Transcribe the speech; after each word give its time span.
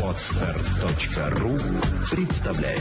Отстар.ру 0.00 1.58
представляет 2.08 2.80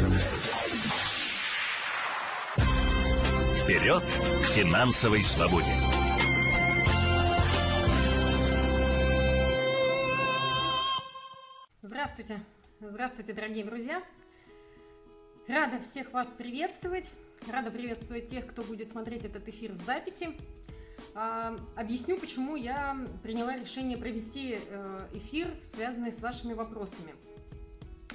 Вперед 3.58 4.04
к 4.04 4.46
финансовой 4.50 5.24
свободе! 5.24 5.66
Здравствуйте! 11.82 12.40
Здравствуйте, 12.80 13.34
дорогие 13.34 13.66
друзья! 13.66 14.04
Рада 15.48 15.82
всех 15.82 16.14
вас 16.14 16.36
приветствовать. 16.36 17.10
Рада 17.52 17.72
приветствовать 17.72 18.28
тех, 18.28 18.46
кто 18.46 18.62
будет 18.62 18.90
смотреть 18.90 19.26
этот 19.26 19.48
эфир 19.48 19.72
в 19.72 19.82
записи. 19.82 20.30
А, 21.16 21.56
объясню, 21.76 22.18
почему 22.18 22.56
я 22.56 22.98
приняла 23.22 23.56
решение 23.56 23.98
провести 23.98 24.58
э, 24.58 25.08
эфир, 25.14 25.48
связанный 25.62 26.12
с 26.12 26.22
вашими 26.22 26.54
вопросами. 26.54 27.14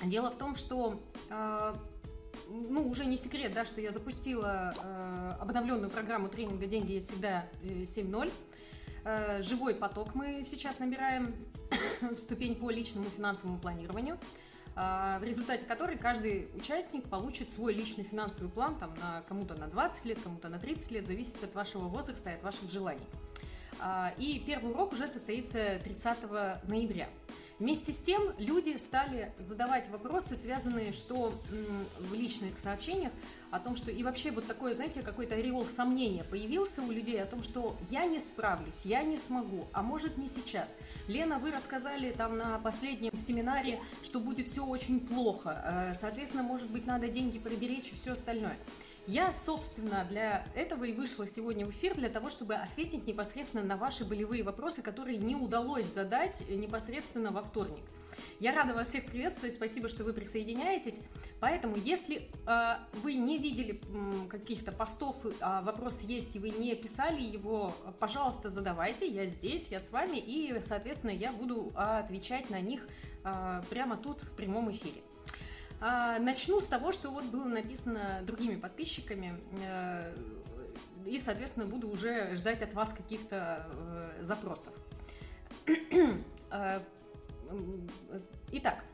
Дело 0.05 0.31
в 0.31 0.37
том, 0.37 0.57
что 0.57 1.01
э, 1.31 1.75
ну, 2.49 2.89
уже 2.89 3.05
не 3.05 3.17
секрет, 3.17 3.53
да, 3.53 3.65
что 3.65 3.81
я 3.81 3.93
запустила 3.93 4.75
э, 4.77 5.35
обновленную 5.41 5.91
программу 5.91 6.29
тренинга 6.29 6.67
«Деньги 6.67 6.93
есть 6.93 7.11
всегда 7.11 7.47
7.0». 7.63 8.33
Живой 9.43 9.75
поток 9.75 10.15
мы 10.15 10.43
сейчас 10.45 10.81
набираем 10.81 11.35
в 12.01 12.17
ступень 12.17 12.57
по 12.57 12.71
личному 12.71 13.09
финансовому 13.11 13.59
планированию– 13.59 14.19
в 14.79 15.25
результате 15.25 15.65
которой 15.65 15.99
каждый 15.99 16.49
участник 16.55 17.09
получит 17.09 17.51
свой 17.51 17.73
личный 17.73 18.05
финансовый 18.05 18.49
план, 18.49 18.79
там, 18.79 18.95
на 19.01 19.23
кому-то 19.23 19.55
на 19.55 19.67
20 19.67 20.05
лет, 20.05 20.19
кому-то 20.23 20.49
на 20.49 20.59
30 20.59 20.91
лет, 20.93 21.07
зависит 21.07 21.43
от 21.43 21.53
вашего 21.55 21.89
возраста 21.89 22.31
и 22.31 22.35
от 22.35 22.43
ваших 22.45 22.71
желаний. 22.71 23.05
А, 23.81 24.13
и 24.19 24.41
первый 24.41 24.73
урок 24.73 24.93
уже 24.93 25.09
состоится 25.09 25.81
30 25.83 26.19
ноября. 26.69 27.09
Вместе 27.59 27.93
с 27.93 28.01
тем 28.01 28.23
люди 28.39 28.79
стали 28.79 29.33
задавать 29.41 29.89
вопросы, 29.91 30.37
связанные 30.37 30.93
что 30.93 31.35
в 31.99 32.15
личных 32.15 32.57
сообщениях, 32.61 33.13
о 33.51 33.61
том, 33.61 33.77
что 33.77 33.91
и 33.91 34.03
вообще 34.03 34.31
вот 34.31 34.47
такое, 34.47 34.75
знаете, 34.75 35.03
какой-то 35.03 35.35
ореол 35.35 35.67
сомнения 35.67 36.25
появился 36.25 36.83
у 36.83 36.91
людей 36.91 37.23
о 37.23 37.27
том, 37.27 37.43
что 37.43 37.77
я 37.91 38.07
не 38.07 38.21
справлюсь, 38.21 38.85
я 38.85 39.03
не 39.03 39.19
смогу, 39.19 39.67
а 39.73 39.83
может 39.83 40.19
не 40.19 40.29
сейчас. 40.29 40.73
Лена, 41.07 41.39
вы 41.39 41.51
рассказали 41.51 42.11
там 42.11 42.37
на 42.37 42.59
последнем 42.59 43.17
семинаре, 43.17 43.81
что 44.03 44.21
будет 44.21 44.49
все 44.49 44.65
очень 44.65 45.01
плохо, 45.01 45.63
э, 45.65 45.95
соответственно, 45.95 46.43
может 46.43 46.71
быть, 46.71 46.87
надо 46.87 47.09
деньги 47.09 47.39
приберечь 47.39 47.93
и 47.93 47.95
все 47.95 48.13
остальное. 48.13 48.57
Я, 49.07 49.33
собственно, 49.33 50.07
для 50.11 50.45
этого 50.55 50.85
и 50.85 50.93
вышла 50.93 51.27
сегодня 51.27 51.65
в 51.65 51.71
эфир, 51.71 51.95
для 51.95 52.11
того, 52.11 52.29
чтобы 52.29 52.57
ответить 52.57 53.07
непосредственно 53.07 53.65
на 53.65 53.79
ваши 53.79 54.05
болевые 54.05 54.43
вопросы, 54.43 54.83
которые 54.83 55.17
не 55.17 55.35
удалось 55.35 55.87
задать 55.87 56.43
непосредственно 56.51 57.31
во 57.31 57.41
вторник. 57.41 57.83
Я 58.41 58.55
рада 58.55 58.73
вас 58.73 58.91
всех 58.91 59.07
приветствовать, 59.07 59.57
спасибо, 59.57 59.89
что 59.89 60.05
вы 60.05 60.13
присоединяетесь. 60.13 61.01
Поэтому, 61.41 61.75
если 61.77 62.31
э, 62.47 62.75
вы 63.03 63.15
не 63.15 63.37
видели 63.37 63.81
э, 63.83 64.29
каких-то 64.29 64.71
постов, 64.71 65.27
а 65.41 65.61
вопрос 65.63 66.03
есть, 66.03 66.37
и 66.37 66.39
вы 66.39 66.51
не 66.51 66.77
писали 66.77 67.21
его, 67.21 67.75
пожалуйста, 67.99 68.49
задавайте, 68.49 69.09
я 69.09 69.27
здесь, 69.27 69.69
я 69.69 69.81
с 69.81 69.91
вами, 69.91 70.19
и, 70.19 70.57
соответственно, 70.63 71.11
я 71.11 71.33
буду 71.33 71.73
отвечать 71.75 72.49
на 72.49 72.61
них 72.61 72.87
э, 73.25 73.63
прямо 73.71 73.97
тут 73.97 74.21
в 74.21 74.31
прямом 74.37 74.71
эфире. 74.71 75.03
А, 75.81 76.21
начну 76.21 76.61
с 76.61 76.69
того, 76.69 76.93
что 76.93 77.11
вот 77.11 77.25
было 77.25 77.49
написано 77.49 78.21
другими 78.23 78.55
подписчиками, 78.55 79.35
э, 79.65 80.15
и, 81.07 81.19
соответственно, 81.19 81.67
буду 81.67 81.89
уже 81.89 82.37
ждать 82.37 82.63
от 82.63 82.73
вас 82.75 82.93
каких-то 82.93 83.67
э, 83.73 84.23
запросов. 84.23 84.75
Э, 87.51 88.21
итак, 88.53 88.85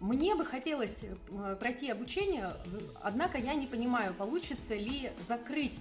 мне 0.00 0.34
бы 0.34 0.44
хотелось 0.44 1.06
пройти 1.58 1.90
обучение, 1.90 2.52
однако 3.02 3.38
я 3.38 3.54
не 3.54 3.66
понимаю, 3.66 4.12
получится 4.12 4.74
ли 4.74 5.10
закрыть 5.20 5.78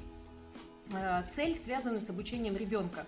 цель, 1.30 1.58
связанную 1.58 2.02
с 2.02 2.10
обучением 2.10 2.56
ребенка. 2.56 3.06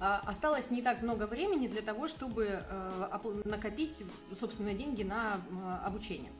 А, 0.00 0.22
осталось 0.26 0.70
не 0.70 0.82
так 0.82 1.02
много 1.02 1.26
времени 1.26 1.68
для 1.68 1.82
того, 1.82 2.08
чтобы 2.08 2.62
э, 2.68 3.40
накопить, 3.44 4.02
собственно, 4.34 4.74
деньги 4.74 5.02
на 5.02 5.40
обучение. 5.84 6.32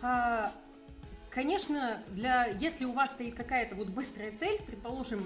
А, 0.00 0.52
конечно, 1.30 2.02
для, 2.08 2.46
если 2.46 2.84
у 2.84 2.92
вас 2.92 3.12
стоит 3.12 3.34
какая-то 3.34 3.76
вот 3.76 3.88
быстрая 3.88 4.32
цель, 4.32 4.60
предположим, 4.66 5.24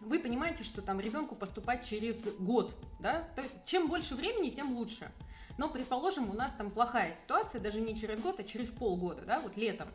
вы 0.00 0.18
понимаете, 0.20 0.64
что 0.64 0.82
там 0.82 1.00
ребенку 1.00 1.34
поступать 1.34 1.84
через 1.84 2.28
год, 2.38 2.74
да, 3.00 3.24
то 3.36 3.42
есть 3.42 3.54
чем 3.64 3.88
больше 3.88 4.14
времени, 4.14 4.50
тем 4.50 4.76
лучше. 4.76 5.10
Но, 5.58 5.68
предположим, 5.68 6.30
у 6.30 6.32
нас 6.32 6.54
там 6.54 6.70
плохая 6.70 7.12
ситуация, 7.12 7.60
даже 7.60 7.80
не 7.80 7.98
через 7.98 8.18
год, 8.20 8.40
а 8.40 8.44
через 8.44 8.70
полгода, 8.70 9.22
да, 9.22 9.40
вот 9.40 9.56
летом 9.56 9.88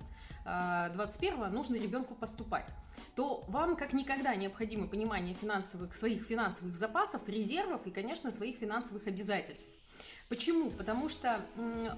21 0.43 1.41
а, 1.41 1.49
нужно 1.49 1.75
ребенку 1.75 2.13
поступать 2.13 2.67
то 3.15 3.45
вам 3.47 3.75
как 3.75 3.93
никогда 3.93 4.35
необходимо 4.35 4.87
понимание 4.87 5.33
финансовых, 5.33 5.95
своих 5.95 6.23
финансовых 6.23 6.75
запасов, 6.75 7.27
резервов 7.27 7.81
и, 7.85 7.91
конечно, 7.91 8.31
своих 8.31 8.57
финансовых 8.57 9.07
обязательств. 9.07 9.75
Почему? 10.27 10.71
Потому 10.71 11.07
что 11.07 11.39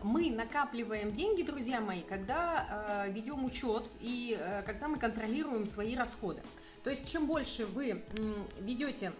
мы 0.04 0.30
накапливаем 0.30 1.14
деньги, 1.14 1.42
друзья 1.44 1.80
мои, 1.80 2.02
когда 2.02 3.06
э, 3.08 3.12
ведем 3.12 3.46
учет 3.46 3.86
и 4.02 4.38
э, 4.38 4.64
когда 4.64 4.90
мы 4.90 5.00
контролируем 5.00 5.66
свои 5.68 5.96
расходы. 5.96 6.44
То 6.88 6.92
есть 6.92 7.06
чем 7.06 7.28
больше 7.28 7.66
вы 7.66 8.02
ведете 8.62 9.12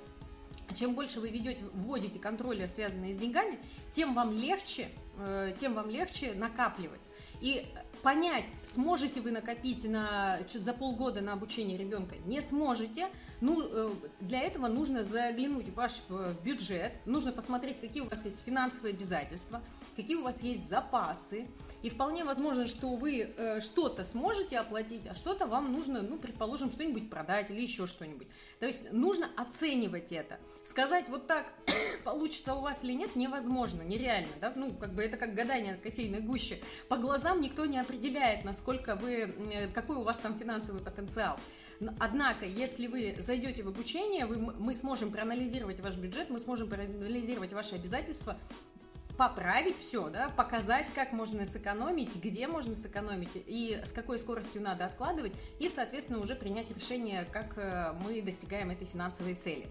чем 0.74 0.96
больше 0.96 1.20
вы 1.20 1.32
ведете, 1.32 1.66
вводите 1.74 2.18
контроля, 2.18 2.66
связанные 2.66 3.14
с 3.14 3.18
деньгами, 3.18 3.60
тем 3.92 4.14
вам 4.14 4.32
легче, 4.32 4.88
э, 5.20 5.52
тем 5.58 5.74
вам 5.74 5.90
легче 5.90 6.34
накапливать. 6.34 7.02
И 7.42 7.66
понять, 8.04 8.46
сможете 8.64 9.20
вы 9.20 9.32
накопить 9.32 9.84
на, 9.84 10.40
за 10.48 10.74
полгода 10.74 11.20
на 11.20 11.34
обучение 11.34 11.78
ребенка, 11.78 12.16
не 12.26 12.42
сможете, 12.42 13.08
ну, 13.42 13.62
э, 13.64 13.90
для 14.20 14.42
этого 14.42 14.68
нужно 14.68 15.04
заглянуть 15.04 15.70
в 15.70 15.76
ваш 15.76 16.02
бюджет, 16.44 16.94
нужно 17.06 17.32
посмотреть, 17.32 17.80
какие 17.80 18.02
у 18.02 18.10
вас 18.10 18.26
есть 18.26 18.44
финансовые 18.46 18.94
обязательства, 18.94 19.62
какие 19.96 20.16
у 20.16 20.24
вас 20.24 20.42
есть 20.42 20.68
запасы, 20.68 21.48
и 21.84 21.90
вполне 21.90 22.24
возможно, 22.24 22.68
что 22.68 22.96
вы 22.96 23.34
э, 23.38 23.60
что-то 23.62 24.04
сможете 24.04 24.58
оплатить, 24.58 25.06
а 25.08 25.16
что-то 25.16 25.46
вам 25.46 25.72
нужно, 25.72 26.02
ну, 26.02 26.18
предположим, 26.18 26.72
что-нибудь 26.72 27.10
продать 27.10 27.52
или 27.52 27.62
еще 27.62 27.86
что-нибудь. 27.86 28.28
То 28.60 28.66
есть 28.66 28.92
нужно 28.92 29.28
оценивать 29.38 30.12
это. 30.12 30.38
Сказать 30.64 31.06
вот 31.10 31.28
так, 31.28 31.54
получится 32.04 32.56
у 32.56 32.62
вас 32.62 32.84
или 32.84 32.94
нет, 32.94 33.16
невозможно, 33.16 33.84
нереально, 33.84 34.32
да, 34.42 34.52
ну, 34.56 34.74
как 34.74 34.94
бы 34.96 35.04
это 35.04 35.18
как 35.18 35.36
гадание 35.36 35.74
на 35.74 35.78
кофейной 35.78 36.22
гуще. 36.22 36.60
По 36.90 36.98
глазам 36.98 37.42
никто 37.42 37.66
не 37.66 37.80
определяет, 37.80 38.44
насколько 38.44 38.96
вы, 38.96 39.34
э, 39.52 39.68
какой 39.68 39.98
у 39.98 40.04
вас 40.04 40.18
там 40.18 40.38
финансовый 40.38 40.82
потенциал. 40.82 41.40
Однако, 42.00 42.46
если 42.46 42.88
вы 42.88 43.16
зайдете 43.20 43.64
в 43.64 43.68
обучение, 43.68 44.26
вы, 44.26 44.38
мы 44.38 44.74
сможем 44.74 45.12
проанализировать 45.12 45.80
ваш 45.80 45.98
бюджет, 45.98 46.30
мы 46.30 46.40
сможем 46.40 46.70
проанализировать 46.70 47.54
ваши 47.54 47.76
обязательства, 47.76 48.38
поправить 49.18 49.78
все, 49.78 50.10
да, 50.10 50.30
показать, 50.30 50.88
как 50.94 51.12
можно 51.12 51.46
сэкономить, 51.46 52.16
где 52.16 52.48
можно 52.48 52.76
сэкономить 52.76 53.30
и 53.34 53.82
с 53.86 53.92
какой 53.92 54.20
скоростью 54.20 54.62
надо 54.62 54.86
откладывать, 54.86 55.34
и, 55.60 55.70
соответственно, 55.70 56.20
уже 56.20 56.36
принять 56.36 56.72
решение, 56.72 57.26
как 57.32 57.58
э, 57.58 57.94
мы 58.04 58.22
достигаем 58.22 58.70
этой 58.70 58.86
финансовой 58.86 59.34
цели. 59.34 59.68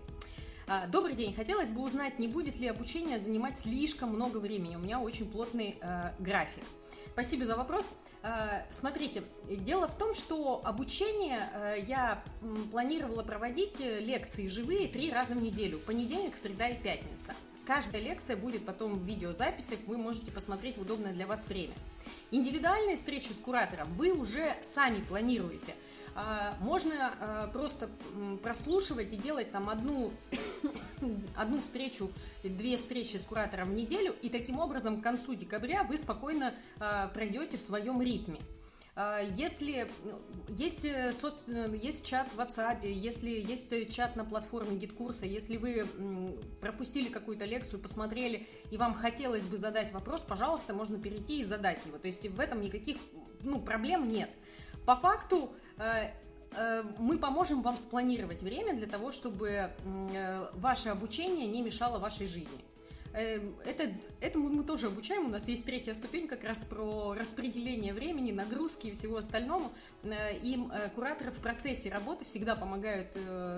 А, 0.69 0.89
добрый 0.89 1.15
день. 1.15 1.33
Хотелось 1.33 1.71
бы 1.71 1.83
узнать, 1.83 2.19
не 2.19 2.27
будет 2.27 2.59
ли 2.59 2.67
обучение 2.67 3.21
занимать 3.21 3.57
слишком 3.59 4.11
много 4.11 4.39
времени. 4.39 4.75
У 4.75 4.81
меня 4.81 4.99
очень 4.99 5.31
плотный 5.31 5.79
э, 5.81 6.11
график. 6.19 6.65
Спасибо 7.13 7.47
за 7.47 7.57
вопрос. 7.57 7.87
Э, 8.27 8.63
смотрите, 8.73 9.23
дело 9.49 9.87
в 9.87 9.97
том, 9.97 10.13
что 10.13 10.61
обучение 10.65 11.49
э, 11.53 11.77
я 11.87 12.25
планировала 12.73 13.23
проводить 13.23 13.81
э, 13.81 14.01
лекции 14.01 14.49
живые 14.49 14.89
три 14.89 15.13
раза 15.13 15.35
в 15.35 15.43
неделю. 15.43 15.79
Понедельник, 15.79 16.35
среда 16.35 16.69
и 16.69 16.77
пятница. 16.77 17.35
Каждая 17.67 18.03
лекция 18.03 18.37
будет 18.37 18.67
потом 18.67 18.99
в 18.99 19.05
видеозаписях, 19.05 19.79
вы 19.87 19.97
можете 19.97 20.33
посмотреть 20.33 20.77
в 20.77 20.83
удобное 20.83 21.13
для 21.13 21.27
вас 21.27 21.47
время. 21.49 21.75
Индивидуальные 22.33 22.97
встречи 22.97 23.31
с 23.33 23.39
куратором 23.39 23.93
вы 23.95 24.11
уже 24.11 24.53
сами 24.65 25.01
планируете. 25.01 25.75
А, 26.17 26.57
можно 26.61 27.13
а, 27.21 27.47
просто 27.49 27.89
прослушивать 28.43 29.13
и 29.13 29.17
делать 29.17 29.53
там 29.53 29.69
одну, 29.69 30.13
одну 31.37 31.61
встречу, 31.61 32.11
две 32.43 32.79
встречи 32.79 33.17
с 33.17 33.25
куратором 33.25 33.71
в 33.71 33.75
неделю, 33.75 34.15
и 34.23 34.29
таким 34.29 34.59
образом 34.59 35.01
к 35.01 35.05
концу 35.05 35.35
декабря 35.35 35.85
вы 35.85 35.99
спокойно 35.99 36.53
а, 36.81 37.09
пройдете 37.09 37.59
в 37.59 37.63
своем 37.63 38.03
ритме. 38.03 38.41
А, 38.99 39.21
если 39.21 39.87
ну, 40.05 40.19
есть, 40.49 40.87
э, 40.87 41.13
соц... 41.13 41.35
Э, 41.49 41.71
есть 41.77 42.03
чат 42.03 42.29
в 42.33 42.41
WhatsApp, 42.41 42.79
если 42.89 43.29
есть 43.29 43.91
чат 43.95 44.17
на 44.17 44.25
платформе 44.25 44.79
GetCourse 44.79 45.18
а, 45.18 45.27
если 45.27 45.59
вы 45.59 45.87
пропустили 46.63 47.11
какую-то 47.11 47.45
лекцию, 47.45 47.79
посмотрели, 47.79 48.47
и 48.71 48.79
вам 48.79 48.95
хотелось 48.95 49.45
бы 49.45 49.59
задать 49.59 49.93
вопрос, 49.93 50.23
пожалуйста, 50.23 50.73
можно 50.73 50.99
перейти 50.99 51.41
и 51.41 51.45
задать 51.45 51.85
его. 51.85 51.99
То 51.99 52.07
есть 52.07 52.27
в 52.27 52.41
этом 52.41 52.63
никаких 52.63 52.97
ну, 53.43 53.61
проблем 53.61 54.09
нет. 54.09 54.31
По 54.87 54.97
факту 54.97 55.53
э, 55.77 56.83
мы 56.97 57.19
поможем 57.19 57.61
вам 57.61 57.77
спланировать 57.77 58.41
время 58.41 58.73
для 58.73 58.87
того, 58.87 59.13
чтобы 59.13 59.73
ваше 60.55 60.89
обучение 60.89 61.47
не 61.47 61.61
мешало 61.61 61.99
вашей 61.99 62.27
жизни. 62.27 62.65
Э, 63.17 63.41
это, 63.65 63.91
этому 64.21 64.51
мы 64.51 64.63
тоже 64.63 64.89
обучаем. 64.89 65.27
У 65.27 65.29
нас 65.31 65.49
есть 65.49 65.65
третья 65.65 65.95
ступень 65.95 66.29
как 66.29 66.45
раз 66.45 66.67
про 66.67 67.15
распределение 67.15 67.95
времени, 67.95 68.31
нагрузки 68.31 68.89
и 68.89 68.93
всего 68.93 69.17
остального. 69.17 69.71
Э, 70.03 70.37
им 70.43 70.71
э, 70.71 70.91
кураторы 70.95 71.31
в 71.31 71.41
процессе 71.41 71.91
работы 71.91 72.27
всегда 72.27 72.55
помогают 72.55 73.17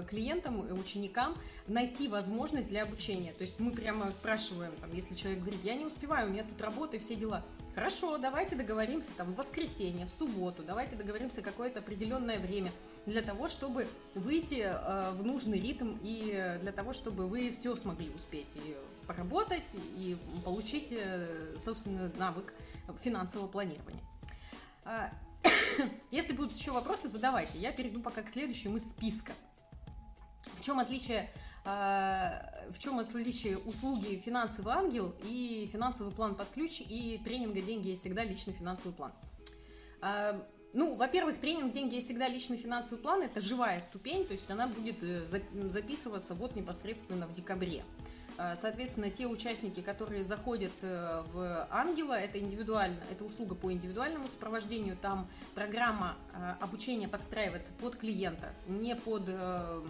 клиентам, 0.08 0.60
ученикам 0.78 1.36
найти 1.66 2.06
возможность 2.06 2.68
для 2.68 2.84
обучения. 2.84 3.32
То 3.32 3.42
есть 3.42 3.58
мы 3.58 3.72
прямо 3.72 4.12
спрашиваем, 4.12 4.72
там, 4.80 4.92
если 4.94 5.14
человек 5.14 5.40
говорит, 5.40 5.60
я 5.64 5.74
не 5.74 5.86
успеваю, 5.86 6.28
у 6.28 6.32
меня 6.32 6.44
тут 6.44 6.60
работа 6.62 6.96
и 6.96 7.00
все 7.00 7.16
дела. 7.16 7.44
Хорошо, 7.74 8.18
давайте 8.18 8.54
договоримся 8.54 9.12
там 9.16 9.32
в 9.32 9.36
воскресенье, 9.36 10.06
в 10.06 10.10
субботу, 10.10 10.62
давайте 10.62 10.96
договоримся 10.96 11.42
какое-то 11.42 11.80
определенное 11.80 12.38
время 12.38 12.70
для 13.06 13.22
того, 13.22 13.48
чтобы 13.48 13.86
выйти 14.14 14.62
э, 14.64 15.10
в 15.12 15.24
нужный 15.24 15.60
ритм 15.60 15.96
и 16.02 16.58
для 16.60 16.72
того, 16.72 16.92
чтобы 16.92 17.26
вы 17.26 17.50
все 17.50 17.74
смогли 17.76 18.10
успеть 18.10 18.48
и 18.54 18.76
поработать 19.08 19.74
и 19.96 20.16
получить, 20.44 20.88
э, 20.90 21.56
собственно, 21.58 22.12
навык 22.16 22.52
финансового 23.00 23.48
планирования. 23.48 24.02
А, 24.84 25.10
если 26.12 26.34
будут 26.34 26.52
еще 26.52 26.70
вопросы, 26.70 27.08
задавайте. 27.08 27.58
Я 27.58 27.72
перейду 27.72 28.00
пока 28.00 28.22
к 28.22 28.30
следующему 28.30 28.76
из 28.76 28.90
списка. 28.90 29.32
В 30.54 30.60
чем 30.60 30.78
отличие 30.78 31.28
а, 31.64 32.48
в 32.70 32.78
чем 32.78 32.98
отличие 32.98 33.58
услуги 33.58 34.22
«Финансовый 34.24 34.72
ангел» 34.72 35.14
и 35.22 35.68
«Финансовый 35.72 36.12
план 36.12 36.34
под 36.34 36.48
ключ» 36.50 36.80
и 36.80 37.20
тренинга 37.24 37.60
«Деньги 37.60 37.88
есть 37.88 38.02
всегда. 38.02 38.24
Личный 38.24 38.52
финансовый 38.52 38.94
план». 38.94 39.12
А, 40.00 40.40
ну, 40.72 40.94
во-первых, 40.96 41.40
тренинг 41.40 41.72
«Деньги 41.72 41.96
есть 41.96 42.06
всегда. 42.06 42.28
Личный 42.28 42.56
финансовый 42.56 43.00
план»– 43.00 43.22
это 43.24 43.40
живая 43.40 43.80
ступень, 43.80 44.26
то 44.26 44.32
есть 44.32 44.50
она 44.50 44.66
будет 44.66 45.02
э, 45.02 45.26
записываться 45.26 46.34
вот 46.34 46.56
непосредственно 46.56 47.26
в 47.26 47.34
декабре. 47.34 47.84
А, 48.38 48.54
соответственно, 48.54 49.10
те 49.10 49.26
участники, 49.26 49.80
которые 49.80 50.22
заходят 50.22 50.72
э, 50.82 51.24
в 51.32 51.66
Ангела, 51.70 52.12
это 52.12 52.38
индивидуально, 52.38 53.00
это 53.10 53.24
услуга 53.24 53.56
по 53.56 53.72
индивидуальному 53.72 54.28
сопровождению. 54.28 54.96
Там 54.96 55.28
программа 55.56 56.16
обучения 56.60 57.08
подстраивается 57.08 57.72
под 57.80 57.96
клиента, 57.96 58.52
не 58.68 58.94
под 58.94 59.24
э, 59.26 59.82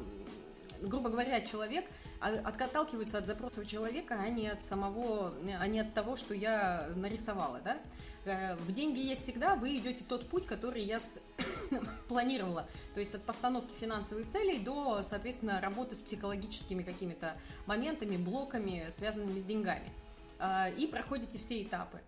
грубо 0.81 1.11
говоря, 1.11 1.41
человек 1.41 1.85
отталкивается 2.21 3.19
от 3.19 3.27
запросов 3.27 3.67
человека, 3.67 4.19
а 4.21 4.29
не 4.29 4.49
от 4.49 4.65
самого, 4.65 5.33
а 5.61 5.67
не 5.67 5.81
от 5.81 5.95
того, 5.95 6.17
что 6.17 6.35
я 6.35 6.89
нарисовала, 6.97 7.61
да. 7.65 7.79
Э, 8.29 8.57
в 8.57 8.73
деньги 8.73 9.01
есть 9.01 9.23
всегда, 9.23 9.55
вы 9.55 9.79
идете 9.79 10.05
тот 10.07 10.29
путь, 10.29 10.47
который 10.47 10.83
я 10.83 10.99
планировала, 12.09 12.69
то 12.95 13.01
есть 13.01 13.15
от 13.15 13.23
постановки 13.23 13.73
финансовых 13.81 14.29
целей 14.29 14.59
до, 14.59 15.03
соответственно, 15.03 15.61
работы 15.61 15.95
с 15.95 16.01
психологическими 16.01 16.83
какими-то 16.83 17.37
моментами, 17.67 18.17
блоками, 18.17 18.87
связанными 18.91 19.39
с 19.39 19.45
деньгами. 19.45 19.91
Э, 20.39 20.73
и 20.77 20.87
проходите 20.87 21.39
все 21.39 21.63
этапы. 21.63 22.01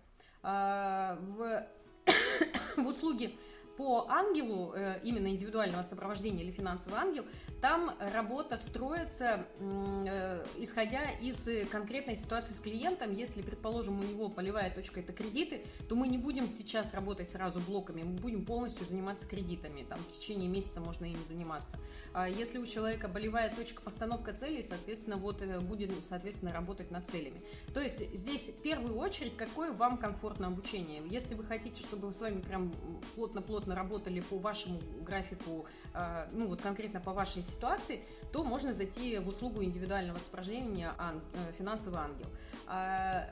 Э, 0.43 1.17
в, 1.19 1.65
в 2.77 2.85
услуге 2.85 3.31
по 3.77 4.05
ангелу, 4.09 4.75
именно 5.01 5.27
индивидуального 5.27 5.81
сопровождения 5.81 6.43
или 6.43 6.51
финансовый 6.51 6.99
ангел, 6.99 7.25
там 7.61 7.95
работа 8.13 8.57
строится, 8.57 9.45
э, 9.59 10.45
исходя 10.57 11.01
из 11.21 11.47
конкретной 11.69 12.15
ситуации 12.15 12.53
с 12.53 12.59
клиентом. 12.59 13.15
Если, 13.15 13.41
предположим, 13.41 13.99
у 13.99 14.03
него 14.03 14.29
полевая 14.29 14.69
точка– 14.73 14.99
это 15.01 15.13
кредиты, 15.13 15.63
то 15.87 15.95
мы 15.95 16.07
не 16.07 16.17
будем 16.17 16.49
сейчас 16.49 16.93
работать 16.93 17.29
сразу 17.29 17.59
блоками, 17.61 18.03
мы 18.03 18.17
будем 18.17 18.45
полностью 18.45 18.85
заниматься 18.85 19.27
кредитами. 19.27 19.83
Там 19.87 19.99
в 19.99 20.11
течение 20.11 20.49
месяца 20.49 20.81
можно 20.81 21.05
ими 21.05 21.23
заниматься. 21.23 21.77
А 22.13 22.27
если 22.27 22.57
у 22.57 22.65
человека 22.65 23.07
болевая 23.07 23.53
точка– 23.53 23.81
постановка 23.83 24.33
целей, 24.33 24.63
соответственно, 24.63 25.17
вот 25.17 25.41
э, 25.41 25.59
будем, 25.59 25.91
соответственно, 26.03 26.51
работать 26.51 26.91
над 26.91 27.07
целями. 27.07 27.41
То 27.73 27.79
есть 27.79 28.15
здесь 28.15 28.49
в 28.49 28.61
первую 28.61 28.97
очередь, 28.97 29.37
какое 29.37 29.71
вам 29.71 29.97
комфортное 29.97 30.49
обучение. 30.49 31.03
Если 31.09 31.35
вы 31.35 31.43
хотите, 31.43 31.81
чтобы 31.81 32.13
с 32.13 32.21
вами 32.21 32.41
прям 32.41 32.73
плотно-плотно 33.15 33.61
плотно 33.61 33.75
работали 33.75 34.21
по 34.21 34.37
вашему 34.39 34.79
графику, 35.01 35.65
а, 35.93 36.27
ну 36.31 36.47
вот 36.47 36.61
конкретно 36.61 36.99
по 36.99 37.11
вашей 37.11 37.43
ситуации, 37.51 38.01
то 38.31 38.43
можно 38.43 38.73
зайти 38.73 39.19
в 39.19 39.27
услугу 39.27 39.63
индивидуального 39.63 40.17
сопровождения 40.19 40.93
э, 40.97 41.53
«Финансовый 41.57 41.99
ангел». 41.99 42.27
А, 42.73 43.27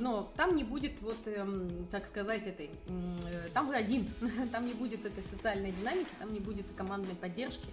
но 0.00 0.32
там 0.36 0.56
не 0.56 0.64
будет, 0.64 1.00
вот, 1.00 1.16
эм, 1.26 1.86
так 1.92 2.08
сказать, 2.08 2.46
этой, 2.48 2.70
э, 2.88 3.48
там 3.54 3.68
вы 3.68 3.76
один, 3.76 4.08
там 4.52 4.66
не 4.66 4.74
будет 4.74 5.06
этой 5.06 5.22
социальной 5.22 5.70
динамики, 5.70 6.08
там 6.18 6.32
не 6.32 6.40
будет 6.40 6.66
командной 6.76 7.14
поддержки. 7.14 7.68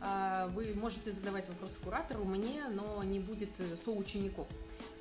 А, 0.00 0.48
вы 0.48 0.74
можете 0.74 1.12
задавать 1.12 1.46
вопросы 1.48 1.78
куратору, 1.80 2.24
мне, 2.24 2.64
но 2.70 3.02
не 3.04 3.20
будет 3.20 3.60
э, 3.60 3.76
соучеников. 3.76 4.48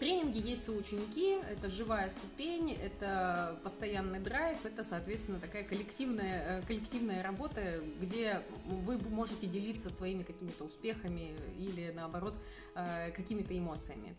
Тренинге 0.01 0.39
есть 0.39 0.63
соученики, 0.63 1.39
это 1.51 1.69
живая 1.69 2.09
ступень, 2.09 2.73
это 2.73 3.59
постоянный 3.63 4.19
драйв, 4.19 4.57
это, 4.65 4.83
соответственно, 4.83 5.39
такая 5.39 5.63
коллективная, 5.63 6.59
э, 6.59 6.61
коллективная 6.65 7.21
работа, 7.21 7.83
где 8.01 8.41
вы 8.65 8.97
можете 8.97 9.45
делиться 9.45 9.91
своими 9.91 10.23
какими-то 10.23 10.63
успехами 10.63 11.35
или, 11.55 11.91
наоборот, 11.95 12.33
э, 12.73 13.11
какими-то 13.11 13.55
эмоциями. 13.55 14.15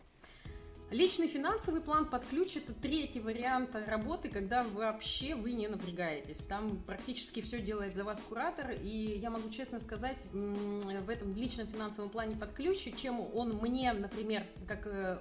Личный 0.92 1.26
финансовый 1.26 1.80
план 1.80 2.04
под 2.04 2.22
ключ– 2.26 2.56
это 2.58 2.74
третий 2.74 3.18
вариант 3.18 3.74
работы, 3.86 4.28
когда 4.28 4.62
вообще 4.62 5.34
вы 5.34 5.52
не 5.52 5.66
напрягаетесь. 5.66 6.44
Там 6.44 6.82
практически 6.86 7.40
все 7.40 7.60
делает 7.60 7.94
за 7.94 8.04
вас 8.04 8.20
куратор, 8.20 8.72
и 8.72 9.18
я 9.18 9.30
могу 9.30 9.48
честно 9.48 9.80
сказать, 9.80 10.26
в 10.34 11.08
этом 11.08 11.34
личном 11.34 11.66
финансовом 11.66 12.10
плане 12.10 12.36
под 12.36 12.52
ключ, 12.52 12.86
чем 12.94 13.20
он 13.34 13.54
мне, 13.62 13.94
например, 13.94 14.42
как 14.68 14.86
э, 14.86 15.18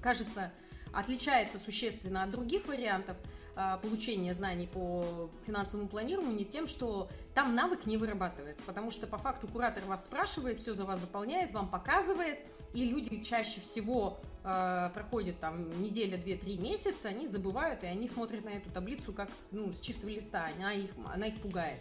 кажется, 0.00 0.52
отличается 0.92 1.58
существенно 1.58 2.22
от 2.22 2.30
других 2.30 2.68
вариантов– 2.68 3.16
а, 3.56 3.76
получения 3.76 4.32
знаний 4.32 4.66
по 4.66 5.28
финансовому 5.44 5.88
планированию 5.88 6.46
тем, 6.46 6.66
что 6.66 7.10
там 7.34 7.54
навык 7.54 7.84
не 7.84 7.98
вырабатывается, 7.98 8.64
потому 8.64 8.90
что 8.90 9.06
по 9.06 9.18
факту 9.18 9.48
куратор 9.48 9.84
вас 9.84 10.06
спрашивает, 10.06 10.60
все 10.60 10.72
за 10.72 10.84
вас 10.84 11.00
заполняет, 11.00 11.50
вам 11.50 11.68
показывает, 11.68 12.38
и 12.72 12.84
люди 12.84 13.22
чаще 13.22 13.60
всего 13.60 14.18
э, 14.44 14.90
проходят 14.94 15.38
там 15.40 15.82
неделя, 15.82 16.16
две, 16.16 16.36
три 16.36 16.56
месяца, 16.56 17.08
они 17.08 17.28
забывают, 17.28 17.82
и 17.84 17.86
они 17.86 18.08
смотрят 18.08 18.44
на 18.44 18.50
эту 18.50 18.70
таблицу 18.70 19.12
как 19.12 19.30
ну, 19.52 19.72
с 19.72 19.80
чистого 19.80 20.10
листа, 20.10 20.48
она 20.56 20.72
их, 20.72 20.90
она 21.12 21.26
их 21.26 21.40
пугает. 21.40 21.78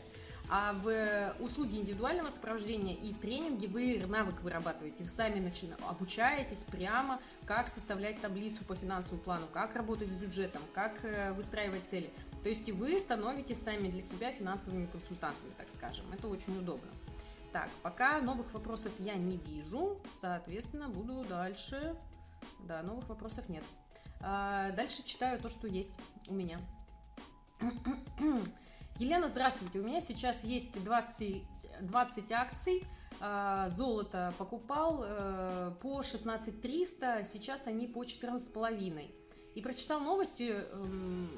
А 0.51 0.73
в 0.73 1.35
услуге 1.39 1.77
индивидуального 1.77 2.29
сопровождения 2.31 2.95
и 2.95 3.13
в 3.13 3.19
тренинге 3.19 3.67
вы 3.67 4.03
навык 4.07 4.41
вырабатываете, 4.41 5.03
вы 5.03 5.09
сами 5.09 5.39
начи... 5.39 5.69
обучаетесь 5.87 6.63
прямо, 6.63 7.19
как 7.45 7.69
составлять 7.69 8.19
таблицу 8.19 8.63
по 8.65 8.75
финансовому 8.75 9.21
плану, 9.21 9.45
как 9.53 9.75
работать 9.75 10.09
с 10.09 10.15
бюджетом, 10.15 10.61
как 10.73 11.05
э, 11.05 11.33
выстраивать 11.33 11.87
цели. 11.87 12.09
То 12.41 12.49
есть 12.49 12.67
вы 12.71 12.99
становитесь 12.99 13.61
сами 13.61 13.89
для 13.89 14.01
себя 14.01 14.31
финансовыми 14.31 14.87
консультантами, 14.87 15.51
так 15.55 15.69
скажем. 15.69 16.05
Это 16.11 16.27
очень 16.27 16.57
удобно. 16.57 16.89
Так, 17.51 17.69
пока 17.83 18.19
новых 18.19 18.51
вопросов 18.53 18.91
я 18.97 19.15
не 19.15 19.37
вижу, 19.37 19.99
соответственно, 20.17 20.89
буду 20.89 21.25
дальше. 21.29 21.95
Да, 22.67 22.81
новых 22.83 23.07
вопросов 23.09 23.49
нет. 23.49 23.63
А, 24.21 24.71
дальше 24.71 25.03
читаю 25.03 25.39
то, 25.39 25.49
что 25.49 25.67
есть 25.67 25.93
у 26.27 26.33
меня. 26.33 26.59
Елена, 28.97 29.29
здравствуйте. 29.29 29.79
У 29.79 29.83
меня 29.83 30.01
сейчас 30.01 30.43
есть 30.43 30.83
20, 30.83 31.43
20 31.81 32.31
акций. 32.31 32.85
А, 33.21 33.67
золото 33.69 34.33
покупал 34.37 35.03
э, 35.03 35.73
по 35.81 36.03
16 36.03 36.61
300, 36.61 37.25
сейчас 37.25 37.67
они 37.67 37.87
по 37.87 38.05
14 38.05 38.53
половиной. 38.53 39.13
И 39.55 39.61
прочитал 39.61 39.99
новости, 39.99 40.55
эм, 40.71 41.29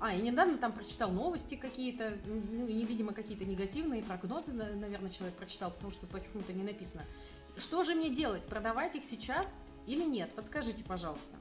а, 0.00 0.14
и 0.14 0.22
недавно 0.22 0.56
там 0.56 0.72
прочитал 0.72 1.10
новости 1.10 1.54
какие-то, 1.54 2.16
ну, 2.26 2.66
видимо, 2.66 3.12
какие-то 3.12 3.44
негативные 3.44 4.02
прогнозы, 4.02 4.52
наверное, 4.52 5.10
человек 5.10 5.36
прочитал, 5.36 5.70
потому 5.70 5.90
что 5.92 6.06
почему-то 6.06 6.52
не 6.52 6.62
написано. 6.62 7.04
Что 7.56 7.84
же 7.84 7.94
мне 7.94 8.10
делать? 8.10 8.42
Продавать 8.44 8.96
их 8.96 9.04
сейчас 9.04 9.58
или 9.86 10.04
нет? 10.04 10.30
Подскажите, 10.34 10.82
пожалуйста. 10.84 11.36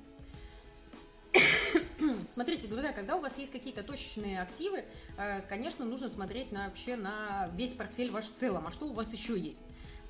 Смотрите, 2.29 2.67
друзья, 2.67 2.91
когда 2.91 3.15
у 3.15 3.22
вас 3.22 3.38
есть 3.38 3.51
какие-то 3.51 3.84
точечные 3.84 4.41
активы, 4.41 4.86
э, 5.17 5.41
конечно, 5.41 5.86
нужно 5.86 6.10
смотреть 6.10 6.51
на, 6.51 6.65
вообще 6.65 6.96
на 6.96 7.50
весь 7.55 7.74
портфель 7.74 8.12
ваш 8.12 8.25
в 8.25 8.34
целом. 8.34 8.67
А 8.67 8.72
что 8.72 8.86
у 8.86 8.93
вас 8.93 9.12
еще 9.12 9.38
есть? 9.38 9.62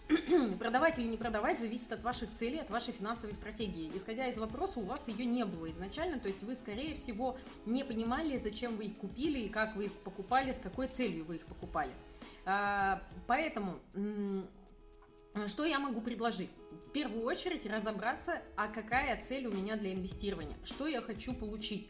продавать 0.60 1.00
или 1.00 1.08
не 1.08 1.18
продавать 1.18 1.60
зависит 1.60 1.92
от 1.92 2.04
ваших 2.04 2.32
целей, 2.32 2.60
от 2.60 2.70
вашей 2.70 2.94
финансовой 2.94 3.36
стратегии. 3.36 3.92
Исходя 3.96 4.28
из 4.28 4.38
вопроса, 4.38 4.80
у 4.80 4.84
вас 4.84 5.08
ее 5.08 5.26
не 5.26 5.46
было 5.46 5.70
изначально, 5.72 6.20
то 6.20 6.28
есть 6.28 6.44
вы, 6.44 6.56
скорее 6.56 6.96
всего, 6.96 7.38
не 7.66 7.84
понимали, 7.84 8.38
зачем 8.38 8.76
вы 8.76 8.86
их 8.86 8.98
купили 8.98 9.40
и 9.40 9.50
как 9.50 9.76
вы 9.76 9.86
их 9.86 9.94
покупали, 9.94 10.52
с 10.52 10.60
какой 10.60 10.88
целью 10.88 11.26
вы 11.26 11.38
их 11.38 11.46
покупали. 11.46 11.92
А, 12.46 13.02
поэтому 13.28 13.80
что 15.48 15.66
я 15.66 15.80
могу 15.80 16.02
предложить? 16.02 16.50
В 16.88 16.92
первую 16.92 17.26
очередь 17.26 17.66
разобраться, 17.66 18.42
а 18.56 18.68
какая 18.68 19.20
цель 19.20 19.48
у 19.48 19.52
меня 19.52 19.76
для 19.78 19.94
инвестирования, 19.94 20.56
что 20.64 20.88
я 20.88 21.02
хочу 21.02 21.34
получить. 21.34 21.90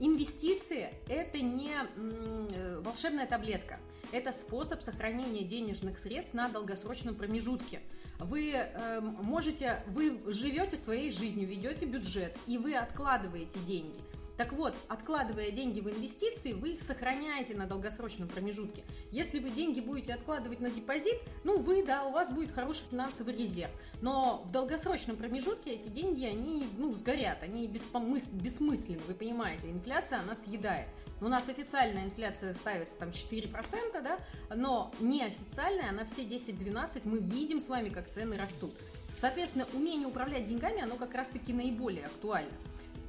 Инвестиции– 0.00 0.90
это 1.08 1.40
не 1.40 1.72
э, 1.72 2.80
волшебная 2.84 3.26
таблетка, 3.26 3.78
это 4.10 4.32
способ 4.32 4.82
сохранения 4.82 5.44
денежных 5.44 5.98
средств 5.98 6.34
на 6.34 6.48
долгосрочном 6.48 7.14
промежутке. 7.14 7.80
Вы 8.18 8.52
э, 8.52 9.00
можете, 9.00 9.82
вы 9.88 10.20
живете 10.26 10.76
своей 10.76 11.10
жизнью, 11.10 11.48
ведете 11.48 11.86
бюджет, 11.86 12.36
и 12.46 12.58
вы 12.58 12.74
откладываете 12.74 13.58
деньги. 13.60 14.00
Так 14.42 14.54
вот, 14.54 14.74
откладывая 14.88 15.52
деньги 15.52 15.78
в 15.78 15.88
инвестиции, 15.88 16.52
вы 16.52 16.70
их 16.70 16.82
сохраняете 16.82 17.54
на 17.54 17.66
долгосрочном 17.66 18.26
промежутке. 18.26 18.82
Если 19.12 19.38
вы 19.38 19.50
деньги 19.50 19.78
будете 19.78 20.14
откладывать 20.14 20.58
на 20.58 20.68
депозит, 20.68 21.14
ну 21.44 21.60
вы, 21.60 21.84
да, 21.84 22.02
у 22.06 22.10
вас 22.10 22.32
будет 22.32 22.50
хороший 22.50 22.82
финансовый 22.90 23.36
резерв. 23.36 23.70
Но 24.00 24.42
в 24.44 24.50
долгосрочном 24.50 25.16
промежутке 25.16 25.70
эти 25.70 25.86
деньги, 25.86 26.24
они, 26.24 26.66
ну, 26.76 26.92
сгорят, 26.96 27.40
они 27.44 27.68
беспомыс... 27.68 28.30
бессмысленны, 28.30 29.00
вы 29.06 29.14
понимаете. 29.14 29.70
Инфляция, 29.70 30.18
она 30.18 30.34
съедает. 30.34 30.88
У 31.20 31.28
нас 31.28 31.48
официальная 31.48 32.06
инфляция 32.06 32.52
ставится 32.52 32.98
там 32.98 33.10
4%, 33.10 34.02
да, 34.02 34.18
но 34.56 34.92
неофициальная, 34.98 35.90
она 35.90 36.04
все 36.04 36.22
10-12, 36.22 37.02
мы 37.04 37.18
видим 37.18 37.60
с 37.60 37.68
вами, 37.68 37.90
как 37.90 38.08
цены 38.08 38.36
растут. 38.36 38.74
Соответственно, 39.16 39.68
умение 39.72 40.08
управлять 40.08 40.46
деньгами, 40.46 40.82
оно 40.82 40.96
как 40.96 41.14
раз-таки 41.14 41.52
наиболее 41.52 42.06
актуально. 42.06 42.50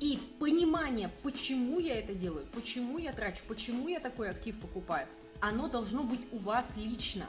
И 0.03 0.19
понимание, 0.37 1.09
почему 1.23 1.79
я 1.79 1.97
это 1.97 2.13
делаю, 2.13 2.45
почему 2.53 2.97
я 2.97 3.13
трачу, 3.13 3.43
почему 3.47 3.87
я 3.87 4.01
такой 4.01 4.29
актив 4.29 4.59
покупаю, 4.59 5.07
оно 5.39 5.69
должно 5.69 6.03
быть 6.03 6.19
у 6.33 6.39
вас 6.39 6.75
лично. 6.75 7.25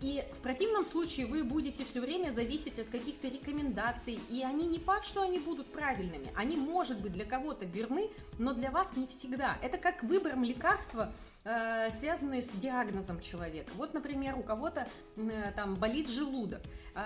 И 0.00 0.22
в 0.34 0.40
противном 0.40 0.84
случае 0.84 1.26
вы 1.26 1.42
будете 1.42 1.84
все 1.84 2.00
время 2.00 2.30
зависеть 2.30 2.78
от 2.78 2.88
каких-то 2.88 3.28
рекомендаций, 3.28 4.20
и 4.28 4.42
они 4.42 4.66
не 4.66 4.78
факт, 4.78 5.06
что 5.06 5.22
они 5.22 5.38
будут 5.38 5.72
правильными. 5.72 6.30
Они, 6.36 6.56
может 6.56 7.00
быть, 7.00 7.12
для 7.12 7.24
кого-то 7.24 7.64
верны, 7.64 8.10
но 8.38 8.52
для 8.52 8.70
вас 8.70 8.96
не 8.96 9.06
всегда. 9.06 9.56
Это 9.62 9.78
как 9.78 10.02
выбором 10.02 10.44
лекарства, 10.44 11.12
э, 11.44 11.90
связанные 11.90 12.42
с 12.42 12.50
диагнозом 12.50 13.20
человека. 13.20 13.70
Вот, 13.76 13.94
например, 13.94 14.36
у 14.38 14.42
кого-то 14.42 14.86
э, 15.16 15.52
там 15.56 15.76
болит 15.76 16.10
желудок, 16.10 16.60
э, 16.94 17.00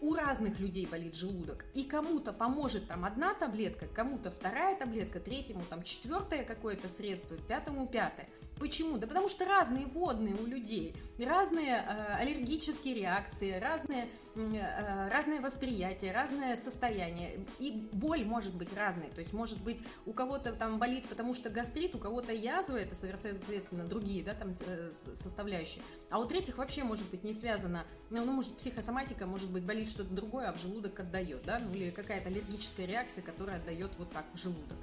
у 0.00 0.14
разных 0.14 0.60
людей 0.60 0.86
болит 0.86 1.16
желудок, 1.16 1.64
и 1.74 1.82
кому-то 1.82 2.32
поможет 2.32 2.86
там 2.86 3.04
одна 3.04 3.34
таблетка, 3.34 3.86
кому-то 3.88 4.30
вторая 4.30 4.76
таблетка, 4.76 5.18
третьему 5.18 5.62
там 5.68 5.82
четвертое 5.82 6.44
какое-то 6.44 6.88
средство, 6.88 7.36
пятому 7.36 7.88
пятое. 7.88 8.28
Почему? 8.58 8.98
Да 8.98 9.06
потому 9.06 9.28
что 9.28 9.44
разные 9.44 9.86
водные 9.86 10.34
у 10.34 10.46
людей, 10.46 10.94
разные 11.18 11.76
э, 11.76 12.14
аллергические 12.14 12.94
реакции, 12.94 13.58
разные, 13.58 14.08
э, 14.34 15.08
разное 15.08 15.40
восприятие, 15.40 16.12
разное 16.12 16.56
состояние. 16.56 17.46
И 17.58 17.88
боль 17.92 18.24
может 18.24 18.54
быть 18.54 18.74
разной. 18.74 19.08
То 19.08 19.20
есть, 19.20 19.32
может 19.32 19.62
быть, 19.62 19.78
у 20.06 20.12
кого-то 20.12 20.52
там 20.52 20.78
болит, 20.78 21.08
потому 21.08 21.34
что 21.34 21.50
гастрит, 21.50 21.94
у 21.94 21.98
кого-то 21.98 22.32
язва, 22.32 22.76
это, 22.76 22.94
соответственно, 22.94 23.84
другие 23.84 24.24
да, 24.24 24.34
там, 24.34 24.54
э, 24.66 24.90
составляющие. 24.90 25.82
А 26.10 26.18
у 26.18 26.24
третьих 26.24 26.58
вообще 26.58 26.84
может 26.84 27.08
быть 27.10 27.24
не 27.24 27.34
связано, 27.34 27.84
ну, 28.10 28.24
ну 28.24 28.32
может, 28.32 28.56
психосоматика, 28.56 29.26
может 29.26 29.52
быть, 29.52 29.62
болит 29.62 29.88
что-то 29.88 30.12
другое, 30.14 30.48
а 30.48 30.52
в 30.52 30.60
желудок 30.60 30.98
отдает, 31.00 31.42
да, 31.44 31.58
ну, 31.58 31.72
или 31.74 31.90
какая-то 31.90 32.28
аллергическая 32.28 32.86
реакция, 32.86 33.22
которая 33.22 33.58
отдает 33.58 33.90
вот 33.98 34.10
так 34.10 34.24
в 34.34 34.38
желудок. 34.38 34.76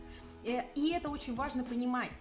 Э, 0.45 0.61
и 0.75 0.91
это 0.91 1.09
очень 1.09 1.35
важно 1.35 1.63
понимать 1.63 2.11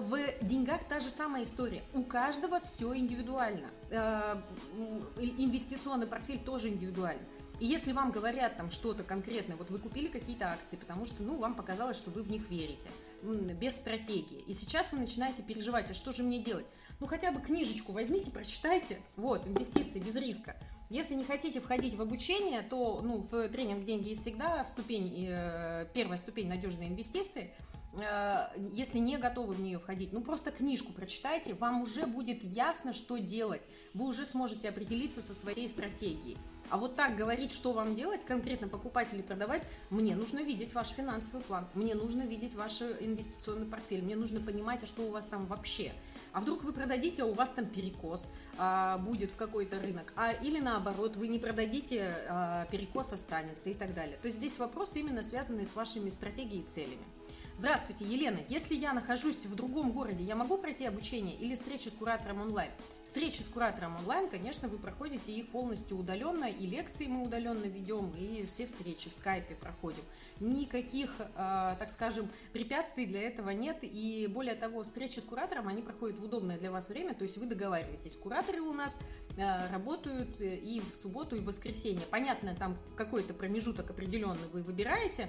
в 0.00 0.18
деньгах 0.42 0.86
та 0.88 1.00
же 1.00 1.10
самая 1.10 1.44
история. 1.44 1.82
У 1.94 2.02
каждого 2.02 2.60
все 2.60 2.96
индивидуально. 2.96 3.68
Э, 3.90 4.40
инвестиционный 5.16 6.06
портфель 6.06 6.38
тоже 6.38 6.68
индивидуальный. 6.68 7.26
И 7.60 7.66
если 7.66 7.92
вам 7.92 8.10
говорят 8.10 8.56
там 8.56 8.70
что-то 8.70 9.04
конкретное, 9.04 9.56
вот 9.56 9.70
вы 9.70 9.78
купили 9.78 10.08
какие-то 10.08 10.50
акции, 10.50 10.76
потому 10.76 11.06
что, 11.06 11.22
ну, 11.22 11.38
вам 11.38 11.54
показалось, 11.54 11.96
что 11.96 12.10
вы 12.10 12.22
в 12.22 12.30
них 12.30 12.50
верите, 12.50 12.88
без 13.22 13.76
стратегии. 13.76 14.42
И 14.48 14.54
сейчас 14.54 14.92
вы 14.92 14.98
начинаете 14.98 15.42
переживать, 15.42 15.88
а 15.90 15.94
что 15.94 16.12
же 16.12 16.24
мне 16.24 16.40
делать? 16.40 16.66
Ну, 16.98 17.06
хотя 17.06 17.30
бы 17.30 17.40
книжечку 17.40 17.92
возьмите, 17.92 18.32
прочитайте. 18.32 19.00
Вот, 19.16 19.46
инвестиции 19.46 20.00
без 20.00 20.16
риска. 20.16 20.56
Если 20.90 21.14
не 21.14 21.24
хотите 21.24 21.60
входить 21.60 21.94
в 21.94 22.02
обучение, 22.02 22.62
то, 22.62 23.00
ну, 23.00 23.18
в 23.18 23.48
тренинг 23.48 23.84
«Деньги 23.84 24.08
есть 24.08 24.22
всегда» 24.22 24.64
в 24.64 24.68
ступень, 24.68 25.26
э, 25.28 25.86
первая 25.94 26.18
ступень 26.18 26.48
надежные 26.48 26.88
инвестиции– 26.88 27.52
если 28.72 28.98
не 28.98 29.18
готовы 29.18 29.54
в 29.54 29.60
нее 29.60 29.78
входить, 29.78 30.12
ну 30.12 30.22
просто 30.22 30.50
книжку 30.50 30.92
прочитайте, 30.92 31.54
вам 31.54 31.82
уже 31.82 32.06
будет 32.06 32.42
ясно, 32.42 32.94
что 32.94 33.18
делать. 33.18 33.62
Вы 33.92 34.06
уже 34.06 34.24
сможете 34.24 34.70
определиться 34.70 35.20
со 35.20 35.34
своей 35.34 35.68
стратегией. 35.68 36.38
А 36.70 36.78
вот 36.78 36.96
так 36.96 37.16
говорить, 37.16 37.52
что 37.52 37.72
вам 37.72 37.94
делать, 37.94 38.24
конкретно 38.24 38.66
покупать 38.66 39.12
или 39.12 39.20
продавать, 39.20 39.62
мне 39.90 40.16
нужно 40.16 40.42
видеть 40.42 40.72
ваш 40.72 40.88
финансовый 40.88 41.42
план, 41.42 41.68
мне 41.74 41.94
нужно 41.94 42.22
видеть 42.22 42.54
ваш 42.54 42.80
инвестиционный 42.80 43.66
портфель, 43.66 44.00
мне 44.00 44.16
нужно 44.16 44.40
понимать, 44.40 44.82
а 44.82 44.86
что 44.86 45.02
у 45.02 45.10
вас 45.10 45.26
там 45.26 45.44
вообще. 45.46 45.92
А 46.32 46.40
вдруг 46.40 46.64
вы 46.64 46.72
продадите, 46.72 47.24
а 47.24 47.26
у 47.26 47.34
вас 47.34 47.52
там 47.52 47.66
перекос 47.66 48.26
а, 48.56 48.96
будет 48.96 49.32
какой-то 49.36 49.78
рынок, 49.80 50.14
а 50.16 50.32
или 50.32 50.60
наоборот, 50.60 51.16
вы 51.16 51.28
не 51.28 51.38
продадите, 51.38 52.06
а 52.26 52.64
перекос 52.70 53.12
останется 53.12 53.68
и 53.68 53.74
так 53.74 53.92
далее. 53.92 54.16
То 54.22 54.28
есть 54.28 54.38
здесь 54.38 54.58
вопрос 54.58 54.96
именно 54.96 55.22
связанный 55.22 55.66
с 55.66 55.76
вашими 55.76 56.08
стратегией 56.08 56.62
и 56.62 56.64
целями. 56.64 57.04
Здравствуйте, 57.54 58.06
Елена. 58.06 58.38
Если 58.48 58.74
я 58.74 58.94
нахожусь 58.94 59.44
в 59.44 59.54
другом 59.54 59.92
городе, 59.92 60.24
я 60.24 60.34
могу 60.34 60.56
пройти 60.56 60.86
обучение 60.86 61.36
или 61.36 61.54
встречу 61.54 61.90
с 61.90 61.92
куратором 61.92 62.40
онлайн? 62.40 62.70
Встречи 63.04 63.42
с 63.42 63.48
куратором 63.48 63.94
онлайн, 63.96 64.30
конечно, 64.30 64.68
вы 64.68 64.78
проходите 64.78 65.32
их 65.32 65.48
полностью 65.48 65.98
удаленно, 65.98 66.46
и 66.46 66.66
лекции 66.66 67.06
мы 67.06 67.22
удаленно 67.22 67.66
ведем, 67.66 68.14
и 68.18 68.46
все 68.46 68.66
встречи 68.66 69.10
в 69.10 69.14
скайпе 69.14 69.54
проходим. 69.54 70.02
Никаких, 70.40 71.10
э, 71.20 71.24
так 71.78 71.90
скажем, 71.90 72.30
препятствий 72.54 73.04
для 73.04 73.20
этого 73.20 73.50
нет, 73.50 73.78
и 73.82 74.26
более 74.28 74.54
того, 74.54 74.82
встречи 74.82 75.18
с 75.18 75.24
куратором, 75.24 75.68
они 75.68 75.82
проходят 75.82 76.18
в 76.18 76.24
удобное 76.24 76.58
для 76.58 76.72
вас 76.72 76.88
время, 76.88 77.14
то 77.14 77.24
есть 77.24 77.36
вы 77.36 77.44
договариваетесь. 77.44 78.16
Кураторы 78.16 78.62
у 78.62 78.72
нас 78.72 78.98
э, 79.36 79.70
работают 79.70 80.40
и 80.40 80.82
в 80.90 80.96
субботу, 80.96 81.36
и 81.36 81.40
в 81.40 81.44
воскресенье. 81.44 82.06
Понятно, 82.10 82.56
там 82.56 82.78
какой-то 82.96 83.34
промежуток 83.34 83.90
определенный 83.90 84.48
вы 84.52 84.62
выбираете, 84.62 85.28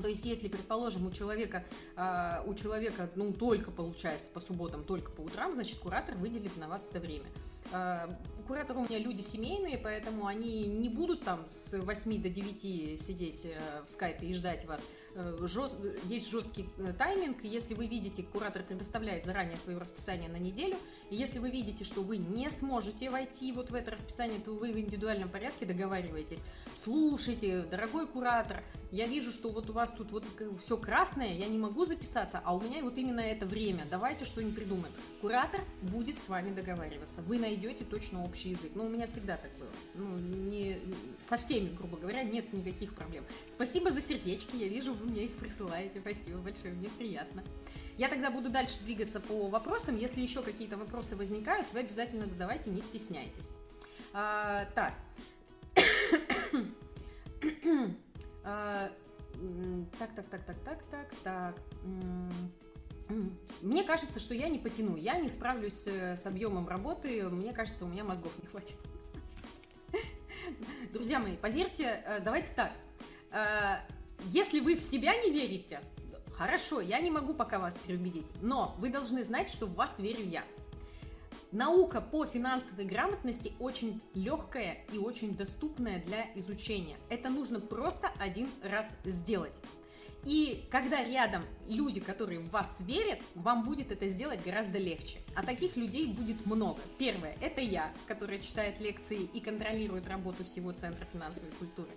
то 0.00 0.08
есть, 0.08 0.24
если, 0.24 0.48
предположим, 0.48 1.06
у 1.06 1.10
человека, 1.10 1.64
э, 1.96 2.42
у 2.46 2.54
человека, 2.54 3.10
ну, 3.14 3.32
только 3.32 3.70
получается 3.70 4.30
по 4.30 4.40
субботам, 4.40 4.84
только 4.84 5.10
по 5.10 5.20
утрам, 5.20 5.52
значит, 5.52 5.78
куратор 5.78 6.14
выделит 6.14 6.56
на 6.56 6.68
вас 6.68 6.88
это 6.88 7.00
время. 7.00 7.26
Э, 7.72 8.08
кураторы 8.46 8.80
у 8.80 8.84
меня 8.84 8.98
люди 8.98 9.20
семейные, 9.20 9.78
поэтому 9.78 10.26
они 10.26 10.66
не 10.66 10.88
будут 10.88 11.22
там 11.22 11.44
с 11.48 11.78
8 11.78 12.22
до 12.22 12.28
9 12.28 12.98
сидеть 12.98 13.46
э, 13.46 13.82
в 13.86 13.90
скайпе 13.90 14.26
и 14.26 14.32
ждать 14.32 14.64
вас. 14.64 14.86
Э, 15.14 15.38
жест, 15.42 15.76
есть 16.04 16.30
жесткий 16.30 16.68
э, 16.78 16.92
тайминг, 16.96 17.44
если 17.44 17.74
вы 17.74 17.86
видите, 17.86 18.22
куратор 18.22 18.62
предоставляет 18.62 19.26
заранее 19.26 19.58
свое 19.58 19.76
расписание 19.78 20.30
на 20.30 20.38
неделю, 20.38 20.76
и 21.10 21.16
если 21.16 21.38
вы 21.38 21.50
видите, 21.50 21.84
что 21.84 22.00
вы 22.00 22.16
не 22.16 22.50
сможете 22.50 23.10
войти 23.10 23.52
вот 23.52 23.70
в 23.70 23.74
это 23.74 23.90
расписание, 23.90 24.40
то 24.40 24.52
вы 24.52 24.72
в 24.72 24.78
индивидуальном 24.78 25.28
порядке 25.28 25.66
договариваетесь. 25.66 26.44
Слушайте, 26.76 27.62
дорогой 27.62 28.06
куратор, 28.06 28.62
я 28.90 29.06
вижу, 29.06 29.32
что 29.32 29.50
вот 29.50 29.68
у 29.68 29.74
вас 29.74 29.92
тут 29.92 30.12
вот 30.12 30.24
все 30.58 30.78
красное, 30.78 31.34
я 31.34 31.46
не 31.46 31.58
могу 31.58 31.84
записаться, 31.84 32.40
а 32.42 32.54
у 32.54 32.60
меня 32.60 32.82
вот 32.82 32.96
именно 32.96 33.20
это 33.20 33.44
время, 33.44 33.84
давайте 33.90 34.24
что-нибудь 34.24 34.54
придумаем. 34.54 34.94
Куратор 35.20 35.60
будет 35.82 36.20
с 36.20 36.28
вами 36.30 36.54
договариваться, 36.54 37.20
вы 37.22 37.38
найдете 37.38 37.84
точно 37.84 38.24
общий 38.24 38.50
язык. 38.50 38.72
Ну, 38.74 38.86
у 38.86 38.88
меня 38.88 39.06
всегда 39.06 39.36
так 39.36 39.50
было. 39.58 39.71
Ну, 39.94 40.16
не, 40.18 40.80
со 41.20 41.36
всеми, 41.36 41.74
грубо 41.74 41.96
говоря, 41.96 42.22
нет 42.22 42.52
никаких 42.52 42.94
проблем. 42.94 43.24
Спасибо 43.46 43.90
за 43.90 44.02
сердечки, 44.02 44.56
я 44.56 44.68
вижу, 44.68 44.94
вы 44.94 45.06
мне 45.06 45.24
их 45.24 45.36
присылаете. 45.36 46.00
Спасибо 46.00 46.38
большое, 46.38 46.74
мне 46.74 46.88
приятно. 46.88 47.42
Я 47.98 48.08
тогда 48.08 48.30
буду 48.30 48.50
дальше 48.50 48.80
двигаться 48.84 49.20
по 49.20 49.48
вопросам. 49.48 49.96
Если 49.96 50.20
еще 50.20 50.42
какие-то 50.42 50.76
вопросы 50.76 51.16
возникают, 51.16 51.66
вы 51.72 51.80
обязательно 51.80 52.26
задавайте, 52.26 52.70
не 52.70 52.82
стесняйтесь. 52.82 53.48
А, 54.12 54.66
так. 54.74 54.94
а, 58.44 58.90
так, 59.98 60.14
так, 60.14 60.26
так, 60.28 60.44
так, 60.44 60.56
так, 60.64 60.82
так, 60.90 61.14
так. 61.22 61.56
Мне 63.60 63.84
кажется, 63.84 64.20
что 64.20 64.34
я 64.34 64.48
не 64.48 64.58
потяну, 64.58 64.96
я 64.96 65.18
не 65.18 65.28
справлюсь 65.30 65.86
э, 65.86 66.16
с 66.16 66.26
объемом 66.26 66.68
работы, 66.68 67.28
мне 67.28 67.52
кажется, 67.52 67.84
у 67.84 67.88
меня 67.88 68.04
мозгов 68.04 68.32
не 68.40 68.46
хватит. 68.46 68.76
Друзья 71.02 71.18
мои, 71.18 71.36
поверьте, 71.36 72.00
э, 72.06 72.20
давайте 72.20 72.54
так, 72.54 72.70
э, 73.32 73.78
если 74.26 74.60
вы 74.60 74.76
в 74.76 74.80
себя 74.80 75.12
не 75.16 75.32
верите, 75.32 75.80
хорошо, 76.32 76.80
я 76.80 77.00
не 77.00 77.10
могу 77.10 77.34
пока 77.34 77.58
вас 77.58 77.76
переубедить, 77.76 78.28
но 78.40 78.76
вы 78.78 78.88
должны 78.88 79.24
знать, 79.24 79.50
что 79.50 79.66
в 79.66 79.74
вас 79.74 79.98
верю 79.98 80.24
я. 80.24 80.44
Наука 81.50 82.00
по 82.00 82.24
финансовой 82.24 82.84
грамотности 82.84 83.52
очень 83.58 84.00
легкая 84.14 84.78
и 84.92 84.98
очень 84.98 85.36
доступная 85.36 86.00
для 86.04 86.24
изучения. 86.36 86.96
Это 87.10 87.30
нужно 87.30 87.58
просто 87.58 88.08
один 88.20 88.48
раз 88.62 88.98
сделать. 89.04 89.60
И 90.24 90.64
когда 90.70 91.02
рядом 91.02 91.42
люди, 91.68 92.00
которые 92.00 92.38
в 92.40 92.50
вас 92.50 92.82
верят, 92.86 93.18
вам 93.34 93.64
будет 93.64 93.90
это 93.90 94.06
сделать 94.06 94.44
гораздо 94.44 94.78
легче. 94.78 95.18
А 95.34 95.42
таких 95.42 95.76
людей 95.76 96.06
будет 96.06 96.46
много. 96.46 96.80
Первое– 96.98 97.36
это 97.40 97.60
я, 97.60 97.92
которая 98.06 98.38
читает 98.38 98.78
лекции 98.80 99.28
и 99.34 99.40
контролирует 99.40 100.08
работу 100.08 100.44
всего 100.44 100.70
Центра 100.72 101.04
финансовой 101.12 101.52
культуры. 101.58 101.90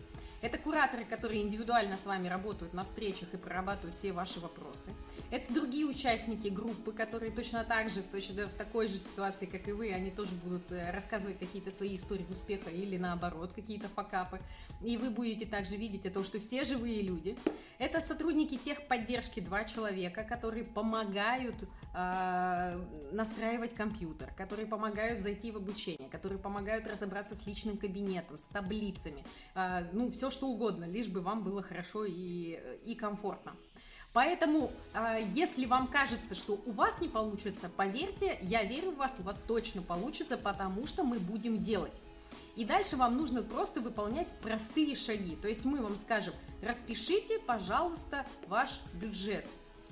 Это 0.46 0.60
кураторы, 0.60 1.06
которые 1.06 1.42
индивидуально 1.42 1.98
с 1.98 2.06
вами 2.06 2.28
работают 2.28 2.76
на 2.76 2.84
встречах 2.84 3.34
и 3.34 3.38
прорабатывают 3.38 3.98
все 3.98 4.12
ваши 4.12 4.40
вопросы. 4.40 4.92
Это 5.32 5.52
другие 5.52 5.88
участники 5.88 6.50
группы, 6.50 6.92
которые 6.92 7.32
точно 7.32 7.64
так 7.64 7.90
же, 7.90 8.04
в, 8.04 8.08
точно, 8.10 8.48
в 8.48 8.54
такой 8.54 8.88
же 8.88 8.94
ситуации, 8.94 9.48
как 9.48 9.68
и 9.68 9.72
вы, 9.72 9.92
они 9.92 10.12
тоже 10.12 10.36
будут 10.36 10.72
э, 10.72 10.92
рассказывать 10.92 11.40
какие-то 11.40 11.72
свои 11.72 11.96
истории 11.96 12.28
успеха 12.30 12.70
или 12.70 12.96
наоборот, 12.96 13.54
какие-то 13.54 13.88
факапы. 13.88 14.40
И 14.84 14.98
вы 14.98 15.10
будете 15.10 15.48
также 15.48 15.78
видеть 15.78 16.06
это, 16.06 16.24
что 16.24 16.38
все 16.38 16.64
живые 16.64 17.02
люди. 17.02 17.36
Это 17.80 18.00
сотрудники 18.00 18.56
техподдержки, 18.56 19.40
два 19.40 19.64
человека, 19.64 20.24
которые 20.24 20.64
помогают 20.64 21.56
э, 21.96 22.86
настраивать 23.12 23.74
компьютер, 23.74 24.32
которые 24.38 24.68
помогают 24.68 25.20
зайти 25.20 25.52
в 25.52 25.58
обучение, 25.58 26.08
которые 26.08 26.38
помогают 26.38 26.86
разобраться 26.86 27.34
с 27.34 27.48
личным 27.48 27.78
кабинетом, 27.78 28.38
с 28.38 28.46
таблицами, 28.46 29.24
э, 29.56 29.88
ну, 29.92 30.12
все 30.12 30.30
что 30.36 30.48
угодно, 30.48 30.86
лишь 30.86 31.08
бы 31.08 31.22
вам 31.22 31.44
было 31.44 31.64
хорошо 31.64 32.06
и, 32.06 32.60
и 32.86 32.94
комфортно. 32.96 33.56
Поэтому, 34.14 34.72
если 35.34 35.66
вам 35.66 35.88
кажется, 35.88 36.36
что 36.36 36.54
у 36.66 36.72
вас 36.72 37.02
не 37.02 37.10
получится, 37.10 37.70
поверьте, 37.76 38.38
я 38.42 38.64
верю 38.64 38.92
в 38.92 38.96
вас, 38.96 39.18
у 39.20 39.24
вас 39.24 39.42
точно 39.46 39.82
получится, 39.82 40.38
потому 40.38 40.88
что 40.88 41.04
мы 41.04 41.20
будем 41.20 41.60
делать. 41.60 41.92
И 42.56 42.64
дальше 42.64 42.96
вам 42.96 43.18
нужно 43.18 43.44
просто 43.44 43.82
выполнять 43.82 44.30
простые 44.42 44.96
шаги. 44.96 45.36
То 45.36 45.50
есть 45.50 45.66
мы 45.66 45.82
вам 45.82 45.98
скажем, 45.98 46.34
распишите, 46.62 47.40
пожалуйста, 47.40 48.26
ваш 48.48 48.80
бюджет. 48.94 49.46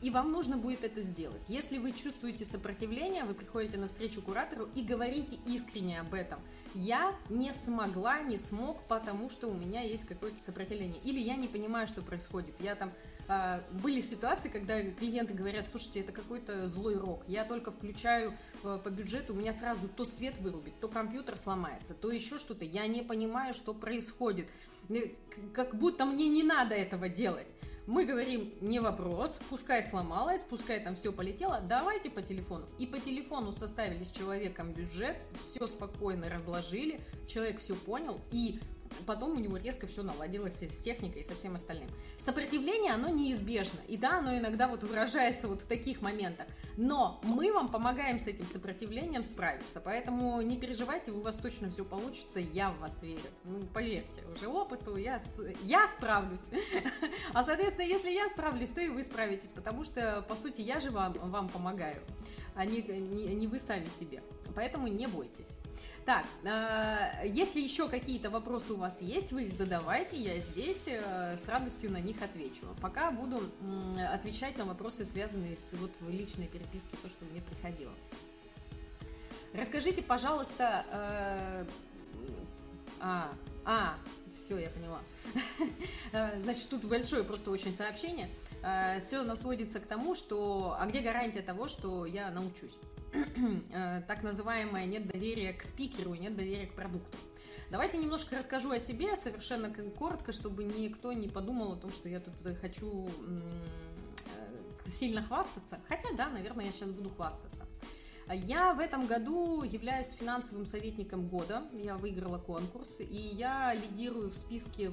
И 0.04 0.10
вам 0.10 0.34
нужно 0.34 0.58
будет 0.58 0.84
это 0.84 1.02
сделать. 1.02 1.42
Если 1.48 1.78
вы 1.78 1.94
чувствуете 1.94 2.44
сопротивление, 2.44 3.24
вы 3.24 3.34
приходите 3.34 3.78
на 3.78 3.88
встречу 3.88 4.22
куратору 4.22 4.68
и 4.76 4.84
говорите 4.84 5.38
искренне 5.46 6.02
об 6.02 6.14
этом. 6.14 6.42
Я 6.76 7.16
не 7.30 7.54
смогла, 7.54 8.22
не 8.22 8.38
смог, 8.38 8.84
потому 8.90 9.30
что 9.30 9.48
у 9.48 9.54
меня 9.54 9.80
есть 9.82 10.06
какое-то 10.06 10.42
сопротивление. 10.42 11.02
Или 11.06 11.20
я 11.20 11.38
не 11.38 11.48
понимаю, 11.48 11.88
что 11.88 12.02
происходит. 12.02 12.54
Я 12.60 12.76
там 12.76 12.92
а, 13.30 13.64
были 13.82 14.02
ситуации, 14.02 14.50
когда 14.50 14.82
клиенты 14.84 15.34
говорят, 15.34 15.70
слушайте, 15.70 16.02
это 16.02 16.12
какой-то 16.12 16.68
злой 16.68 16.98
рок, 16.98 17.24
я 17.30 17.46
только 17.46 17.72
включаю 17.72 18.34
э, 18.64 18.80
по 18.84 18.90
бюджету, 18.90 19.34
у 19.34 19.38
меня 19.38 19.54
сразу 19.54 19.88
то 19.88 20.04
свет 20.04 20.38
вырубит, 20.40 20.78
то 20.82 20.90
компьютер 20.90 21.38
сломается, 21.38 21.94
то 21.94 22.12
еще 22.12 22.38
что-то, 22.38 22.66
я 22.66 22.86
не 22.88 23.02
понимаю, 23.02 23.54
что 23.54 23.74
происходит, 23.74 24.48
э, 24.90 25.12
как 25.54 25.76
будто 25.76 26.06
мне 26.06 26.28
не 26.28 26.44
надо 26.44 26.76
этого 26.76 27.08
делать. 27.08 27.48
Мы 27.86 28.06
говорим, 28.06 28.54
не 28.62 28.80
вопрос, 28.80 29.42
пускай 29.50 29.84
сломалось, 29.84 30.44
пускай 30.44 30.80
там 30.80 30.96
все 30.96 31.12
полетело, 31.12 31.60
давайте 31.68 32.10
по 32.10 32.22
телефону. 32.22 32.66
И 32.80 32.88
по 32.88 32.98
телефону 32.98 33.52
составили 33.52 34.06
с 34.06 34.12
человеком 34.12 34.72
бюджет, 34.72 35.18
все 35.42 35.68
спокойно 35.68 36.30
разложили, 36.30 37.02
человек 37.28 37.60
все 37.60 37.76
понял, 37.76 38.22
и 38.32 38.62
потом 39.06 39.38
у 39.38 39.40
него 39.40 39.58
резко 39.58 39.88
все 39.88 40.04
наладилось 40.04 40.62
с 40.62 40.82
техникой 40.82 41.22
и 41.22 41.24
со 41.24 41.36
всем 41.36 41.56
остальным. 41.56 41.90
Сопротивление, 42.20 42.94
оно 42.94 43.10
неизбежно. 43.10 43.80
И 43.88 43.98
да, 43.98 44.20
оно 44.20 44.38
иногда 44.38 44.68
вот 44.68 44.84
выражается 44.84 45.48
вот 45.48 45.62
в 45.62 45.66
таких 45.66 46.02
моментах. 46.02 46.48
Но 46.78 47.20
мы 47.24 47.52
вам 47.54 47.70
помогаем 47.70 48.20
с 48.20 48.28
этим 48.28 48.48
сопротивлением 48.48 49.24
справиться. 49.24 49.82
Поэтому 49.82 50.42
не 50.42 50.58
переживайте, 50.58 51.12
у 51.12 51.22
вас 51.22 51.38
точно 51.38 51.70
все 51.70 51.86
получится. 51.86 52.40
Я 52.40 52.72
в 52.72 52.80
вас 52.80 53.02
верю. 53.02 53.20
Ну, 53.44 53.66
поверьте, 53.74 54.22
уже 54.36 54.48
опыту 54.48 54.96
я, 54.96 55.20
я 55.64 55.88
справлюсь. 55.88 56.48
А, 57.34 57.44
соответственно, 57.44 57.86
если 57.86 58.12
я 58.12 58.28
справлюсь, 58.30 58.70
то 58.70 58.82
и 58.82 58.90
вы 58.90 59.04
справитесь. 59.04 59.52
Потому 59.52 59.84
что, 59.84 60.24
по 60.28 60.36
сути, 60.36 60.62
я 60.62 60.80
же 60.80 60.92
вам, 60.92 61.14
вам 61.14 61.50
помогаю, 61.50 62.02
а 62.56 62.66
не, 62.66 62.82
не, 62.82 63.34
не 63.34 63.48
вы 63.48 63.60
сами 63.60 63.88
себе. 63.88 64.22
Поэтому 64.56 64.88
не 64.88 65.08
бойтесь. 65.08 65.48
Так, 66.06 66.26
э, 66.44 67.28
если 67.28 67.62
еще 67.62 67.88
какие-то 67.88 68.30
вопросы 68.30 68.74
у 68.74 68.78
вас 68.78 69.02
есть, 69.02 69.32
вы 69.32 69.46
их 69.46 69.56
задавайте, 69.56 70.18
я 70.18 70.38
здесь 70.40 70.88
э, 70.88 71.38
с 71.38 71.48
радостью 71.48 71.92
на 71.92 72.02
них 72.02 72.22
отвечу. 72.22 72.66
Пока 72.82 73.12
буду 73.12 73.42
отвечать 74.12 74.58
на 74.58 74.66
вопросы, 74.66 75.06
связанные 75.06 75.58
с 75.58 75.74
вот 75.74 75.92
личной 76.10 76.48
переписке, 76.48 76.98
то, 77.02 77.08
что 77.08 77.24
мне 77.26 77.42
приходило. 77.42 77.94
Расскажите, 79.54 80.02
пожалуйста, 80.02 80.86
э, 80.92 81.66
а, 83.00 83.32
а, 83.64 83.96
все, 84.36 84.58
я 84.58 84.70
поняла. 84.72 85.00
Значит, 86.44 86.68
тут 86.70 86.84
большое 86.84 87.24
просто 87.24 87.50
очень 87.50 87.76
сообщение. 87.76 88.30
Все 89.02 89.22
оно 89.22 89.36
сводится 89.36 89.80
к 89.80 89.86
тому, 89.86 90.16
что, 90.16 90.76
а 90.80 90.86
где 90.86 91.02
гарантия 91.02 91.42
того, 91.42 91.68
что 91.68 92.06
я 92.06 92.32
научусь? 92.32 92.78
Э, 93.74 94.02
так 94.08 94.24
называемое 94.24 94.86
нет 94.86 95.08
доверия 95.08 95.54
к 95.54 95.64
спикеру, 95.64 96.14
нет 96.16 96.36
доверия 96.36 96.68
к 96.68 96.74
продукту. 96.74 97.18
Давайте 97.70 97.98
немножко 97.98 98.38
расскажу 98.38 98.72
о 98.72 98.80
себе, 98.80 99.16
совершенно 99.16 99.74
коротко, 99.98 100.32
чтобы 100.32 100.64
никто 100.64 101.14
не 101.14 101.28
подумал 101.28 101.74
о 101.74 101.76
том, 101.76 101.92
что 101.92 102.10
я 102.10 102.20
тут 102.20 102.40
захочу 102.40 103.10
э, 103.28 103.42
сильно 104.86 105.24
хвастаться. 105.24 105.80
Хотя, 105.88 106.10
да, 106.16 106.30
наверное, 106.30 106.66
я 106.66 106.72
сейчас 106.72 106.90
буду 106.90 107.10
хвастаться. 107.10 107.66
Я 108.32 108.74
в 108.74 108.80
этом 108.80 109.06
году 109.06 109.64
являюсь 109.64 110.14
финансовым 110.14 110.66
советником 110.66 111.28
года. 111.28 111.64
Я 111.74 111.98
выиграла 111.98 112.38
конкурс, 112.38 113.02
и 113.02 113.16
я 113.34 113.74
лидирую 113.74 114.30
в 114.30 114.36
списке 114.36 114.92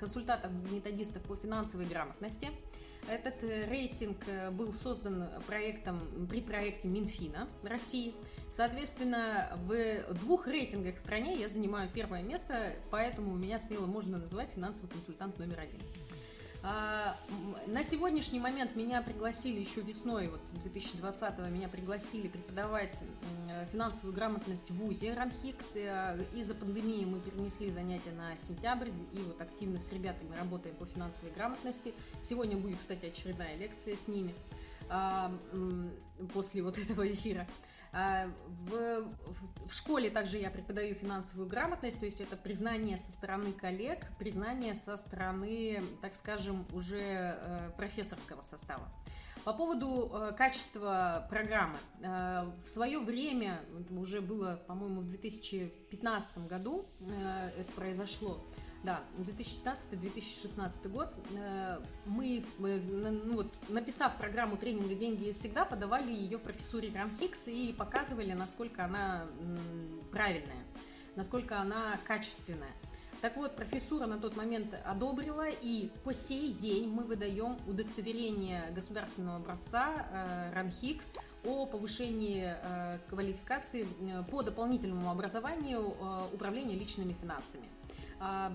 консультантов-методистов 0.00 1.22
по 1.22 1.36
финансовой 1.36 1.86
грамотности. 1.86 2.48
Этот 3.08 3.42
э, 3.44 3.66
рейтинг 3.66 4.16
э, 4.26 4.50
был 4.50 4.72
создан 4.72 5.28
проектом, 5.46 6.00
при 6.28 6.40
проекте 6.40 6.88
Минфина 6.88 7.48
России. 7.62 8.14
Соответственно, 8.50 9.58
в 9.66 10.14
двух 10.14 10.46
рейтингах 10.46 10.94
в 10.94 10.98
стране 10.98 11.36
я 11.36 11.48
занимаю 11.48 11.90
первое 11.92 12.22
место, 12.22 12.72
поэтому 12.90 13.34
меня 13.34 13.58
смело 13.58 13.86
можно 13.86 14.18
называть 14.18 14.50
финансовый 14.54 14.90
консультант 14.90 15.38
номер 15.38 15.60
один. 15.60 15.80
А, 16.66 17.14
на 17.66 17.84
сегодняшний 17.84 18.40
момент 18.40 18.74
меня 18.74 19.02
пригласили 19.02 19.60
еще 19.60 19.82
весной, 19.82 20.28
вот 20.28 20.40
2020 20.62 21.38
меня 21.50 21.68
пригласили 21.68 22.26
преподавать 22.28 23.02
финансовую 23.70 24.14
грамотность 24.14 24.70
в 24.70 24.76
ВУЗе 24.76 25.12
РАНХИКС. 25.12 25.76
Э, 25.76 26.24
из-за 26.34 26.54
пандемии 26.54 27.04
мы 27.04 27.20
перенесли 27.20 27.70
занятия 27.70 28.12
на 28.12 28.36
сентябрь, 28.38 28.88
и 29.12 29.18
вот 29.18 29.40
активно 29.42 29.78
с 29.78 29.92
ребятами 29.92 30.34
работаем 30.36 30.74
по 30.76 30.86
финансовой 30.86 31.32
грамотности. 31.32 31.92
Сегодня 32.22 32.56
будет, 32.56 32.78
кстати, 32.78 33.06
очередная 33.06 33.56
лекция 33.56 33.94
с 33.94 34.08
ними 34.08 34.34
а, 34.88 35.32
после 36.32 36.62
вот 36.62 36.78
этого 36.78 37.10
эфира. 37.10 37.46
А, 37.96 38.26
в, 38.66 39.06
в 39.68 39.72
школе 39.72 40.10
также 40.10 40.38
я 40.38 40.50
преподаю 40.50 40.96
финансовую 40.96 41.48
грамотность, 41.48 42.00
то 42.00 42.06
есть 42.06 42.20
это 42.20 42.36
признание 42.36 42.98
со 42.98 43.12
стороны 43.12 43.52
коллег, 43.52 44.04
признание 44.18 44.74
со 44.74 44.96
стороны, 44.96 45.84
так 46.02 46.16
скажем, 46.16 46.66
уже 46.72 46.98
э, 47.00 47.70
профессорского 47.76 48.42
состава. 48.42 48.88
По 49.44 49.52
поводу 49.52 50.10
э, 50.12 50.32
качества 50.36 51.24
программы. 51.30 51.78
Э, 52.00 52.50
в 52.66 52.68
свое 52.68 52.98
время, 52.98 53.60
это 53.78 53.94
уже 53.94 54.20
было, 54.20 54.60
по-моему, 54.66 55.00
в 55.00 55.06
2015 55.06 56.38
году 56.48 56.86
это 57.56 57.72
произошло, 57.74 58.44
да, 58.84 59.00
2015-2016 59.18 60.88
год 60.88 61.16
э, 61.34 61.78
мы, 62.04 62.44
ну 62.58 63.36
вот, 63.36 63.52
написав 63.70 64.16
программу 64.18 64.58
тренинга 64.58 64.94
«Деньги 64.94 65.32
всегда», 65.32 65.64
подавали 65.64 66.12
ее 66.12 66.36
в 66.36 66.42
профессуре 66.42 66.92
Рамхикс 66.94 67.48
и 67.48 67.72
показывали, 67.72 68.34
насколько 68.34 68.84
она 68.84 69.26
правильная, 70.12 70.64
насколько 71.16 71.58
она 71.58 71.98
качественная. 72.04 72.72
Так 73.22 73.38
вот, 73.38 73.56
профессура 73.56 74.04
на 74.04 74.18
тот 74.18 74.36
момент 74.36 74.76
одобрила, 74.84 75.46
и 75.48 75.90
по 76.04 76.12
сей 76.12 76.52
день 76.52 76.90
мы 76.90 77.04
выдаем 77.04 77.56
удостоверение 77.66 78.70
государственного 78.74 79.38
образца 79.38 80.06
э, 80.12 80.52
РАНХИКС 80.54 81.14
о 81.46 81.64
повышении 81.64 82.54
э, 82.54 82.98
квалификации 83.08 83.86
по 84.30 84.42
дополнительному 84.42 85.10
образованию 85.10 85.96
управления 86.34 86.74
личными 86.74 87.14
финансами. 87.14 87.64
А, 88.20 88.54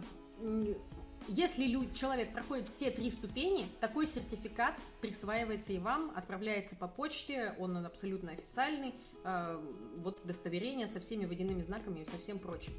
если 1.28 1.65
человек 1.93 2.34
проходит 2.34 2.69
все 2.69 2.91
три 2.91 3.12
ступени, 3.12 3.67
такой 3.82 4.08
сертификат 4.08 4.74
присваивается 5.02 5.74
и 5.74 5.80
вам, 5.80 6.12
отправляется 6.15 6.76
по 6.76 6.88
почте, 6.88 7.54
он 7.60 7.78
абсолютно 7.86 8.32
официальный, 8.32 8.95
а, 9.24 9.62
вот 9.98 10.22
удостоверение 10.24 10.88
со 10.88 11.00
всеми 11.00 11.26
водяными 11.26 11.62
знаками 11.62 12.00
и 12.00 12.06
со 12.06 12.17
всем 12.17 12.39
прочим. 12.39 12.74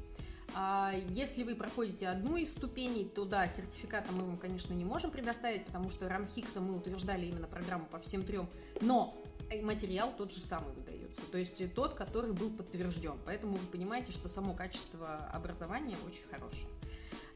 А 0.53 0.93
если 1.09 1.43
вы 1.43 1.55
проходите 1.55 2.09
одну 2.09 2.35
из 2.35 2.51
ступеней, 2.51 3.05
то 3.05 3.23
да, 3.23 3.47
сертификата 3.47 4.11
мы 4.11 4.25
вам, 4.25 4.37
конечно, 4.37 4.73
не 4.73 4.83
можем 4.83 5.11
предоставить, 5.11 5.65
потому 5.65 5.89
что 5.89 6.09
Рамхикса 6.09 6.59
мы 6.59 6.75
утверждали 6.75 7.27
именно 7.27 7.47
программу 7.47 7.85
по 7.85 7.99
всем 7.99 8.23
трем, 8.23 8.49
но 8.81 9.15
материал 9.61 10.13
тот 10.17 10.33
же 10.33 10.41
самый 10.41 10.73
выдается, 11.11 11.21
то 11.31 11.37
есть 11.37 11.73
тот, 11.73 11.93
который 11.93 12.33
был 12.33 12.49
подтвержден. 12.49 13.17
Поэтому 13.25 13.57
вы 13.57 13.67
понимаете, 13.67 14.11
что 14.11 14.29
само 14.29 14.53
качество 14.53 15.17
образования 15.33 15.97
очень 16.05 16.23
хорошее. 16.29 16.67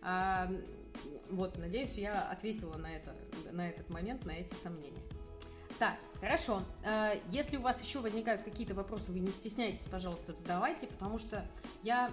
А, 0.01 0.51
вот, 1.29 1.57
надеюсь, 1.57 1.97
я 1.97 2.21
ответила 2.29 2.75
на, 2.77 2.87
это, 2.87 3.15
на 3.51 3.69
этот 3.69 3.89
момент, 3.89 4.25
на 4.25 4.31
эти 4.31 4.53
сомнения. 4.53 5.01
Так, 5.79 5.95
хорошо. 6.19 6.61
А, 6.85 7.13
если 7.29 7.57
у 7.57 7.61
вас 7.61 7.81
еще 7.83 7.99
возникают 7.99 8.43
какие-то 8.43 8.73
вопросы, 8.73 9.11
вы 9.11 9.19
не 9.19 9.31
стесняйтесь, 9.31 9.87
пожалуйста, 9.89 10.31
задавайте, 10.31 10.87
потому 10.87 11.19
что 11.19 11.45
я 11.83 12.11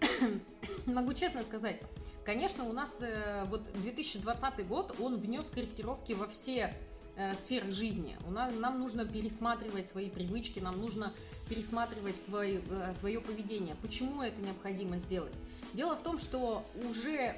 могу 0.86 1.14
честно 1.14 1.44
сказать, 1.44 1.80
Конечно, 2.22 2.64
у 2.64 2.72
нас 2.74 3.02
э, 3.02 3.44
вот 3.48 3.72
2020 3.72 4.68
год, 4.68 4.94
он 5.00 5.18
внес 5.18 5.48
корректировки 5.48 6.12
во 6.12 6.28
все 6.28 6.72
э, 7.20 7.36
сферы 7.36 7.70
жизни. 7.70 8.16
У 8.26 8.30
нас, 8.30 8.54
нам 8.54 8.78
нужно 8.78 9.04
пересматривать 9.04 9.88
свои 9.88 10.08
привычки, 10.08 10.58
нам 10.58 10.80
нужно 10.80 11.12
пересматривать 11.48 12.18
свой, 12.18 12.62
э, 12.68 12.92
свое 12.94 13.20
поведение. 13.20 13.76
Почему 13.82 14.22
это 14.22 14.40
необходимо 14.40 14.98
сделать? 14.98 15.32
Дело 15.74 15.96
в 15.96 16.02
том, 16.02 16.18
что 16.18 16.64
уже 16.88 17.36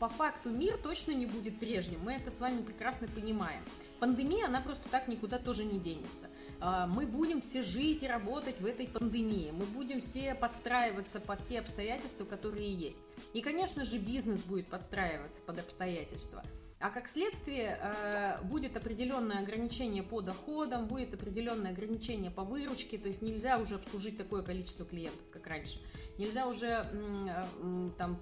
по 0.00 0.08
факту 0.08 0.50
мир 0.50 0.78
точно 0.78 1.12
не 1.12 1.26
будет 1.26 1.58
прежним. 1.60 2.00
Мы 2.02 2.14
это 2.14 2.30
с 2.30 2.40
вами 2.40 2.62
прекрасно 2.62 3.06
понимаем. 3.06 3.62
Пандемия, 4.00 4.46
она 4.46 4.62
просто 4.62 4.88
так 4.88 5.08
никуда 5.08 5.38
тоже 5.38 5.64
не 5.64 5.78
денется. 5.78 6.28
А, 6.58 6.86
мы 6.86 7.06
будем 7.06 7.42
все 7.42 7.62
жить 7.62 8.02
и 8.02 8.08
работать 8.08 8.60
в 8.60 8.66
этой 8.66 8.88
пандемии. 8.88 9.50
Мы 9.52 9.66
будем 9.66 10.00
все 10.00 10.34
подстраиваться 10.34 11.20
под 11.20 11.44
те 11.44 11.60
обстоятельства, 11.60 12.24
которые 12.24 12.72
есть. 12.72 13.00
И, 13.34 13.42
конечно 13.42 13.84
же, 13.84 13.98
бизнес 13.98 14.40
будет 14.40 14.68
подстраиваться 14.68 15.42
под 15.42 15.58
обстоятельства. 15.58 16.42
А 16.80 16.88
как 16.88 17.08
следствие 17.08 17.78
э, 17.78 18.42
будет 18.44 18.74
определенное 18.74 19.40
ограничение 19.40 20.02
по 20.02 20.22
доходам, 20.22 20.86
будет 20.86 21.12
определенное 21.12 21.72
ограничение 21.72 22.30
по 22.30 22.42
выручке, 22.42 22.96
то 22.96 23.06
есть 23.06 23.20
нельзя 23.20 23.58
уже 23.58 23.74
обслужить 23.74 24.16
такое 24.16 24.42
количество 24.42 24.86
клиентов, 24.86 25.20
как 25.30 25.46
раньше. 25.46 25.78
Нельзя 26.16 26.46
уже 26.46 26.86
э, 26.90 27.90
там, 27.98 28.18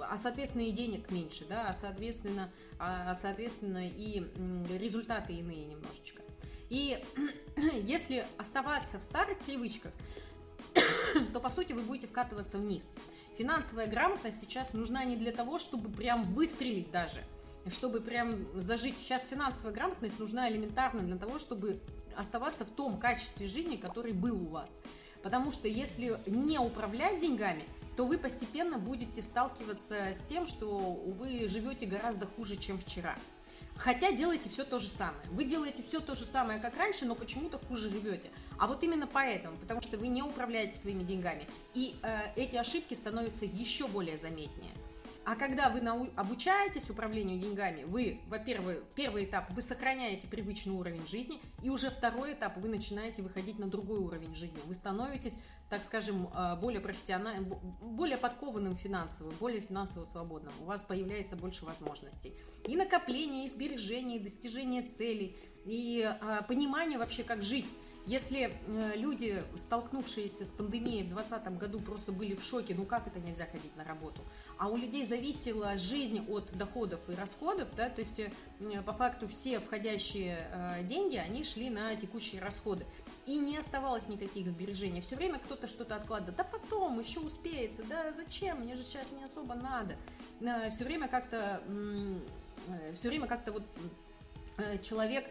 а 0.00 0.16
соответственно 0.16 0.62
и 0.62 0.72
денег 0.72 1.10
меньше, 1.10 1.44
да, 1.50 1.68
а 1.68 1.74
соответственно, 1.74 2.50
а, 2.78 3.14
соответственно 3.14 3.86
и 3.86 4.20
результаты 4.78 5.34
иные 5.34 5.66
немножечко. 5.66 6.22
И 6.70 6.98
если 7.82 8.24
оставаться 8.38 8.98
в 8.98 9.04
старых 9.04 9.38
привычках, 9.40 9.92
то 11.34 11.40
по 11.40 11.50
сути 11.50 11.74
вы 11.74 11.82
будете 11.82 12.06
вкатываться 12.06 12.56
вниз. 12.56 12.94
Финансовая 13.36 13.86
грамотность 13.86 14.40
сейчас 14.40 14.72
нужна 14.72 15.04
не 15.04 15.16
для 15.16 15.32
того, 15.32 15.58
чтобы 15.58 15.90
прям 15.90 16.32
выстрелить 16.32 16.90
даже, 16.90 17.20
чтобы 17.70 18.00
прям 18.00 18.46
зажить. 18.54 18.98
Сейчас 18.98 19.26
финансовая 19.26 19.74
грамотность 19.74 20.18
нужна 20.18 20.50
элементарно 20.50 21.00
для 21.00 21.16
того, 21.16 21.38
чтобы 21.38 21.80
оставаться 22.16 22.64
в 22.64 22.70
том 22.70 22.98
качестве 22.98 23.46
жизни, 23.46 23.76
который 23.76 24.12
был 24.12 24.42
у 24.42 24.48
вас. 24.48 24.80
Потому 25.22 25.52
что 25.52 25.68
если 25.68 26.18
не 26.26 26.58
управлять 26.58 27.20
деньгами, 27.20 27.64
то 27.96 28.04
вы 28.04 28.18
постепенно 28.18 28.78
будете 28.78 29.22
сталкиваться 29.22 30.14
с 30.14 30.24
тем, 30.24 30.46
что 30.46 30.78
вы 30.78 31.48
живете 31.48 31.86
гораздо 31.86 32.26
хуже, 32.26 32.56
чем 32.56 32.78
вчера. 32.78 33.16
Хотя 33.76 34.10
делаете 34.10 34.48
все 34.48 34.64
то 34.64 34.78
же 34.80 34.88
самое. 34.88 35.22
Вы 35.30 35.44
делаете 35.44 35.82
все 35.82 36.00
то 36.00 36.16
же 36.16 36.24
самое, 36.24 36.58
как 36.58 36.76
раньше, 36.76 37.06
но 37.06 37.14
почему-то 37.14 37.58
хуже 37.58 37.90
живете. 37.90 38.28
А 38.58 38.66
вот 38.66 38.82
именно 38.82 39.06
поэтому, 39.06 39.56
потому 39.58 39.82
что 39.82 39.96
вы 39.98 40.08
не 40.08 40.22
управляете 40.22 40.76
своими 40.76 41.04
деньгами. 41.04 41.46
И 41.74 41.96
э, 42.02 42.32
эти 42.34 42.56
ошибки 42.56 42.94
становятся 42.94 43.44
еще 43.44 43.86
более 43.86 44.16
заметнее. 44.16 44.72
А 45.28 45.36
когда 45.36 45.68
вы 45.68 45.82
нау- 45.82 46.08
обучаетесь 46.16 46.88
управлению 46.88 47.38
деньгами, 47.38 47.84
вы, 47.84 48.22
во-первых, 48.28 48.82
первый 48.94 49.26
этап, 49.26 49.50
вы 49.50 49.60
сохраняете 49.60 50.26
привычный 50.26 50.72
уровень 50.72 51.06
жизни, 51.06 51.38
и 51.62 51.68
уже 51.68 51.90
второй 51.90 52.32
этап, 52.32 52.56
вы 52.56 52.70
начинаете 52.70 53.20
выходить 53.20 53.58
на 53.58 53.66
другой 53.66 53.98
уровень 53.98 54.34
жизни. 54.34 54.58
Вы 54.64 54.74
становитесь, 54.74 55.34
так 55.68 55.84
скажем, 55.84 56.30
э, 56.34 56.56
более 56.56 56.80
профессиональным, 56.80 57.58
более 57.82 58.16
подкованным 58.16 58.74
финансово, 58.74 59.30
более 59.32 59.60
финансово 59.60 60.06
свободным. 60.06 60.54
У 60.62 60.64
вас 60.64 60.86
появляется 60.86 61.36
больше 61.36 61.66
возможностей. 61.66 62.32
И 62.66 62.74
накопление, 62.74 63.44
и 63.44 63.48
сбережение, 63.50 64.16
и 64.16 64.22
достижение 64.22 64.80
целей, 64.80 65.36
и 65.66 66.10
э, 66.10 66.40
понимание 66.48 66.98
вообще, 66.98 67.22
как 67.22 67.42
жить. 67.42 67.66
Если 68.08 68.50
э, 68.50 68.92
люди, 68.96 69.42
столкнувшиеся 69.58 70.46
с 70.46 70.50
пандемией 70.50 71.02
в 71.02 71.10
2020 71.10 71.58
году, 71.58 71.78
просто 71.80 72.10
были 72.10 72.34
в 72.34 72.42
шоке, 72.42 72.74
ну 72.74 72.86
как 72.86 73.06
это 73.06 73.20
нельзя 73.20 73.44
ходить 73.44 73.76
на 73.76 73.84
работу, 73.84 74.22
а 74.56 74.68
у 74.68 74.78
людей 74.78 75.04
зависела 75.04 75.76
жизнь 75.76 76.24
от 76.30 76.56
доходов 76.56 77.00
и 77.10 77.14
расходов, 77.14 77.68
да, 77.76 77.90
то 77.90 78.00
есть 78.00 78.18
э, 78.18 78.30
по 78.86 78.94
факту 78.94 79.28
все 79.28 79.60
входящие 79.60 80.48
э, 80.50 80.84
деньги, 80.84 81.16
они 81.16 81.44
шли 81.44 81.68
на 81.68 81.94
текущие 81.96 82.40
расходы. 82.40 82.86
И 83.26 83.38
не 83.38 83.58
оставалось 83.58 84.08
никаких 84.08 84.48
сбережений. 84.48 85.02
Все 85.02 85.14
время 85.14 85.38
кто-то 85.38 85.68
что-то 85.68 85.96
откладывает. 85.96 86.34
Да 86.34 86.44
потом, 86.44 86.98
еще 86.98 87.20
успеется. 87.20 87.84
Да 87.84 88.10
зачем? 88.10 88.60
Мне 88.60 88.74
же 88.74 88.82
сейчас 88.82 89.12
не 89.12 89.22
особо 89.22 89.54
надо. 89.54 89.96
Все 90.70 90.84
время 90.84 91.08
как-то 91.08 91.62
все 92.94 93.08
время 93.08 93.26
как-то 93.26 93.52
вот 93.52 93.64
человек 94.82 95.24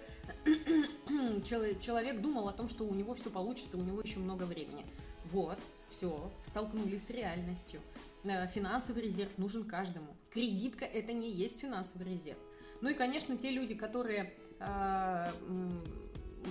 человек 1.45 2.21
думал 2.21 2.49
о 2.49 2.53
том, 2.53 2.69
что 2.69 2.85
у 2.85 2.93
него 2.93 3.13
все 3.13 3.29
получится, 3.29 3.77
у 3.77 3.81
него 3.81 4.01
еще 4.01 4.19
много 4.19 4.43
времени. 4.43 4.85
Вот, 5.25 5.59
все, 5.89 6.31
столкнулись 6.43 7.07
с 7.07 7.09
реальностью. 7.09 7.81
Э, 8.23 8.47
финансовый 8.47 9.03
резерв 9.03 9.37
нужен 9.37 9.63
каждому. 9.65 10.15
Кредитка 10.29 10.85
это 10.85 11.13
не 11.13 11.31
есть 11.31 11.59
финансовый 11.59 12.09
резерв. 12.09 12.37
Ну 12.81 12.89
и, 12.89 12.93
конечно, 12.93 13.37
те 13.37 13.51
люди, 13.51 13.75
которые 13.75 14.33
э, 14.59 15.31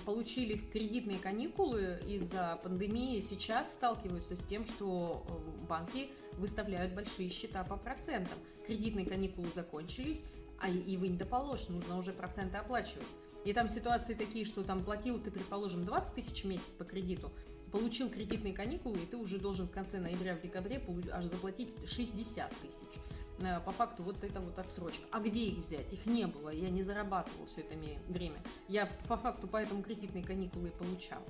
получили 0.04 0.56
кредитные 0.56 1.18
каникулы 1.18 2.00
из-за 2.06 2.58
пандемии, 2.62 3.20
сейчас 3.20 3.74
сталкиваются 3.74 4.36
с 4.36 4.44
тем, 4.44 4.66
что 4.66 5.24
э, 5.28 5.66
банки 5.66 6.08
выставляют 6.38 6.94
большие 6.94 7.28
счета 7.28 7.64
по 7.64 7.76
процентам. 7.76 8.38
Кредитные 8.66 9.06
каникулы 9.06 9.48
закончились, 9.52 10.24
а 10.60 10.68
и 10.68 10.96
вы 10.96 11.08
не 11.08 11.16
доположь, 11.16 11.68
нужно 11.68 11.98
уже 11.98 12.12
проценты 12.12 12.56
оплачивать. 12.58 13.06
И 13.44 13.52
там 13.52 13.68
ситуации 13.68 14.14
такие, 14.14 14.44
что 14.44 14.64
там 14.64 14.82
платил 14.82 15.20
ты, 15.20 15.30
предположим, 15.30 15.84
20 15.84 16.14
тысяч 16.16 16.42
в 16.42 16.48
месяц 16.48 16.74
по 16.74 16.84
кредиту, 16.84 17.30
получил 17.70 18.10
кредитные 18.10 18.52
каникулы, 18.52 18.98
и 18.98 19.06
ты 19.06 19.16
уже 19.16 19.38
должен 19.38 19.68
в 19.68 19.70
конце 19.70 19.98
ноября, 19.98 20.34
в 20.34 20.40
декабре 20.40 20.82
аж 21.12 21.24
заплатить 21.24 21.76
60 21.88 22.50
тысяч. 22.62 23.00
Э, 23.38 23.60
по 23.60 23.70
факту 23.70 24.02
вот 24.02 24.22
это 24.24 24.40
вот 24.40 24.58
отсрочка. 24.58 25.04
А 25.12 25.20
где 25.20 25.46
их 25.46 25.58
взять? 25.58 25.92
Их 25.92 26.06
не 26.06 26.26
было, 26.26 26.50
я 26.50 26.70
не 26.70 26.82
зарабатывал 26.82 27.46
все 27.46 27.60
это 27.60 27.76
время. 28.08 28.42
Я 28.68 28.86
по 29.08 29.16
факту 29.16 29.46
поэтому 29.46 29.82
кредитные 29.82 30.24
каникулы 30.24 30.68
и 30.68 30.72
получал. 30.72 31.20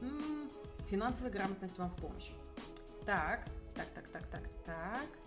М-м, 0.00 0.50
финансовая 0.88 1.32
грамотность 1.32 1.78
вам 1.78 1.90
в 1.90 1.96
помощь. 1.96 2.30
Так, 3.06 3.46
так, 3.74 3.86
так, 3.94 4.08
так, 4.08 4.26
так, 4.26 4.42
так. 4.64 5.23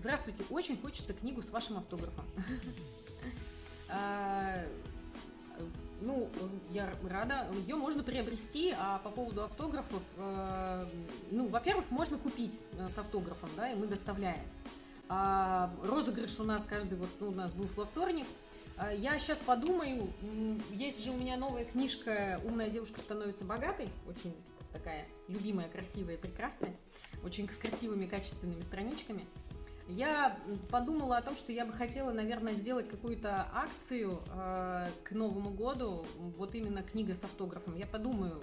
Здравствуйте, 0.00 0.44
очень 0.48 0.80
хочется 0.80 1.12
книгу 1.12 1.42
с 1.42 1.50
вашим 1.50 1.76
автографом. 1.76 2.24
А, 3.92 4.64
ну, 6.00 6.30
я 6.70 6.88
рада. 7.10 7.48
Ее 7.66 7.74
можно 7.74 8.04
приобрести, 8.04 8.72
а 8.78 9.00
по 9.00 9.10
поводу 9.10 9.42
автографов, 9.42 10.00
э, 10.16 10.86
ну, 11.32 11.48
во-первых, 11.48 11.90
можно 11.90 12.16
купить 12.16 12.56
э, 12.78 12.88
с 12.88 12.96
автографом, 12.98 13.50
да, 13.56 13.68
и 13.68 13.74
мы 13.74 13.88
доставляем. 13.88 14.44
А 15.08 15.74
розыгрыш 15.82 16.38
у 16.38 16.44
нас 16.44 16.66
каждый, 16.66 16.98
вот, 16.98 17.08
ну, 17.18 17.30
у 17.30 17.34
нас 17.34 17.52
был 17.54 17.68
во 17.74 17.84
вторник. 17.84 18.26
А 18.76 18.92
я 18.92 19.18
сейчас 19.18 19.40
подумаю, 19.40 20.08
есть 20.70 21.04
же 21.04 21.10
у 21.10 21.16
меня 21.16 21.36
новая 21.36 21.64
книжка 21.64 22.40
«Умная 22.44 22.70
девушка 22.70 23.00
становится 23.00 23.44
богатой», 23.44 23.88
очень 24.08 24.32
такая 24.72 25.04
любимая, 25.26 25.68
красивая, 25.68 26.16
прекрасная, 26.16 26.76
очень 27.24 27.50
с 27.50 27.58
красивыми, 27.58 28.06
качественными 28.06 28.62
страничками– 28.62 29.26
я 29.90 30.38
подумала 30.70 31.18
о 31.18 31.22
том, 31.22 31.36
что 31.36 31.52
я 31.52 31.66
бы 31.66 31.72
хотела, 31.72 32.12
наверное, 32.12 32.54
сделать 32.54 32.88
какую-то 32.88 33.48
акцию 33.52 34.20
э, 34.32 34.88
к 35.04 35.12
Новому 35.12 35.50
году, 35.50 36.06
вот 36.36 36.54
именно 36.54 36.82
книга 36.82 37.14
с 37.14 37.24
автографом. 37.24 37.76
Я 37.76 37.86
подумаю, 37.86 38.42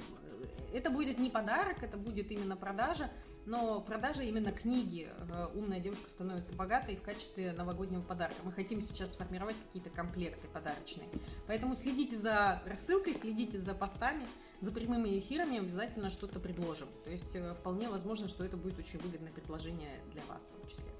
э, 0.71 0.77
это 0.77 0.89
будет 0.89 1.19
не 1.19 1.29
подарок, 1.29 1.81
это 1.81 1.97
будет 1.97 2.31
именно 2.31 2.55
продажа, 2.55 3.09
но 3.47 3.79
продажа 3.79 4.23
именно 4.23 4.51
книги 4.51 5.09
э, 5.09 5.47
«Умная 5.55 5.79
девушка 5.79 6.11
становится 6.11 6.53
богатой» 6.53 6.97
в 6.97 7.01
качестве 7.01 7.53
новогоднего 7.53 8.01
подарка. 8.01 8.35
Мы 8.43 8.51
хотим 8.51 8.81
сейчас 8.81 9.13
сформировать 9.13 9.55
какие-то 9.67 9.89
комплекты 9.89 10.49
подарочные. 10.49 11.07
Поэтому 11.47 11.75
следите 11.75 12.17
за 12.17 12.61
рассылкой, 12.65 13.13
следите 13.13 13.57
за 13.57 13.73
постами, 13.73 14.27
за 14.59 14.71
прямыми 14.73 15.17
эфирами, 15.17 15.59
обязательно 15.59 16.09
что-то 16.09 16.41
предложим. 16.41 16.87
То 17.05 17.09
есть 17.09 17.35
э, 17.35 17.53
вполне 17.53 17.87
возможно, 17.87 18.27
что 18.27 18.43
это 18.43 18.57
будет 18.57 18.77
очень 18.79 18.99
выгодное 18.99 19.31
предложение 19.31 20.01
для 20.11 20.21
вас 20.25 20.43
в 20.43 20.57
том 20.57 20.67
числе. 20.67 20.96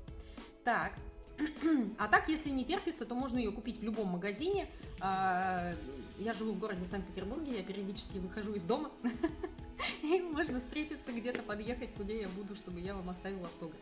Так. 0.67 0.91
А 1.97 2.10
так, 2.10 2.27
если 2.27 2.49
не 2.49 2.65
терпится, 2.65 3.06
то 3.06 3.15
можно 3.15 3.38
ее 3.38 3.53
купить 3.53 3.80
в 3.80 3.84
любом 3.84 4.10
магазине. 4.10 4.67
А, 4.99 5.73
я 6.19 6.34
живу 6.34 6.51
в 6.51 6.60
городе 6.60 6.86
Санкт-Петербурге, 6.86 7.56
я 7.56 7.63
периодически 7.63 8.17
выхожу 8.17 8.53
из 8.53 8.65
дома. 8.65 8.91
И 10.03 10.19
можно 10.19 10.60
встретиться 10.60 11.13
где-то, 11.13 11.41
подъехать, 11.41 11.93
куда 11.93 12.12
я 12.12 12.27
буду, 12.27 12.53
чтобы 12.53 12.82
я 12.82 12.95
вам 12.95 13.10
оставила 13.10 13.45
автограф. 13.45 13.80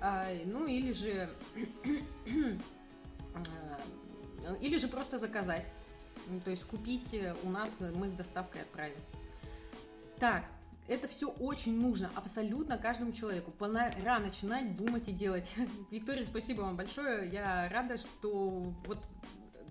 А, 0.00 0.26
ну, 0.46 0.66
или 0.66 0.92
же... 0.92 1.30
А, 3.34 4.54
или 4.60 4.78
же 4.78 4.88
просто 4.88 5.18
заказать. 5.18 5.64
То 6.44 6.50
есть 6.50 6.64
купить 6.64 7.14
у 7.44 7.50
нас, 7.50 7.80
мы 7.94 8.08
с 8.08 8.14
доставкой 8.14 8.62
отправим. 8.62 8.96
Так, 10.18 10.44
это 10.88 11.08
все 11.08 11.28
очень 11.28 11.80
нужно 11.80 12.10
абсолютно 12.14 12.78
каждому 12.78 13.12
человеку. 13.12 13.50
Пора 13.50 14.18
начинать 14.18 14.76
думать 14.76 15.08
и 15.08 15.12
делать. 15.12 15.54
Виктория, 15.90 16.24
спасибо 16.24 16.62
вам 16.62 16.76
большое. 16.76 17.30
Я 17.30 17.68
рада, 17.68 17.96
что 17.96 18.72
вот 18.86 18.98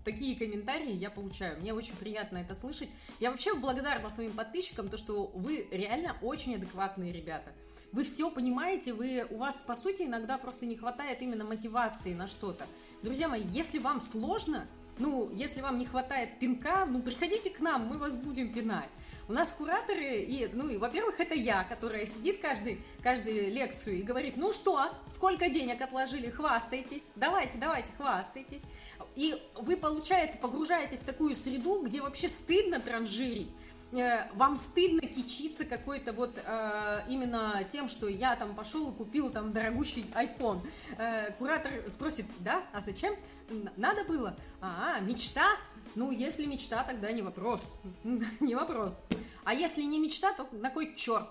такие 0.03 0.37
комментарии 0.37 0.93
я 0.93 1.09
получаю. 1.09 1.59
Мне 1.59 1.73
очень 1.73 1.95
приятно 1.95 2.37
это 2.37 2.53
слышать. 2.55 2.89
Я 3.19 3.31
вообще 3.31 3.55
благодарна 3.55 4.09
своим 4.09 4.33
подписчикам, 4.33 4.89
то, 4.89 4.97
что 4.97 5.27
вы 5.33 5.67
реально 5.71 6.15
очень 6.21 6.55
адекватные 6.55 7.11
ребята. 7.11 7.51
Вы 7.91 8.03
все 8.03 8.29
понимаете, 8.29 8.93
вы, 8.93 9.25
у 9.29 9.37
вас, 9.37 9.63
по 9.63 9.75
сути, 9.75 10.03
иногда 10.03 10.37
просто 10.37 10.65
не 10.65 10.75
хватает 10.75 11.21
именно 11.21 11.43
мотивации 11.43 12.13
на 12.13 12.27
что-то. 12.27 12.65
Друзья 13.03 13.27
мои, 13.27 13.43
если 13.43 13.79
вам 13.79 14.01
сложно, 14.01 14.67
ну, 14.99 15.29
если 15.31 15.61
вам 15.61 15.77
не 15.77 15.85
хватает 15.85 16.39
пинка, 16.39 16.85
ну, 16.85 17.01
приходите 17.01 17.49
к 17.49 17.59
нам, 17.59 17.87
мы 17.87 17.97
вас 17.97 18.15
будем 18.15 18.53
пинать. 18.53 18.89
У 19.27 19.33
нас 19.33 19.51
кураторы, 19.53 20.19
и, 20.19 20.47
ну, 20.53 20.69
и, 20.69 20.77
во-первых, 20.77 21.19
это 21.19 21.33
я, 21.33 21.63
которая 21.63 22.05
сидит 22.05 22.39
каждый, 22.41 22.79
каждую 23.01 23.51
лекцию 23.51 23.97
и 23.99 24.03
говорит, 24.03 24.37
ну 24.37 24.53
что, 24.53 24.89
сколько 25.09 25.49
денег 25.49 25.81
отложили, 25.81 26.29
хвастайтесь, 26.29 27.09
давайте, 27.15 27.57
давайте, 27.57 27.91
хвастайтесь. 27.97 28.63
И 29.15 29.35
вы, 29.55 29.77
получается, 29.77 30.37
погружаетесь 30.37 30.99
в 30.99 31.05
такую 31.05 31.35
среду, 31.35 31.81
где 31.81 32.01
вообще 32.01 32.29
стыдно 32.29 32.79
транжирить, 32.79 33.49
Э, 33.91 34.27
вам 34.33 34.57
стыдно 34.57 35.01
кичиться 35.01 35.63
какой-то 35.63 36.11
вот 36.13 36.41
э, 36.43 37.01
именно 37.07 37.63
тем, 37.71 37.87
что 37.87 38.07
я 38.07 38.35
там 38.35 38.55
пошел 38.55 38.91
и 38.91 38.93
купил 38.93 39.29
там 39.29 39.53
дорогущий 39.53 40.05
iPhone. 40.13 40.67
Э, 40.97 41.31
куратор 41.33 41.71
спросит, 41.87 42.25
да, 42.39 42.63
а 42.73 42.81
зачем? 42.81 43.15
Надо 43.77 44.03
было? 44.03 44.35
А, 44.59 44.99
мечта? 45.01 45.45
Ну, 45.95 46.11
если 46.11 46.45
мечта, 46.45 46.83
тогда 46.83 47.11
не 47.11 47.21
вопрос. 47.21 47.75
Не 48.41 48.55
вопрос. 48.55 49.03
А 49.45 49.53
если 49.53 49.83
не 49.83 49.99
мечта, 49.99 50.33
то 50.33 50.47
на 50.53 50.71
кой 50.71 50.95
черт? 50.95 51.27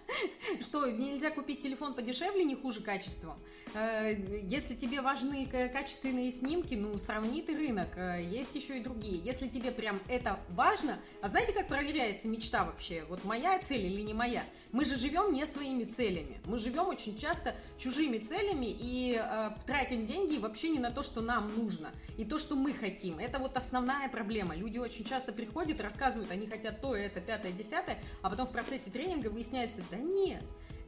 Что, 0.60 0.88
нельзя 0.90 1.30
купить 1.30 1.60
телефон 1.60 1.94
подешевле, 1.94 2.44
не 2.44 2.54
хуже 2.54 2.80
качеством? 2.80 3.36
Э, 3.74 4.14
если 4.44 4.76
тебе 4.76 5.00
важны 5.00 5.46
качественные 5.46 6.30
снимки, 6.30 6.74
ну, 6.74 6.96
сравни 6.98 7.42
ты 7.42 7.56
рынок. 7.56 7.88
Э, 7.96 8.22
есть 8.22 8.54
еще 8.54 8.78
и 8.78 8.80
другие. 8.80 9.20
Если 9.24 9.48
тебе 9.48 9.72
прям 9.72 10.00
это 10.08 10.38
важно, 10.50 10.96
а 11.20 11.28
знаете, 11.28 11.52
как 11.52 11.66
проверяется 11.66 12.28
мечта 12.28 12.64
вообще? 12.64 13.04
Вот 13.08 13.24
моя 13.24 13.58
цель 13.58 13.86
или 13.86 14.02
не 14.02 14.14
моя? 14.14 14.44
Мы 14.70 14.84
же 14.84 14.96
живем 14.96 15.32
не 15.32 15.44
своими 15.44 15.82
целями. 15.82 16.40
Мы 16.44 16.58
живем 16.58 16.86
очень 16.86 17.18
часто 17.18 17.54
чужими 17.76 18.18
целями 18.18 18.66
и 18.68 19.20
э, 19.20 19.50
тратим 19.66 20.06
деньги 20.06 20.38
вообще 20.38 20.68
не 20.68 20.78
на 20.78 20.92
то, 20.92 21.02
что 21.02 21.22
нам 21.22 21.52
нужно. 21.56 21.90
И 22.16 22.24
то, 22.24 22.38
что 22.38 22.54
мы 22.54 22.72
хотим. 22.72 23.18
Это 23.18 23.40
вот 23.40 23.56
основная 23.56 24.08
проблема. 24.08 24.54
Люди 24.54 24.78
очень 24.78 25.04
часто 25.04 25.32
приходят, 25.32 25.80
рассказывают, 25.80 26.30
они 26.30 26.46
хотят 26.46 26.80
то, 26.80 26.94
это, 26.94 27.20
пятое, 27.20 27.47
пятое, 27.48 27.52
десятое, 27.52 27.98
а 28.22 28.30
потом 28.30 28.46
в 28.46 28.52
процессе 28.52 28.90
тренинга 28.90 29.28
выясняется, 29.28 29.82
да 29.90 29.96
нет, 29.96 30.42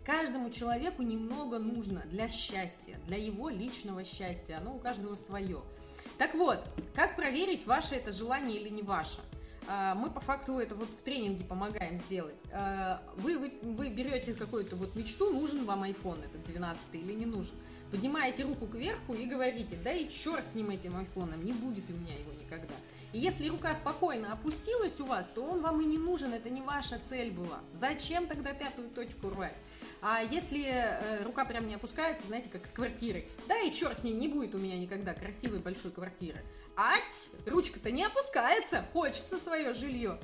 каждому 0.05 0.51
человеку 0.51 1.03
немного 1.03 1.59
нужно 1.59 2.03
для 2.07 2.29
счастья, 2.29 2.99
для 3.07 3.17
его 3.17 3.49
личного 3.49 4.05
счастья, 4.05 4.59
оно 4.59 4.77
у 4.77 4.79
каждого 4.79 5.17
свое. 5.17 5.61
Так 6.19 6.35
вот, 6.35 6.63
как 6.95 7.17
проверить, 7.17 7.67
ваше 7.67 7.95
это 7.95 8.13
желание 8.13 8.59
или 8.59 8.69
не 8.69 8.83
ваше? 8.83 9.21
А, 9.69 9.95
мы 9.95 10.11
по 10.11 10.21
факту 10.21 10.59
это 10.59 10.75
вот 10.75 10.89
в 10.89 11.03
тренинге 11.03 11.45
помогаем 11.45 11.97
сделать. 11.97 12.35
А, 12.53 13.03
вы, 13.17 13.39
вы, 13.39 13.53
вы 13.63 13.89
берете 13.91 14.35
какую-то 14.35 14.77
вот 14.77 14.97
мечту, 14.97 15.31
нужен 15.31 15.65
вам 15.65 15.85
iPhone 15.85 16.25
этот 16.25 16.45
12 16.45 16.95
или 16.95 17.13
не 17.13 17.27
нужен. 17.27 17.55
Поднимаете 17.91 18.45
руку 18.45 18.67
кверху 18.67 19.15
и 19.15 19.27
говорите, 19.27 19.77
да 19.83 19.93
и 19.93 20.09
черт 20.09 20.45
с 20.45 20.55
ним 20.55 20.71
этим 20.71 20.97
айфоном, 20.97 21.45
не 21.45 21.53
будет 21.53 21.91
у 21.91 21.93
меня 21.93 22.15
его 22.15 22.33
никогда. 22.33 22.75
И 23.13 23.19
если 23.19 23.49
рука 23.49 23.75
спокойно 23.75 24.33
опустилась 24.33 25.01
у 25.01 25.07
вас, 25.07 25.31
то 25.35 25.43
он 25.43 25.61
вам 25.63 25.81
и 25.81 25.85
не 25.85 25.99
нужен, 25.99 26.33
это 26.33 26.49
не 26.49 26.63
ваша 26.63 26.99
цель 26.99 27.31
была. 27.31 27.61
Зачем 27.73 28.27
тогда 28.27 28.53
пятую 28.53 28.89
точку 28.91 29.31
рвать? 29.31 29.57
А 30.01 30.23
если 30.23 30.65
э, 30.65 31.25
рука 31.25 31.45
прям 31.45 31.67
не 31.67 31.75
опускается, 31.75 32.27
знаете, 32.27 32.49
как 32.49 32.67
с 32.67 32.73
квартирой, 32.73 33.29
да 33.49 33.59
и 33.61 33.73
черт 33.73 33.99
с 33.99 34.05
ним, 34.05 34.19
не 34.19 34.29
будет 34.29 34.55
у 34.55 34.59
меня 34.59 34.79
никогда 34.79 35.13
красивой 35.13 35.59
большой 35.59 35.91
квартиры. 35.91 36.39
Ать, 36.77 37.31
ручка-то 37.47 37.91
не 37.91 38.05
опускается, 38.05 38.85
хочется 38.93 39.39
свое 39.39 39.75
жилье. 39.75 40.19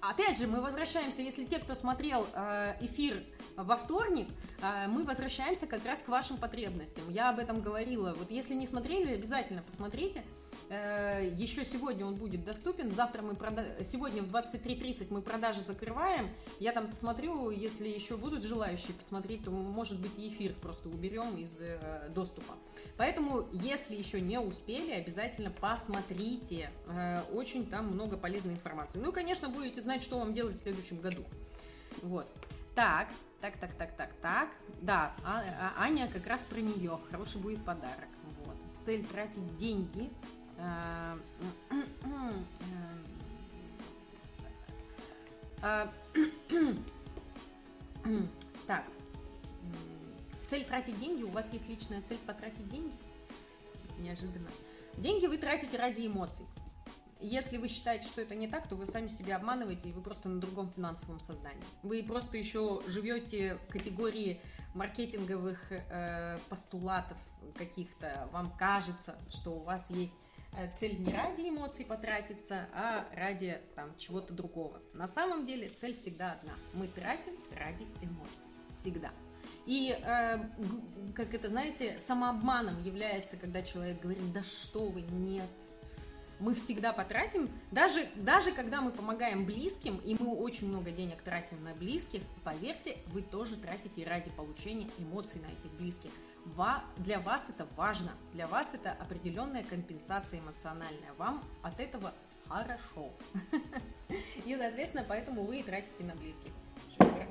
Опять 0.00 0.38
же, 0.38 0.46
мы 0.46 0.60
возвращаемся, 0.60 1.22
если 1.22 1.44
те, 1.44 1.58
кто 1.58 1.74
смотрел 1.74 2.26
э, 2.34 2.74
эфир 2.80 3.22
во 3.56 3.76
вторник, 3.76 4.28
э, 4.60 4.86
мы 4.88 5.04
возвращаемся 5.04 5.66
как 5.66 5.84
раз 5.86 6.00
к 6.00 6.08
вашим 6.08 6.36
потребностям. 6.38 7.08
Я 7.08 7.30
об 7.30 7.38
этом 7.38 7.60
говорила. 7.60 8.14
Вот 8.14 8.30
если 8.30 8.54
не 8.54 8.66
смотрели, 8.66 9.14
обязательно 9.14 9.62
посмотрите. 9.62 10.22
Э, 10.72 11.30
еще 11.36 11.66
сегодня 11.66 12.06
он 12.06 12.14
будет 12.14 12.44
доступен. 12.44 12.90
Завтра 12.92 13.20
мы 13.20 13.34
прода... 13.34 13.62
сегодня 13.84 14.22
в 14.22 14.34
23.30 14.34 15.08
мы 15.10 15.20
продажи 15.20 15.60
закрываем. 15.60 16.30
Я 16.60 16.72
там 16.72 16.88
посмотрю, 16.88 17.50
если 17.50 17.86
еще 17.86 18.16
будут 18.16 18.42
желающие 18.42 18.94
посмотреть, 18.94 19.44
то 19.44 19.50
может 19.50 20.00
быть 20.00 20.12
эфир 20.16 20.54
просто 20.54 20.88
уберем 20.88 21.36
из 21.36 21.60
э, 21.60 22.08
доступа. 22.14 22.54
Поэтому, 22.96 23.46
если 23.52 23.96
еще 23.96 24.18
не 24.22 24.38
успели, 24.38 24.92
обязательно 24.92 25.50
посмотрите. 25.50 26.70
Э, 26.86 27.20
очень 27.34 27.66
там 27.66 27.88
много 27.88 28.16
полезной 28.16 28.54
информации. 28.54 28.98
Ну 28.98 29.10
и, 29.10 29.12
конечно, 29.12 29.50
будете 29.50 29.82
знать, 29.82 30.02
что 30.02 30.18
вам 30.18 30.32
делать 30.32 30.56
в 30.56 30.60
следующем 30.60 31.02
году. 31.02 31.22
Вот. 32.00 32.26
Так, 32.74 33.08
так, 33.42 33.58
так, 33.58 33.74
так, 33.74 33.94
так, 33.94 34.14
так. 34.22 34.48
Да, 34.80 35.12
а, 35.22 35.42
а, 35.60 35.82
Аня 35.82 36.08
как 36.10 36.26
раз 36.26 36.46
про 36.46 36.60
нее. 36.60 36.98
Хороший 37.10 37.42
будет 37.42 37.62
подарок. 37.62 38.08
Вот. 38.46 38.56
Цель 38.78 39.04
тратить 39.04 39.54
деньги 39.56 40.10
так. 48.66 48.84
Цель 50.44 50.64
тратить 50.64 50.98
деньги. 50.98 51.22
У 51.22 51.28
вас 51.28 51.52
есть 51.52 51.68
личная 51.68 52.02
цель 52.02 52.18
потратить 52.18 52.68
деньги? 52.68 52.92
Неожиданно. 53.98 54.48
Деньги 54.98 55.26
вы 55.26 55.38
тратите 55.38 55.76
ради 55.78 56.06
эмоций. 56.06 56.46
Если 57.20 57.56
вы 57.56 57.68
считаете, 57.68 58.08
что 58.08 58.20
это 58.20 58.34
не 58.34 58.48
так, 58.48 58.68
то 58.68 58.74
вы 58.74 58.86
сами 58.86 59.06
себя 59.06 59.36
обманываете, 59.36 59.88
и 59.88 59.92
вы 59.92 60.02
просто 60.02 60.28
на 60.28 60.40
другом 60.40 60.68
финансовом 60.70 61.20
создании. 61.20 61.62
Вы 61.84 62.02
просто 62.02 62.36
еще 62.36 62.82
живете 62.86 63.54
в 63.54 63.66
категории 63.68 64.40
маркетинговых 64.74 65.70
э, 65.70 66.40
постулатов 66.48 67.16
каких-то. 67.56 68.28
Вам 68.32 68.50
кажется, 68.56 69.16
что 69.30 69.50
у 69.50 69.60
вас 69.60 69.90
есть 69.90 70.16
Э, 70.31 70.31
цель 70.74 70.98
не 70.98 71.12
ради 71.12 71.48
эмоций 71.48 71.84
потратиться, 71.84 72.66
а 72.74 73.06
ради 73.14 73.58
там 73.74 73.96
чего-то 73.96 74.34
другого. 74.34 74.80
На 74.94 75.08
самом 75.08 75.46
деле 75.46 75.68
цель 75.68 75.96
всегда 75.96 76.32
одна. 76.32 76.52
Мы 76.74 76.88
тратим 76.88 77.32
ради 77.58 77.84
эмоций. 78.02 78.50
Всегда. 78.76 79.10
И, 79.66 79.96
э, 80.04 80.38
как 81.14 81.34
это, 81.34 81.48
знаете, 81.48 81.98
самообманом 81.98 82.82
является, 82.82 83.36
когда 83.36 83.62
человек 83.62 84.00
говорит, 84.00 84.32
да 84.32 84.42
что 84.42 84.88
вы, 84.88 85.02
нет. 85.02 85.50
Мы 86.38 86.54
всегда 86.54 86.92
потратим, 86.92 87.48
даже, 87.70 88.04
даже 88.16 88.50
когда 88.50 88.80
мы 88.80 88.90
помогаем 88.90 89.46
близким, 89.46 89.98
и 89.98 90.16
мы 90.18 90.34
очень 90.34 90.68
много 90.68 90.90
денег 90.90 91.22
тратим 91.22 91.62
на 91.62 91.72
близких, 91.72 92.20
поверьте, 92.42 92.96
вы 93.08 93.22
тоже 93.22 93.56
тратите 93.56 94.04
ради 94.04 94.30
получения 94.30 94.88
эмоций 94.98 95.40
на 95.40 95.46
этих 95.46 95.70
близких 95.78 96.10
для 96.96 97.20
вас 97.20 97.50
это 97.50 97.66
важно, 97.76 98.12
для 98.32 98.46
вас 98.46 98.74
это 98.74 98.92
определенная 98.92 99.64
компенсация 99.64 100.40
эмоциональная, 100.40 101.12
вам 101.18 101.44
от 101.62 101.80
этого 101.80 102.12
хорошо. 102.48 103.10
И, 104.44 104.56
соответственно, 104.56 105.04
поэтому 105.08 105.44
вы 105.44 105.60
и 105.60 105.62
тратите 105.62 106.04
на 106.04 106.14
близких. 106.14 106.50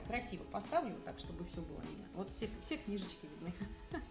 Красиво 0.07 0.43
поставлю, 0.45 0.95
так, 1.05 1.19
чтобы 1.19 1.45
все 1.45 1.61
было 1.61 1.79
видно. 1.81 2.05
Вот 2.15 2.31
все, 2.31 2.49
все 2.63 2.77
книжечки 2.77 3.27
видны. 3.27 3.53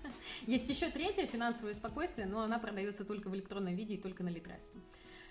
Есть 0.46 0.68
еще 0.68 0.88
третья, 0.88 1.26
финансовое 1.26 1.74
спокойствие, 1.74 2.26
но 2.26 2.42
она 2.42 2.58
продается 2.58 3.04
только 3.04 3.28
в 3.28 3.34
электронном 3.34 3.74
виде 3.74 3.94
и 3.94 4.00
только 4.00 4.22
на 4.22 4.28
Литрасе. 4.28 4.72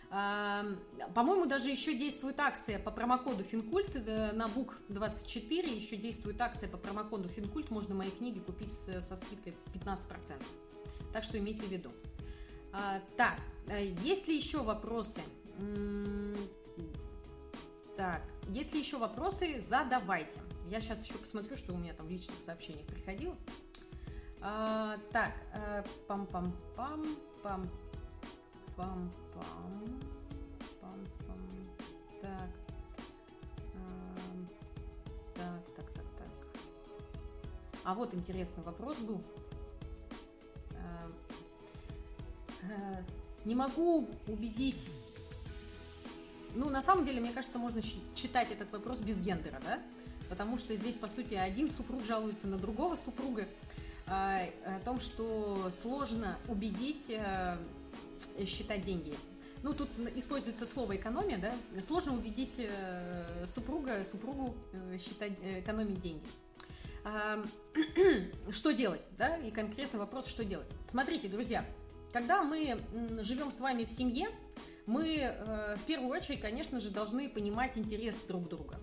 По-моему, 0.10 1.46
даже 1.46 1.70
еще 1.70 1.96
действует 1.96 2.40
акция 2.40 2.80
по 2.80 2.90
промокоду 2.90 3.44
Финкульт 3.44 3.96
э, 3.96 4.32
на 4.32 4.48
Бук 4.48 4.80
24. 4.90 5.72
Еще 5.72 5.98
действует 5.98 6.42
акция 6.42 6.68
по 6.68 6.78
промокоду 6.78 7.30
Финкульт. 7.30 7.70
Можно 7.70 7.94
мои 7.94 8.10
книги 8.10 8.40
купить 8.40 8.74
со 8.74 9.16
скидкой 9.16 9.54
15%. 9.76 10.34
Так 11.14 11.24
что 11.24 11.38
имейте 11.38 11.68
в 11.68 11.70
виду. 11.70 11.92
А, 12.74 13.00
так, 13.18 13.40
э, 13.68 13.86
есть 14.02 14.28
ли 14.28 14.36
еще 14.36 14.64
вопросы? 14.64 15.22
Так, 17.96 18.24
если 18.48 18.80
еще 18.80 18.98
вопросы, 18.98 19.62
задавайте. 19.62 20.40
Я 20.66 20.82
сейчас 20.82 21.04
еще 21.04 21.20
посмотрю, 21.20 21.56
что 21.56 21.74
у 21.74 21.78
меня 21.78 21.94
там 21.94 22.08
в 22.08 22.10
личных 22.10 22.42
сообщениях 22.42 22.88
приходило. 22.88 23.36
А, 24.42 24.98
так, 25.12 25.34
э, 25.54 25.84
пам-пам-пам, 26.08 27.06
пам 27.44 27.70
пам 28.80 29.12
пам 29.34 30.00
пам 30.80 31.00
пам 31.28 31.42
так 32.24 32.50
так 35.36 35.64
так 35.76 35.86
так. 35.96 36.06
Так 36.16 36.28
а 37.84 37.94
вот 37.94 38.14
интересный 38.14 38.64
вопрос 38.64 38.98
был. 39.00 39.22
Не 43.46 43.56
могу 43.56 44.08
убедить. 44.28 44.88
Ну, 46.56 46.70
на 46.70 46.82
самом 46.82 47.06
деле, 47.06 47.20
мне 47.22 47.32
кажется, 47.32 47.58
можно 47.58 47.82
читать 48.14 48.52
этот 48.52 48.72
вопрос 48.72 49.00
без 49.00 49.18
гендера, 49.18 49.60
да? 49.64 49.80
Потому 50.30 50.58
что 50.58 50.76
здесь, 50.76 50.96
по 50.96 51.08
сути, 51.08 51.34
один 51.34 51.70
супруг 51.70 52.06
жалуется 52.06 52.48
на 52.48 52.58
другого 52.58 52.96
супруга. 52.96 53.48
О 54.08 54.46
том, 54.84 55.00
что 55.00 55.72
сложно 55.82 56.38
убедить 56.48 57.12
Э, 57.12 57.58
считать 58.46 58.84
деньги. 58.84 59.14
ну, 59.64 59.74
тут 59.74 59.90
используется 60.16 60.66
слово 60.66 60.96
экономия, 60.96 61.38
да, 61.38 61.82
сложно 61.82 62.14
убедить 62.14 62.56
э, 62.58 63.46
супруга, 63.46 64.04
супругу 64.06 64.56
э, 64.74 64.98
считать, 64.98 65.34
э, 65.42 65.60
экономить 65.60 66.00
деньги. 66.00 66.26
А, 67.04 67.44
что 68.52 68.72
делать, 68.72 69.06
да, 69.18 69.38
и 69.38 69.52
конкретный 69.52 70.00
вопрос, 70.00 70.28
что 70.28 70.46
делать. 70.46 70.68
Смотрите, 70.86 71.28
друзья, 71.28 71.66
когда 72.14 72.44
мы 72.44 72.80
живем 73.22 73.52
с 73.52 73.60
вами 73.60 73.86
в 73.86 73.92
семье, 73.92 74.30
мы 74.86 75.36
в 75.78 75.84
первую 75.86 76.10
очередь, 76.10 76.42
конечно 76.42 76.80
же, 76.80 76.90
должны 76.90 77.30
понимать 77.30 77.78
интерес 77.78 78.18
друг 78.28 78.50
друга. 78.50 78.80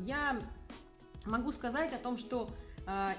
Я 0.00 0.38
могу 1.24 1.50
сказать 1.50 1.94
о 1.94 1.98
том, 1.98 2.18
что 2.18 2.50
а, 2.50 2.67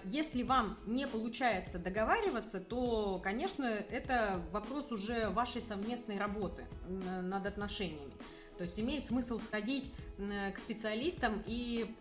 если 0.05 0.43
вам 0.43 0.77
не 0.87 1.07
получается 1.07 1.77
договариваться, 1.77 2.59
то, 2.59 3.19
конечно, 3.23 3.65
это 3.65 4.41
вопрос 4.51 4.91
уже 4.91 5.29
вашей 5.29 5.61
совместной 5.61 6.17
работы 6.17 6.65
над 6.87 7.45
отношениями. 7.45 8.13
То 8.57 8.63
есть 8.63 8.79
имеет 8.79 9.05
смысл 9.05 9.39
сходить 9.39 9.91
к 10.17 10.59
специалистам 10.59 11.41
и 11.45 11.95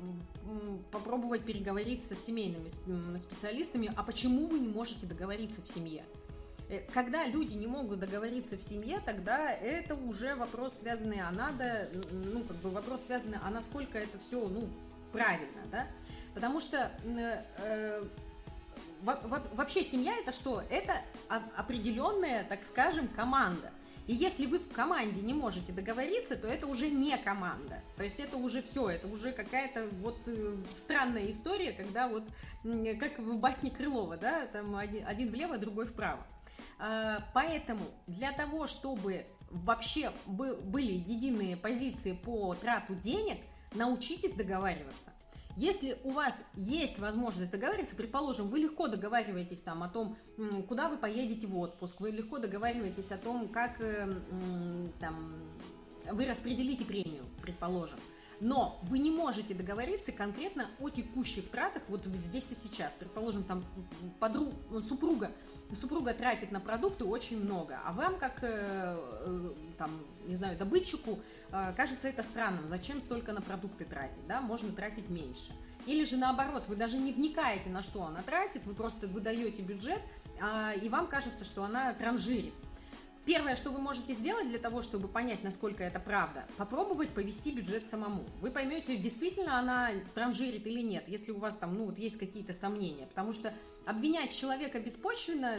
попробовать 0.90 1.44
переговорить 1.44 2.04
со 2.04 2.16
семейными 2.16 2.68
специалистами, 3.18 3.92
а 3.96 4.02
почему 4.02 4.46
вы 4.46 4.58
не 4.58 4.68
можете 4.68 5.06
договориться 5.06 5.62
в 5.62 5.68
семье. 5.68 6.04
Э, 6.68 6.80
когда 6.92 7.26
люди 7.26 7.54
не 7.54 7.66
могут 7.66 8.00
договориться 8.00 8.56
в 8.56 8.62
семье, 8.62 9.00
тогда 9.04 9.52
это 9.52 9.94
уже 9.94 10.34
вопрос 10.34 10.78
связанный, 10.78 11.20
а 11.20 11.30
надо, 11.30 11.88
ну, 12.10 12.42
как 12.44 12.56
бы 12.56 12.70
вопрос 12.70 13.04
связанный, 13.06 13.38
а 13.42 13.50
насколько 13.50 13.98
это 13.98 14.18
все, 14.18 14.48
ну, 14.48 14.68
правильно, 15.12 15.62
да. 15.70 15.86
Потому 16.34 16.60
что 16.60 16.90
э, 17.04 18.04
вообще 19.02 19.82
семья 19.82 20.12
это 20.18 20.32
что? 20.32 20.62
Это 20.70 21.00
определенная, 21.56 22.44
так 22.44 22.66
скажем, 22.66 23.08
команда. 23.08 23.72
И 24.06 24.14
если 24.14 24.46
вы 24.46 24.58
в 24.58 24.72
команде 24.72 25.20
не 25.20 25.34
можете 25.34 25.70
договориться, 25.70 26.34
то 26.36 26.48
это 26.48 26.66
уже 26.66 26.88
не 26.88 27.16
команда. 27.18 27.82
То 27.98 28.04
есть 28.04 28.18
это 28.18 28.38
уже 28.38 28.62
все, 28.62 28.88
это 28.88 29.06
уже 29.06 29.32
какая-то 29.32 29.86
вот 30.00 30.16
э, 30.26 30.56
странная 30.72 31.30
история, 31.30 31.72
когда 31.72 32.08
вот, 32.08 32.24
как 32.98 33.18
в 33.18 33.36
басне 33.36 33.70
Крылова, 33.70 34.16
да, 34.16 34.46
там 34.46 34.74
один, 34.76 35.30
влево, 35.30 35.58
другой 35.58 35.86
вправо. 35.86 36.26
А, 36.78 37.22
поэтому 37.34 37.84
для 38.06 38.32
того, 38.32 38.66
чтобы 38.66 39.26
вообще 39.50 40.10
были 40.26 40.92
единые 40.92 41.58
позиции 41.58 42.12
по 42.12 42.54
трату 42.54 42.94
денег, 42.94 43.38
научитесь 43.74 44.34
договариваться. 44.34 45.12
Если 45.56 45.98
у 46.04 46.10
вас 46.10 46.46
есть 46.54 47.00
возможность 47.00 47.50
договариваться, 47.50 47.96
предположим, 47.96 48.48
вы 48.48 48.60
легко 48.60 48.86
договариваетесь 48.86 49.62
там 49.62 49.82
о 49.82 49.88
том, 49.88 50.16
куда 50.68 50.88
вы 50.88 50.98
поедете 50.98 51.48
в 51.48 51.58
отпуск, 51.58 52.00
вы 52.00 52.12
легко 52.12 52.38
договариваетесь 52.38 53.10
о 53.10 53.18
том, 53.18 53.48
как 53.48 53.80
э, 53.80 54.06
там, 55.00 55.34
вы 56.12 56.26
распределите 56.26 56.84
премию, 56.84 57.24
предположим 57.42 57.98
но 58.40 58.78
вы 58.84 58.98
не 58.98 59.10
можете 59.10 59.54
договориться 59.54 60.12
конкретно 60.12 60.68
о 60.78 60.90
текущих 60.90 61.50
тратах 61.50 61.82
вот 61.88 62.04
здесь 62.04 62.50
и 62.52 62.54
сейчас. 62.54 62.94
Предположим, 62.94 63.44
там 63.44 63.64
подруг, 64.20 64.52
супруга, 64.82 65.32
супруга 65.74 66.14
тратит 66.14 66.52
на 66.52 66.60
продукты 66.60 67.04
очень 67.04 67.42
много, 67.42 67.80
а 67.84 67.92
вам, 67.92 68.18
как, 68.18 68.42
э, 68.42 68.46
э, 68.46 69.52
там, 69.76 69.90
не 70.26 70.36
знаю, 70.36 70.58
добытчику, 70.58 71.18
э, 71.50 71.72
кажется 71.76 72.08
это 72.08 72.22
странным, 72.22 72.68
зачем 72.68 73.00
столько 73.00 73.32
на 73.32 73.40
продукты 73.40 73.84
тратить, 73.84 74.26
да, 74.26 74.40
можно 74.40 74.72
тратить 74.72 75.08
меньше. 75.08 75.52
Или 75.86 76.04
же 76.04 76.16
наоборот, 76.16 76.64
вы 76.68 76.76
даже 76.76 76.98
не 76.98 77.12
вникаете, 77.12 77.70
на 77.70 77.82
что 77.82 78.04
она 78.04 78.22
тратит, 78.22 78.62
вы 78.66 78.74
просто 78.74 79.06
выдаете 79.06 79.62
бюджет, 79.62 80.00
а, 80.40 80.72
и 80.72 80.88
вам 80.88 81.06
кажется, 81.06 81.44
что 81.44 81.64
она 81.64 81.94
транжирит. 81.94 82.52
Первое, 83.28 83.56
что 83.56 83.70
вы 83.70 83.78
можете 83.78 84.14
сделать 84.14 84.48
для 84.48 84.58
того, 84.58 84.80
чтобы 84.80 85.06
понять, 85.06 85.44
насколько 85.44 85.84
это 85.84 86.00
правда, 86.00 86.46
попробовать 86.56 87.10
повести 87.10 87.52
бюджет 87.52 87.84
самому. 87.84 88.24
Вы 88.40 88.50
поймете, 88.50 88.96
действительно 88.96 89.58
она 89.58 89.90
транжирит 90.14 90.66
или 90.66 90.80
нет, 90.80 91.04
если 91.08 91.32
у 91.32 91.38
вас 91.38 91.58
там, 91.58 91.74
ну, 91.74 91.84
вот 91.84 91.98
есть 91.98 92.16
какие-то 92.16 92.54
сомнения. 92.54 93.04
Потому 93.04 93.34
что 93.34 93.52
обвинять 93.84 94.30
человека 94.30 94.80
беспочвенно, 94.80 95.58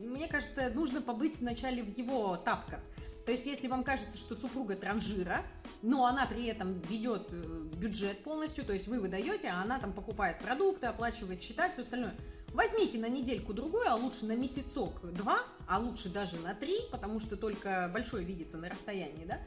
мне 0.00 0.26
кажется, 0.26 0.70
нужно 0.70 1.00
побыть 1.00 1.38
вначале 1.38 1.84
в 1.84 1.96
его 1.96 2.36
тапках. 2.36 2.80
То 3.26 3.30
есть, 3.30 3.46
если 3.46 3.68
вам 3.68 3.84
кажется, 3.84 4.18
что 4.18 4.34
супруга 4.34 4.74
транжира, 4.74 5.42
но 5.82 6.06
она 6.06 6.26
при 6.26 6.46
этом 6.46 6.80
ведет 6.90 7.28
э, 7.30 7.68
бюджет 7.76 8.24
полностью, 8.24 8.64
то 8.64 8.72
есть 8.72 8.88
вы 8.88 8.98
выдаете, 8.98 9.50
а 9.50 9.62
она 9.62 9.78
там 9.78 9.92
покупает 9.92 10.40
продукты, 10.40 10.88
оплачивает 10.88 11.40
счета, 11.44 11.70
все 11.70 11.82
остальное– 11.82 12.16
Возьмите 12.54 12.98
на 12.98 13.08
недельку-другую, 13.08 13.90
а 13.90 13.94
лучше 13.94 14.26
на 14.26 14.36
месяцок-два, 14.36 15.38
а 15.66 15.78
лучше 15.78 16.08
даже 16.08 16.36
на 16.36 16.54
три, 16.54 16.76
потому 16.90 17.18
что 17.18 17.36
только 17.36 17.90
большое 17.92 18.24
видится 18.24 18.58
на 18.58 18.68
расстоянии, 18.68 19.24
да, 19.24 19.38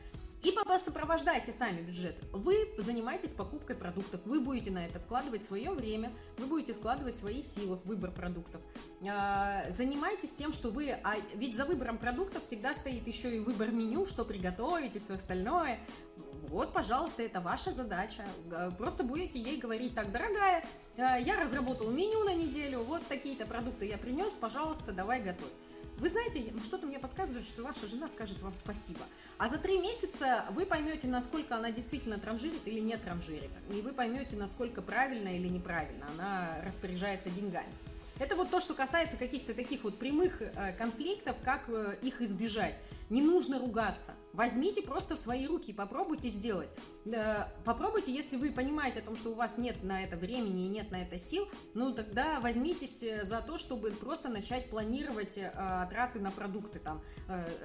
и 0.46 0.54
сопровождайте 0.78 1.52
сами 1.52 1.82
бюджет. 1.82 2.16
Вы 2.32 2.70
занимаетесь 2.78 3.34
покупкой 3.34 3.76
продуктов, 3.76 4.22
вы 4.26 4.40
будете 4.40 4.70
на 4.70 4.86
это 4.86 5.00
вкладывать 5.00 5.44
свое 5.44 5.72
время, 5.72 6.12
вы 6.38 6.46
будете 6.46 6.76
складывать 6.76 7.18
свои 7.18 7.42
силы 7.42 7.78
в 7.78 7.86
выбор 7.86 8.12
продуктов. 8.12 8.62
А, 9.10 9.64
занимайтесь 9.70 10.36
тем, 10.36 10.52
что 10.52 10.70
вы... 10.70 10.92
А 10.92 11.16
ведь 11.34 11.56
за 11.56 11.66
выбором 11.66 11.98
продуктов 11.98 12.44
всегда 12.44 12.76
стоит 12.76 13.08
еще 13.08 13.36
и 13.36 13.40
выбор 13.40 13.72
меню, 13.72 14.06
что 14.06 14.24
приготовить 14.24 14.96
и 14.96 15.00
все 15.00 15.16
остальное. 15.16 15.80
Вот, 16.50 16.74
пожалуйста, 16.74 17.24
это 17.24 17.42
ваша 17.42 17.72
задача. 17.72 18.24
Просто 18.78 19.04
будете 19.04 19.40
ей 19.40 19.58
говорить 19.58 19.96
так, 19.96 20.12
дорогая, 20.12 20.64
э, 20.98 21.22
я 21.22 21.40
разработал 21.40 21.90
меню 21.90 22.24
на 22.24 22.34
неделю, 22.34 22.84
вот 22.84 23.06
такие-то 23.08 23.46
продукты 23.46 23.86
я 23.86 23.98
принес, 23.98 24.34
пожалуйста, 24.34 24.92
давай 24.92 25.22
готовь. 25.22 25.52
Вы 25.98 26.10
знаете, 26.10 26.54
что-то 26.64 26.88
мне 26.88 27.00
подсказывает, 27.00 27.48
что 27.48 27.64
ваша 27.64 27.88
жена 27.88 28.10
скажет 28.10 28.42
вам 28.42 28.54
спасибо. 28.56 29.00
А 29.38 29.48
за 29.48 29.58
три 29.58 29.78
месяца 29.78 30.44
вы 30.50 30.66
поймете, 30.66 31.08
насколько 31.08 31.56
она 31.56 31.72
действительно 31.72 32.20
транжирит 32.20 32.62
или 32.66 32.82
не 32.82 32.98
транжирит. 32.98 33.52
И 33.72 33.82
вы 33.82 33.94
поймете, 33.94 34.36
насколько 34.36 34.82
правильно 34.82 35.30
или 35.30 35.48
неправильно 35.48 36.08
она 36.14 36.62
распоряжается 36.66 37.30
деньгами. 37.30 37.72
Это 38.18 38.38
вот 38.38 38.50
то, 38.50 38.62
что 38.62 38.74
касается 38.74 39.18
каких-то 39.18 39.54
таких 39.54 39.84
вот 39.84 40.00
прямых 40.00 40.42
э, 40.42 40.74
конфликтов, 40.78 41.36
как 41.44 41.68
э, 41.68 41.98
их 42.02 42.22
избежать. 42.22 42.76
Не 43.10 43.22
нужно 43.22 43.60
ругаться. 43.60 44.14
Возьмите 44.32 44.82
просто 44.82 45.18
в 45.18 45.20
свои 45.20 45.46
руки 45.48 45.72
и 45.72 45.74
попробуйте 45.74 46.30
сделать. 46.30 46.70
Попробуйте, 47.66 48.12
если 48.12 48.38
вы 48.38 48.52
понимаете 48.52 49.00
о 49.00 49.04
том, 49.04 49.16
что 49.16 49.30
у 49.30 49.36
вас 49.36 49.58
нет 49.58 49.84
на 49.84 50.02
это 50.02 50.18
времени 50.18 50.66
и 50.66 50.70
нет 50.70 50.90
на 50.92 51.04
это 51.04 51.20
сил, 51.20 51.48
ну 51.74 51.94
тогда 51.94 52.40
возьмитесь 52.40 53.04
э, 53.04 53.26
за 53.26 53.42
то, 53.42 53.58
чтобы 53.58 53.92
просто 53.92 54.30
начать 54.30 54.70
планировать 54.70 55.40
траты 55.90 56.20
на 56.20 56.32
продукты. 56.32 56.80
Там, 56.80 57.04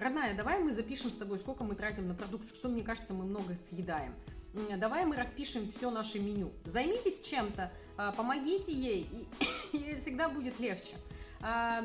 родная, 0.00 0.34
давай 0.34 0.58
мы 0.58 0.72
запишем 0.72 1.10
с 1.10 1.16
тобой, 1.16 1.38
сколько 1.38 1.62
мы 1.62 1.76
тратим 1.76 2.08
на 2.08 2.14
продукты, 2.14 2.54
что, 2.54 2.68
мне 2.68 2.82
кажется, 2.82 3.14
мы 3.14 3.24
много 3.24 3.54
съедаем 3.54 4.14
давай 4.76 5.04
мы 5.04 5.16
распишем 5.16 5.70
все 5.70 5.90
наше 5.90 6.18
меню. 6.18 6.52
Займитесь 6.64 7.20
чем-то, 7.20 7.72
а, 7.96 8.12
помогите 8.12 8.72
ей, 8.72 9.06
и, 9.72 9.76
и 9.76 9.94
всегда 9.94 10.28
будет 10.28 10.58
легче. 10.58 10.94
А, 11.40 11.82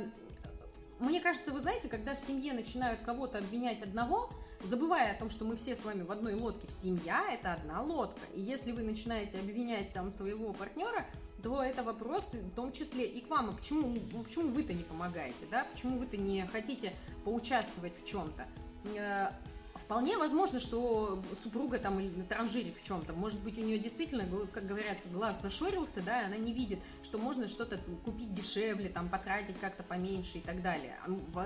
мне 1.00 1.20
кажется, 1.20 1.52
вы 1.52 1.60
знаете, 1.60 1.90
когда 1.90 2.16
в 2.16 2.20
семье 2.20 2.54
начинают 2.54 3.02
кого-то 3.02 3.40
обвинять 3.40 3.82
одного, 3.82 4.30
забывая 4.64 5.12
о 5.12 5.20
том, 5.20 5.30
что 5.30 5.44
мы 5.44 5.58
все 5.58 5.76
с 5.76 5.84
вами 5.84 6.04
в 6.04 6.12
одной 6.12 6.36
лодке, 6.36 6.72
семья– 6.72 7.26
это 7.34 7.54
одна 7.54 7.82
лодка. 7.82 8.22
И 8.34 8.42
если 8.42 8.72
вы 8.72 8.84
начинаете 8.84 9.40
обвинять 9.40 9.92
там 9.92 10.10
своего 10.10 10.54
партнера, 10.54 11.06
то 11.44 11.62
это 11.62 11.84
вопрос 11.84 12.34
в 12.34 12.56
том 12.56 12.72
числе 12.72 13.06
и 13.06 13.22
к 13.22 13.30
вам. 13.30 13.50
А 13.50 13.54
почему, 13.54 14.00
почему 14.24 14.50
вы-то 14.50 14.74
не 14.74 14.84
помогаете, 14.84 15.46
да? 15.52 15.68
Почему 15.72 16.00
вы-то 16.00 16.18
не 16.18 16.48
хотите 16.48 16.94
поучаствовать 17.24 17.94
в 18.02 18.06
чем-то? 18.06 18.48
Вполне 19.86 20.18
возможно, 20.18 20.60
что 20.60 21.24
супруга 21.34 21.78
там 21.78 22.02
транжирит 22.26 22.76
в 22.76 22.84
чем-то. 22.84 23.14
Может 23.14 23.44
быть, 23.44 23.58
у 23.60 23.62
нее 23.62 23.78
действительно, 23.78 24.28
как 24.48 24.66
говорят, 24.66 25.06
глаз 25.12 25.44
зашорился, 25.44 26.02
да, 26.02 26.24
и 26.24 26.26
она 26.26 26.38
не 26.38 26.54
видит, 26.54 26.80
что 27.04 27.20
можно 27.20 27.48
что-то 27.48 27.78
купить 28.04 28.34
дешевле, 28.34 28.90
там, 28.90 29.10
потратить 29.10 29.60
как-то 29.60 29.84
поменьше 29.84 30.40
и 30.40 30.42
так 30.42 30.64
далее. 30.64 30.98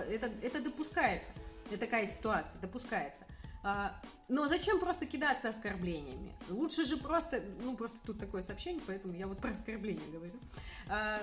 Это, 0.10 0.32
это 0.42 0.62
допускается. 0.62 1.32
Это 1.70 1.80
такая 1.80 2.08
ситуация, 2.08 2.62
допускается. 2.62 3.26
А, 3.62 3.94
но 4.30 4.48
зачем 4.48 4.80
просто 4.80 5.06
кидаться 5.06 5.50
оскорблениями? 5.50 6.34
Лучше 6.48 6.86
же 6.86 6.96
просто, 6.96 7.42
ну 7.62 7.76
просто 7.76 8.00
тут 8.06 8.20
такое 8.20 8.42
сообщение, 8.42 8.82
поэтому 8.88 9.14
я 9.14 9.28
вот 9.28 9.40
про 9.40 9.52
оскорбления 9.52 10.10
говорю. 10.14 10.40
А, 10.88 11.22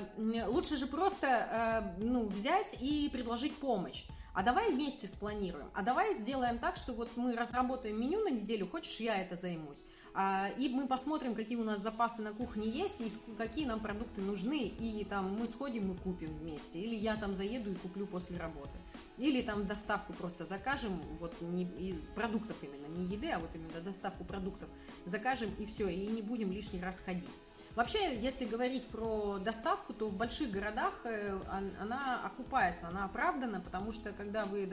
лучше 0.49 0.77
же 0.77 0.87
просто, 0.87 1.27
а, 1.29 1.95
ну, 1.99 2.29
взять 2.29 2.77
и 2.79 3.09
предложить 3.11 3.57
помощь 3.57 4.05
а 4.37 4.43
давай 4.43 4.71
вместе 4.71 5.09
спланируем, 5.09 5.71
а 5.73 5.83
давай 5.83 6.13
сделаем 6.13 6.59
так, 6.59 6.77
что 6.77 6.93
вот 6.93 7.17
мы 7.17 7.35
разработаем 7.35 7.99
меню 7.99 8.21
на 8.23 8.29
неделю, 8.29 8.69
хочешь, 8.69 9.01
я 9.01 9.17
это 9.17 9.35
займусь. 9.35 9.83
А, 10.13 10.51
и 10.59 10.69
мы 10.69 10.87
посмотрим, 10.87 11.35
какие 11.35 11.57
у 11.57 11.65
нас 11.65 11.81
запасы 11.81 12.21
на 12.21 12.35
кухне 12.35 12.69
есть, 12.69 13.01
и 13.01 13.11
какие 13.39 13.65
нам 13.65 13.81
продукты 13.81 14.21
нужны, 14.21 14.67
и 14.67 15.07
там 15.09 15.39
мы 15.41 15.47
сходим 15.47 15.91
и 15.91 15.97
купим 15.97 16.37
вместе, 16.37 16.79
или 16.79 16.95
я 16.95 17.17
там 17.17 17.35
заеду 17.35 17.73
и 17.73 17.77
куплю 17.77 18.07
после 18.07 18.37
работы. 18.37 18.77
Или 19.19 19.41
там 19.43 19.67
доставку 19.67 20.13
просто 20.13 20.45
закажем, 20.45 21.01
вот 21.21 21.33
не, 21.41 21.65
и 21.65 21.95
продуктов 22.15 22.57
именно, 22.63 22.87
не 22.87 23.05
еды, 23.07 23.31
а 23.31 23.39
вот 23.39 23.51
именно 23.55 23.81
доставку 23.81 24.25
продуктов 24.25 24.69
закажем 25.07 25.51
и 25.59 25.65
все, 25.65 25.89
и 25.89 26.07
не 26.07 26.21
будем 26.21 26.53
лишний 26.53 26.81
раз 26.81 27.01
ходить. 27.01 27.29
Вообще, 27.75 28.19
если 28.21 28.45
говорить 28.45 28.87
про 28.89 29.39
доставку, 29.39 29.95
то 29.95 30.09
в 30.09 30.17
больших 30.17 30.51
городах 30.51 30.93
э, 31.05 31.39
она 31.81 32.21
окупается, 32.25 32.89
она 32.89 33.05
оправдана, 33.05 33.61
потому 33.61 33.93
что 33.93 34.13
когда 34.13 34.45
вы 34.47 34.69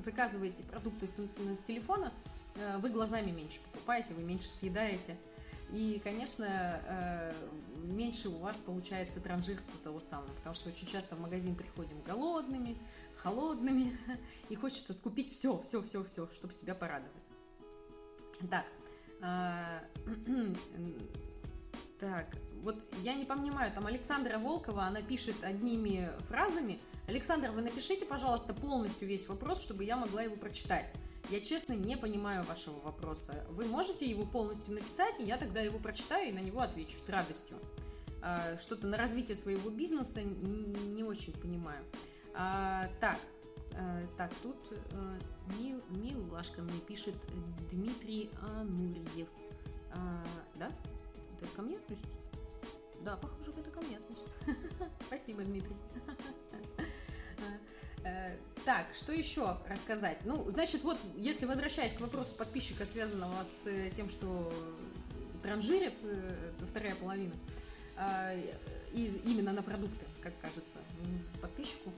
заказываете 0.00 0.62
продукты 0.62 1.06
с, 1.06 1.18
с 1.18 1.62
телефона, 1.62 2.12
э, 2.56 2.78
вы 2.78 2.90
глазами 2.90 3.30
меньше 3.30 3.60
покупаете, 3.60 4.14
вы 4.14 4.22
меньше 4.22 4.48
съедаете. 4.48 5.16
И, 5.72 6.00
конечно, 6.04 6.46
э, 6.46 7.32
меньше 7.84 8.28
у 8.28 8.38
вас 8.38 8.58
получается 8.58 9.20
транжирство 9.20 9.74
того 9.82 10.00
самого, 10.00 10.32
потому 10.34 10.54
что 10.54 10.68
очень 10.68 10.86
часто 10.86 11.16
в 11.16 11.20
магазин 11.20 11.56
приходим 11.56 12.00
голодными, 12.02 12.78
холодными, 13.16 13.98
и 14.48 14.54
хочется 14.54 14.94
скупить 14.94 15.32
все, 15.32 15.60
все, 15.62 15.82
все, 15.82 16.04
все, 16.04 16.28
чтобы 16.32 16.52
себя 16.52 16.74
порадовать. 16.74 17.12
Так, 18.50 18.66
а, 19.22 19.82
так, 21.98 22.36
вот 22.62 22.76
я 23.02 23.14
не 23.14 23.24
понимаю, 23.24 23.72
там 23.72 23.86
Александра 23.86 24.38
Волкова, 24.38 24.84
она 24.84 25.02
пишет 25.02 25.36
одними 25.42 26.10
фразами. 26.28 26.78
Александр, 27.08 27.50
вы 27.50 27.62
напишите, 27.62 28.04
пожалуйста, 28.04 28.52
полностью 28.54 29.08
весь 29.08 29.28
вопрос, 29.28 29.62
чтобы 29.62 29.84
я 29.84 29.96
могла 29.96 30.22
его 30.22 30.36
прочитать. 30.36 30.86
Я 31.28 31.40
честно 31.40 31.72
не 31.72 31.96
понимаю 31.96 32.44
вашего 32.44 32.78
вопроса. 32.80 33.44
Вы 33.50 33.66
можете 33.66 34.08
его 34.08 34.24
полностью 34.24 34.74
написать, 34.74 35.14
и 35.18 35.24
я 35.24 35.36
тогда 35.36 35.60
его 35.60 35.78
прочитаю 35.78 36.28
и 36.28 36.32
на 36.32 36.38
него 36.38 36.60
отвечу 36.60 37.00
с 37.00 37.08
радостью. 37.08 37.58
А, 38.22 38.56
что-то 38.58 38.86
на 38.86 38.96
развитие 38.96 39.36
своего 39.36 39.70
бизнеса 39.70 40.22
не 40.22 41.02
очень 41.02 41.32
понимаю. 41.32 41.84
А, 42.32 42.88
так, 43.00 43.18
а, 43.76 44.02
так, 44.16 44.32
тут 44.42 44.56
а, 44.92 45.18
Мил, 45.58 45.82
Милашка 45.90 46.62
мне 46.62 46.78
пишет 46.80 47.14
Дмитрий 47.70 48.30
Анурьев. 48.40 49.28
А, 49.92 50.24
да? 50.54 50.70
Это 51.40 51.50
ко 51.56 51.62
мне 51.62 51.76
относится? 51.76 52.18
Да, 53.00 53.16
похоже, 53.16 53.50
это 53.58 53.70
ко 53.70 53.80
мне 53.80 53.96
относится. 53.96 54.36
Спасибо, 55.08 55.42
Дмитрий. 55.42 55.76
Так, 58.66 58.86
что 58.96 59.12
еще 59.12 59.56
рассказать? 59.68 60.18
Ну, 60.24 60.50
значит, 60.50 60.82
вот, 60.82 60.98
если 61.16 61.46
возвращаясь 61.46 61.92
к 61.92 62.00
вопросу 62.00 62.32
подписчика, 62.32 62.84
связанного 62.84 63.44
с 63.44 63.68
э, 63.68 63.92
тем, 63.94 64.08
что 64.08 64.52
транжирит 65.40 65.94
э, 66.02 66.50
вторая 66.68 66.96
половина, 66.96 67.32
и 68.92 69.22
именно 69.24 69.52
на 69.52 69.62
продукты, 69.62 70.04
как 70.20 70.38
кажется 70.40 70.78
подписчику, 71.40 71.92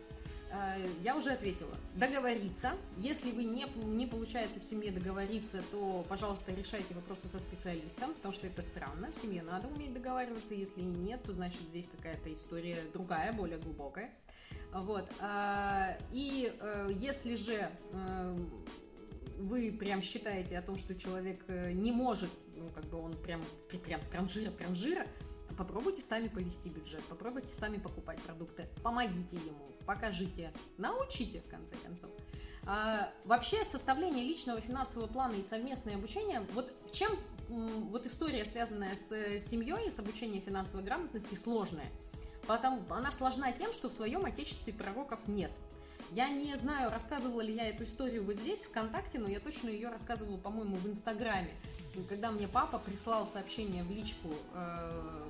я 1.02 1.16
уже 1.16 1.30
ответила. 1.30 1.74
Договориться. 1.96 2.72
Если 2.98 3.32
вы 3.32 3.44
не, 3.44 3.66
не 3.84 4.06
получается 4.06 4.60
в 4.60 4.64
семье 4.64 4.92
договориться, 4.92 5.60
то, 5.72 6.06
пожалуйста, 6.08 6.52
решайте 6.52 6.94
вопросы 6.94 7.26
со 7.28 7.40
специалистом, 7.40 8.14
потому 8.14 8.32
что 8.32 8.46
это 8.46 8.62
странно. 8.62 9.10
В 9.10 9.16
семье 9.16 9.42
надо 9.42 9.66
уметь 9.66 9.92
договариваться. 9.92 10.54
Если 10.54 10.82
нет, 10.82 11.20
то 11.24 11.32
значит 11.32 11.62
здесь 11.62 11.86
какая-то 11.96 12.32
история 12.32 12.78
другая, 12.92 13.32
более 13.32 13.58
глубокая. 13.58 14.12
Вот. 14.72 15.08
А, 15.20 15.96
и 16.12 16.52
э, 16.60 16.90
если 16.92 17.34
же 17.36 17.70
э, 17.92 18.36
вы 19.38 19.72
прям 19.72 20.02
считаете 20.02 20.58
о 20.58 20.62
том, 20.62 20.78
что 20.78 20.94
человек 20.94 21.40
э, 21.48 21.72
не 21.72 21.90
может, 21.90 22.30
ну, 22.54 22.68
как 22.74 22.84
бы 22.86 22.98
он 22.98 23.14
прям, 23.14 23.42
прям 23.84 24.00
транжира, 24.10 24.50
транжира, 24.50 25.06
попробуйте 25.56 26.02
сами 26.02 26.28
повести 26.28 26.68
бюджет, 26.68 27.02
попробуйте 27.04 27.54
сами 27.54 27.78
покупать 27.78 28.20
продукты, 28.22 28.66
помогите 28.82 29.36
ему, 29.36 29.66
покажите, 29.86 30.52
научите, 30.76 31.40
в 31.40 31.50
конце 31.50 31.76
концов. 31.76 32.10
А, 32.66 33.10
вообще, 33.24 33.64
составление 33.64 34.24
личного 34.24 34.60
финансового 34.60 35.08
плана 35.08 35.34
и 35.34 35.44
совместное 35.44 35.94
обучение, 35.94 36.46
вот 36.52 36.70
чем 36.92 37.10
вот 37.48 38.04
история, 38.04 38.44
связанная 38.44 38.94
с 38.94 39.08
семьей, 39.40 39.90
с 39.90 39.98
обучением 39.98 40.42
финансовой 40.42 40.84
грамотности, 40.84 41.34
сложная– 41.34 41.90
Потому, 42.48 42.80
она 42.88 43.12
сложна 43.12 43.52
тем, 43.52 43.74
что 43.74 43.90
в 43.90 43.92
своем 43.92 44.24
отечестве 44.24 44.72
пророков 44.72 45.28
нет. 45.28 45.50
Я 46.12 46.30
не 46.30 46.56
знаю, 46.56 46.90
рассказывала 46.90 47.42
ли 47.42 47.54
я 47.54 47.68
эту 47.68 47.84
историю 47.84 48.24
вот 48.24 48.40
здесь, 48.40 48.64
ВКонтакте, 48.64 49.18
но 49.18 49.28
я 49.28 49.38
точно 49.38 49.68
ее 49.68 49.90
рассказывала, 49.90 50.38
по-моему, 50.38 50.76
в 50.76 50.88
Инстаграме. 50.88 51.50
Когда 52.08 52.30
мне 52.30 52.48
папа 52.48 52.78
прислал 52.78 53.26
сообщение 53.26 53.84
в 53.84 53.90
личку, 53.90 54.30
э, 54.54 55.22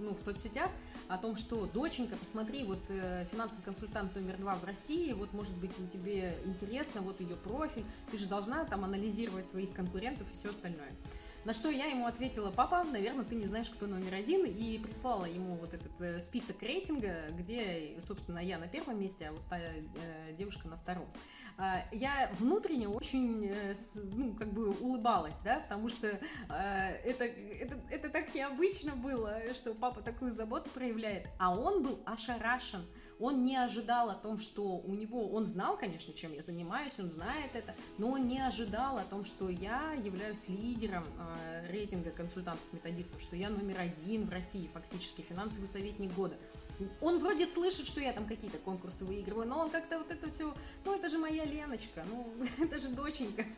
ну, 0.00 0.16
в 0.16 0.20
соцсетях, 0.20 0.68
о 1.06 1.16
том, 1.16 1.36
что, 1.36 1.66
доченька, 1.66 2.16
посмотри, 2.16 2.64
вот 2.64 2.82
э, 2.88 3.24
финансовый 3.30 3.62
консультант 3.62 4.16
номер 4.16 4.36
два 4.38 4.56
в 4.56 4.64
России, 4.64 5.12
вот, 5.12 5.32
может 5.32 5.54
быть, 5.58 5.78
у 5.78 5.86
тебе 5.86 6.36
интересно, 6.44 7.02
вот 7.02 7.20
ее 7.20 7.36
профиль, 7.36 7.84
ты 8.10 8.18
же 8.18 8.26
должна 8.26 8.64
там 8.64 8.82
анализировать 8.82 9.46
своих 9.46 9.72
конкурентов 9.72 10.26
и 10.32 10.34
все 10.34 10.50
остальное. 10.50 10.90
На 11.44 11.52
что 11.52 11.68
я 11.68 11.86
ему 11.86 12.06
ответила, 12.06 12.50
папа, 12.50 12.84
наверное, 12.84 13.24
ты 13.24 13.34
не 13.34 13.46
знаешь, 13.46 13.68
кто 13.68 13.86
номер 13.86 14.14
один, 14.14 14.46
и 14.46 14.78
прислала 14.78 15.26
ему 15.26 15.56
вот 15.56 15.74
этот 15.74 16.00
э, 16.00 16.20
список 16.20 16.62
рейтинга, 16.62 17.30
где, 17.32 17.98
собственно, 18.00 18.38
я 18.38 18.58
на 18.58 18.66
первом 18.66 18.98
месте, 18.98 19.28
а 19.28 19.32
вот 19.32 19.42
та 19.50 19.58
э, 19.58 20.32
девушка 20.38 20.68
на 20.68 20.78
втором. 20.78 21.06
А, 21.58 21.82
я 21.92 22.30
внутренне 22.38 22.88
очень, 22.88 23.44
э, 23.44 23.74
ну, 24.14 24.32
как 24.34 24.54
бы 24.54 24.70
улыбалась, 24.70 25.40
да, 25.40 25.60
потому 25.60 25.90
что 25.90 26.08
это, 26.48 27.24
это, 27.24 27.78
это 27.90 28.08
так 28.08 28.34
необычно 28.34 28.96
было, 28.96 29.38
что 29.52 29.74
папа 29.74 30.00
такую 30.00 30.32
заботу 30.32 30.70
проявляет, 30.70 31.28
а 31.38 31.54
он 31.54 31.82
был 31.82 31.98
ошарашен, 32.06 32.86
он 33.18 33.44
не 33.44 33.56
ожидал 33.56 34.10
о 34.10 34.14
том, 34.14 34.38
что 34.38 34.62
у 34.62 34.94
него, 34.94 35.30
он 35.30 35.46
знал, 35.46 35.76
конечно, 35.76 36.12
чем 36.12 36.32
я 36.32 36.42
занимаюсь, 36.42 36.98
он 36.98 37.10
знает 37.10 37.50
это, 37.54 37.74
но 37.98 38.10
он 38.10 38.26
не 38.26 38.40
ожидал 38.40 38.98
о 38.98 39.04
том, 39.04 39.24
что 39.24 39.48
я 39.48 39.92
являюсь 39.92 40.48
лидером 40.48 41.04
э, 41.04 41.70
рейтинга 41.70 42.10
консультантов-методистов, 42.10 43.20
что 43.20 43.36
я 43.36 43.50
номер 43.50 43.78
один 43.78 44.26
в 44.26 44.30
России, 44.30 44.70
фактически 44.72 45.22
финансовый 45.22 45.66
советник 45.66 46.12
года. 46.14 46.36
Он 47.00 47.18
вроде 47.18 47.46
слышит, 47.46 47.86
что 47.86 48.00
я 48.00 48.12
там 48.12 48.26
какие-то 48.26 48.58
конкурсы 48.58 49.04
выигрываю, 49.04 49.46
но 49.46 49.60
он 49.60 49.70
как-то 49.70 49.98
вот 49.98 50.10
это 50.10 50.28
все, 50.28 50.54
ну 50.84 50.94
это 50.94 51.08
же 51.08 51.18
моя 51.18 51.44
Леночка, 51.44 52.04
ну 52.08 52.32
это 52.64 52.78
же 52.78 52.88
доченька. 52.88 53.44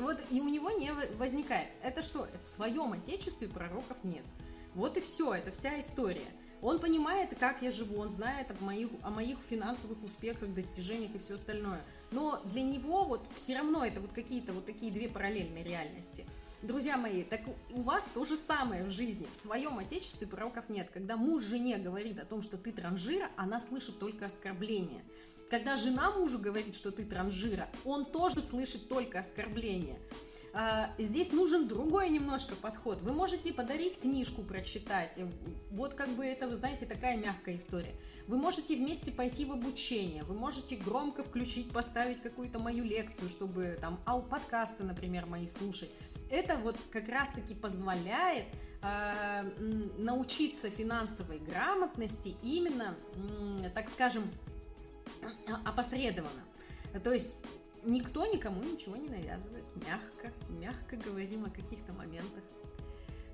Вот 0.00 0.22
и 0.30 0.40
у 0.40 0.48
него 0.48 0.70
не 0.70 0.92
возникает. 1.16 1.68
Это 1.82 2.02
что? 2.02 2.28
В 2.44 2.50
своем 2.50 2.92
отечестве 2.92 3.48
пророков 3.48 3.96
нет. 4.04 4.24
Вот 4.74 4.96
и 4.96 5.00
все, 5.00 5.34
это 5.34 5.50
вся 5.52 5.80
история. 5.80 6.26
Он 6.66 6.80
понимает, 6.80 7.30
как 7.38 7.62
я 7.62 7.70
живу, 7.70 8.00
он 8.00 8.10
знает 8.10 8.48
о 8.50 8.64
моих, 8.64 8.88
о 9.04 9.10
моих 9.10 9.38
финансовых 9.48 10.02
успехах, 10.02 10.52
достижениях 10.52 11.14
и 11.14 11.18
все 11.18 11.36
остальное. 11.36 11.80
Но 12.10 12.42
для 12.46 12.62
него 12.62 13.04
вот 13.04 13.24
все 13.36 13.54
равно 13.54 13.84
это 13.84 14.00
вот 14.00 14.10
какие-то 14.10 14.52
вот 14.52 14.66
такие 14.66 14.90
две 14.90 15.08
параллельные 15.08 15.62
реальности. 15.62 16.26
Друзья 16.62 16.96
мои, 16.96 17.22
так 17.22 17.42
у 17.70 17.82
вас 17.82 18.10
то 18.12 18.24
же 18.24 18.34
самое 18.34 18.82
в 18.82 18.90
жизни. 18.90 19.28
В 19.32 19.36
своем 19.36 19.78
отечестве 19.78 20.26
пророков 20.26 20.68
нет. 20.68 20.90
Когда 20.92 21.16
муж 21.16 21.44
жене 21.44 21.78
говорит 21.78 22.18
о 22.18 22.24
том, 22.24 22.42
что 22.42 22.56
ты 22.56 22.72
транжира, 22.72 23.30
она 23.36 23.60
слышит 23.60 24.00
только 24.00 24.26
оскорбление. 24.26 25.04
Когда 25.48 25.76
жена 25.76 26.10
мужу 26.10 26.40
говорит, 26.40 26.74
что 26.74 26.90
ты 26.90 27.04
транжира, 27.04 27.68
он 27.84 28.04
тоже 28.04 28.42
слышит 28.42 28.88
только 28.88 29.20
оскорбление. 29.20 30.00
А, 30.58 30.88
здесь 30.96 31.32
нужен 31.32 31.68
другой 31.68 32.08
немножко 32.08 32.56
подход. 32.56 33.02
Вы 33.02 33.12
можете 33.12 33.52
подарить 33.52 34.00
книжку 34.00 34.42
прочитать. 34.42 35.18
Вот 35.70 35.92
как 35.92 36.08
бы 36.08 36.24
это, 36.24 36.48
вы 36.48 36.54
знаете, 36.54 36.86
такая 36.86 37.18
мягкая 37.18 37.58
история. 37.58 37.92
Вы 38.26 38.38
можете 38.38 38.74
вместе 38.74 39.12
пойти 39.12 39.44
в 39.44 39.52
обучение. 39.52 40.22
Вы 40.22 40.34
можете 40.34 40.76
громко 40.76 41.22
включить, 41.22 41.70
поставить 41.70 42.22
какую-то 42.22 42.58
мою 42.58 42.84
лекцию, 42.84 43.28
чтобы 43.28 43.76
там 43.82 44.00
ау 44.06 44.22
подкасты, 44.22 44.82
например, 44.82 45.26
мои 45.26 45.46
слушать. 45.46 45.90
Это 46.30 46.56
вот 46.56 46.76
как 46.90 47.06
раз-таки 47.10 47.54
позволяет 47.54 48.46
э, 48.82 49.42
научиться 49.98 50.70
финансовой 50.70 51.38
грамотности 51.38 52.34
именно, 52.42 52.94
э, 53.60 53.68
так 53.74 53.90
скажем, 53.90 54.24
опосредованно. 55.66 56.44
То 57.04 57.12
есть 57.12 57.34
никто 57.86 58.26
никому 58.26 58.62
ничего 58.62 58.96
не 58.96 59.08
навязывает. 59.08 59.64
Мягко, 59.76 60.32
мягко 60.48 60.96
говорим 60.96 61.44
о 61.46 61.50
каких-то 61.50 61.92
моментах. 61.92 62.44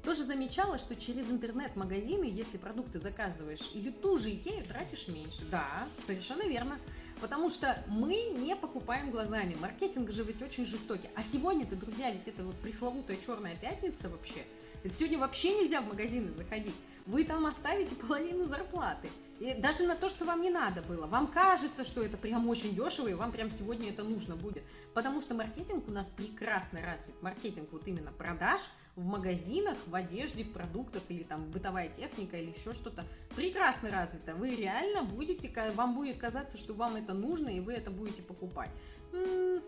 Тоже 0.04 0.24
замечала, 0.24 0.78
что 0.78 0.96
через 0.96 1.30
интернет-магазины, 1.30 2.24
если 2.24 2.58
продукты 2.58 2.98
заказываешь 2.98 3.70
или 3.72 3.90
ту 3.90 4.18
же 4.18 4.30
Икею, 4.30 4.64
тратишь 4.66 5.06
меньше. 5.06 5.44
Да, 5.50 5.88
совершенно 6.02 6.42
верно. 6.42 6.78
Потому 7.20 7.50
что 7.50 7.80
мы 7.86 8.14
не 8.36 8.56
покупаем 8.56 9.12
глазами. 9.12 9.56
Маркетинг 9.60 10.10
же 10.10 10.24
ведь 10.24 10.42
очень 10.42 10.66
жестокий. 10.66 11.08
А 11.14 11.22
сегодня-то, 11.22 11.76
друзья, 11.76 12.10
ведь 12.10 12.26
это 12.26 12.42
вот 12.42 12.56
пресловутая 12.56 13.16
черная 13.16 13.54
пятница 13.54 14.08
вообще. 14.08 14.42
Это 14.84 14.94
сегодня 14.94 15.18
вообще 15.18 15.54
нельзя 15.58 15.80
в 15.80 15.88
магазины 15.88 16.32
заходить. 16.32 16.74
Вы 17.06 17.24
там 17.24 17.46
оставите 17.46 17.94
половину 17.94 18.44
зарплаты. 18.46 19.08
И 19.40 19.54
даже 19.54 19.84
на 19.84 19.96
то, 19.96 20.08
что 20.08 20.24
вам 20.24 20.40
не 20.40 20.50
надо 20.50 20.82
было. 20.82 21.06
Вам 21.06 21.26
кажется, 21.26 21.84
что 21.84 22.02
это 22.02 22.16
прям 22.16 22.48
очень 22.48 22.76
дешево, 22.76 23.08
и 23.08 23.14
вам 23.14 23.32
прям 23.32 23.50
сегодня 23.50 23.90
это 23.90 24.04
нужно 24.04 24.36
будет. 24.36 24.62
Потому 24.94 25.20
что 25.20 25.34
маркетинг 25.34 25.88
у 25.88 25.90
нас 25.90 26.10
прекрасно 26.10 26.80
развит. 26.80 27.20
Маркетинг 27.22 27.68
вот 27.72 27.82
именно 27.86 28.12
продаж 28.12 28.60
в 28.94 29.04
магазинах, 29.04 29.76
в 29.86 29.94
одежде, 29.94 30.44
в 30.44 30.52
продуктах 30.52 31.02
или 31.08 31.24
там 31.24 31.50
бытовая 31.50 31.88
техника 31.88 32.36
или 32.36 32.50
еще 32.50 32.72
что-то 32.72 33.04
прекрасно 33.34 33.90
развито. 33.90 34.34
Вы 34.34 34.54
реально 34.54 35.02
будете, 35.02 35.50
вам 35.74 35.94
будет 35.94 36.18
казаться, 36.18 36.58
что 36.58 36.74
вам 36.74 36.96
это 36.96 37.14
нужно, 37.14 37.48
и 37.48 37.60
вы 37.60 37.72
это 37.72 37.90
будете 37.90 38.22
покупать. 38.22 38.70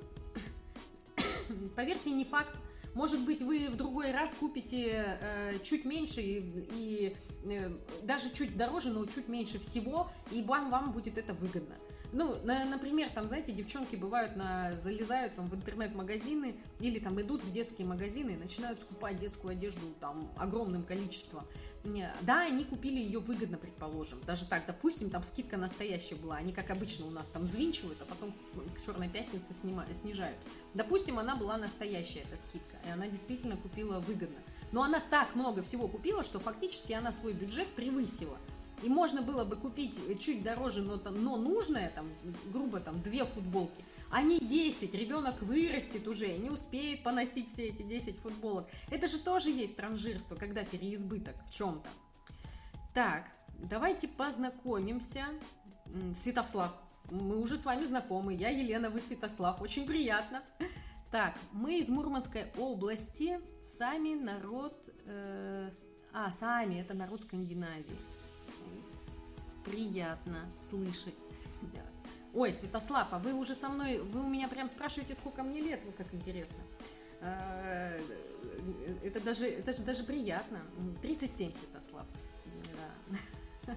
Поверьте, 1.74 2.10
не 2.10 2.24
факт, 2.24 2.54
может 2.94 3.24
быть, 3.24 3.42
вы 3.42 3.68
в 3.68 3.76
другой 3.76 4.12
раз 4.12 4.34
купите 4.34 5.18
э, 5.20 5.58
чуть 5.62 5.84
меньше 5.84 6.20
и, 6.20 6.66
и 6.72 7.16
э, 7.44 7.70
даже 8.02 8.30
чуть 8.30 8.56
дороже, 8.56 8.90
но 8.90 9.04
чуть 9.06 9.28
меньше 9.28 9.58
всего, 9.58 10.10
и 10.30 10.42
вам, 10.42 10.70
вам 10.70 10.92
будет 10.92 11.18
это 11.18 11.34
выгодно. 11.34 11.74
ну, 12.12 12.36
на, 12.44 12.64
например, 12.64 13.10
там, 13.12 13.26
знаете, 13.28 13.52
девчонки 13.52 13.96
бывают 13.96 14.36
на, 14.36 14.76
залезают 14.78 15.34
там 15.34 15.48
в 15.48 15.54
интернет-магазины 15.54 16.54
или 16.78 17.00
там 17.00 17.20
идут 17.20 17.42
в 17.42 17.50
детские 17.50 17.86
магазины 17.88 18.30
и 18.30 18.36
начинают 18.36 18.80
скупать 18.80 19.18
детскую 19.18 19.52
одежду 19.52 19.86
там 20.00 20.30
огромным 20.36 20.84
количеством. 20.84 21.44
Да, 22.22 22.42
они 22.42 22.64
купили 22.64 22.98
ее 22.98 23.18
выгодно, 23.18 23.58
предположим. 23.58 24.18
Даже 24.26 24.46
так, 24.46 24.64
допустим, 24.66 25.10
там 25.10 25.22
скидка 25.22 25.58
настоящая 25.58 26.14
была. 26.14 26.36
Они, 26.36 26.52
как 26.52 26.70
обычно, 26.70 27.06
у 27.06 27.10
нас 27.10 27.28
там 27.28 27.42
взвинчивают, 27.42 28.00
а 28.00 28.06
потом 28.06 28.34
к 28.74 28.80
Черной 28.84 29.08
пятнице 29.08 29.52
снимают, 29.52 29.94
снижают. 29.96 30.38
Допустим, 30.72 31.18
она 31.18 31.36
была 31.36 31.58
настоящая, 31.58 32.20
эта 32.20 32.38
скидка, 32.38 32.76
и 32.86 32.90
она 32.90 33.06
действительно 33.08 33.58
купила 33.58 34.00
выгодно. 34.00 34.38
Но 34.72 34.82
она 34.82 34.98
так 34.98 35.34
много 35.34 35.62
всего 35.62 35.86
купила, 35.86 36.24
что 36.24 36.40
фактически 36.40 36.92
она 36.94 37.12
свой 37.12 37.34
бюджет 37.34 37.68
превысила. 37.68 38.38
И 38.82 38.88
можно 38.88 39.22
было 39.22 39.44
бы 39.44 39.56
купить 39.56 39.94
чуть 40.20 40.42
дороже, 40.42 40.82
но, 40.82 40.96
но 41.10 41.36
нужное, 41.36 41.90
там, 41.94 42.10
грубо, 42.52 42.80
там, 42.80 43.00
две 43.02 43.24
футболки, 43.24 43.84
а 44.14 44.22
не 44.22 44.38
10. 44.38 44.94
Ребенок 44.94 45.42
вырастет 45.42 46.06
уже, 46.06 46.38
не 46.38 46.48
успеет 46.48 47.02
поносить 47.02 47.50
все 47.50 47.64
эти 47.70 47.82
10 47.82 48.20
футболок. 48.20 48.68
Это 48.88 49.08
же 49.08 49.18
тоже 49.18 49.50
есть 49.50 49.76
транжирство, 49.76 50.36
когда 50.36 50.62
переизбыток 50.62 51.34
в 51.48 51.52
чем-то. 51.52 51.90
Так, 52.94 53.24
давайте 53.58 54.06
познакомимся. 54.06 55.24
Святослав, 56.14 56.72
мы 57.10 57.40
уже 57.40 57.56
с 57.56 57.64
вами 57.64 57.84
знакомы. 57.86 58.34
Я 58.34 58.50
Елена, 58.50 58.88
вы 58.88 59.00
Святослав. 59.00 59.60
Очень 59.60 59.84
приятно. 59.84 60.44
Так, 61.10 61.34
мы 61.50 61.80
из 61.80 61.88
Мурманской 61.88 62.52
области, 62.56 63.40
сами 63.60 64.14
народ... 64.14 64.90
Э, 65.06 65.70
а, 66.12 66.30
сами, 66.30 66.80
это 66.80 66.94
народ 66.94 67.22
Скандинавии. 67.22 67.98
Приятно 69.64 70.48
слышать. 70.56 71.14
Ой, 72.34 72.52
Святослав, 72.52 73.08
а 73.12 73.18
вы 73.20 73.32
уже 73.32 73.54
со 73.54 73.68
мной, 73.68 74.00
вы 74.00 74.24
у 74.24 74.28
меня 74.28 74.48
прям 74.48 74.68
спрашиваете, 74.68 75.14
сколько 75.14 75.44
мне 75.44 75.60
лет, 75.60 75.80
вы 75.84 75.92
как 75.92 76.12
интересно. 76.12 76.64
Э, 77.20 78.00
это 79.04 79.20
даже, 79.20 79.46
это 79.46 79.72
же 79.72 79.82
даже 79.82 80.02
приятно. 80.02 80.60
37, 81.02 81.52
Святослав. 81.52 82.06
Да. 83.66 83.76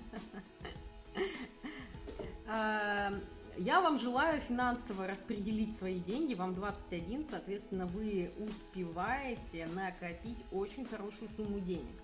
А, 2.47 3.13
я 3.57 3.79
вам 3.81 3.99
желаю 3.99 4.41
финансово 4.41 5.05
распределить 5.05 5.75
свои 5.75 5.99
деньги, 5.99 6.33
вам 6.33 6.55
21, 6.55 7.25
соответственно, 7.25 7.85
вы 7.85 8.31
успеваете 8.39 9.67
накопить 9.67 10.39
очень 10.51 10.85
хорошую 10.85 11.29
сумму 11.29 11.59
денег. 11.59 11.95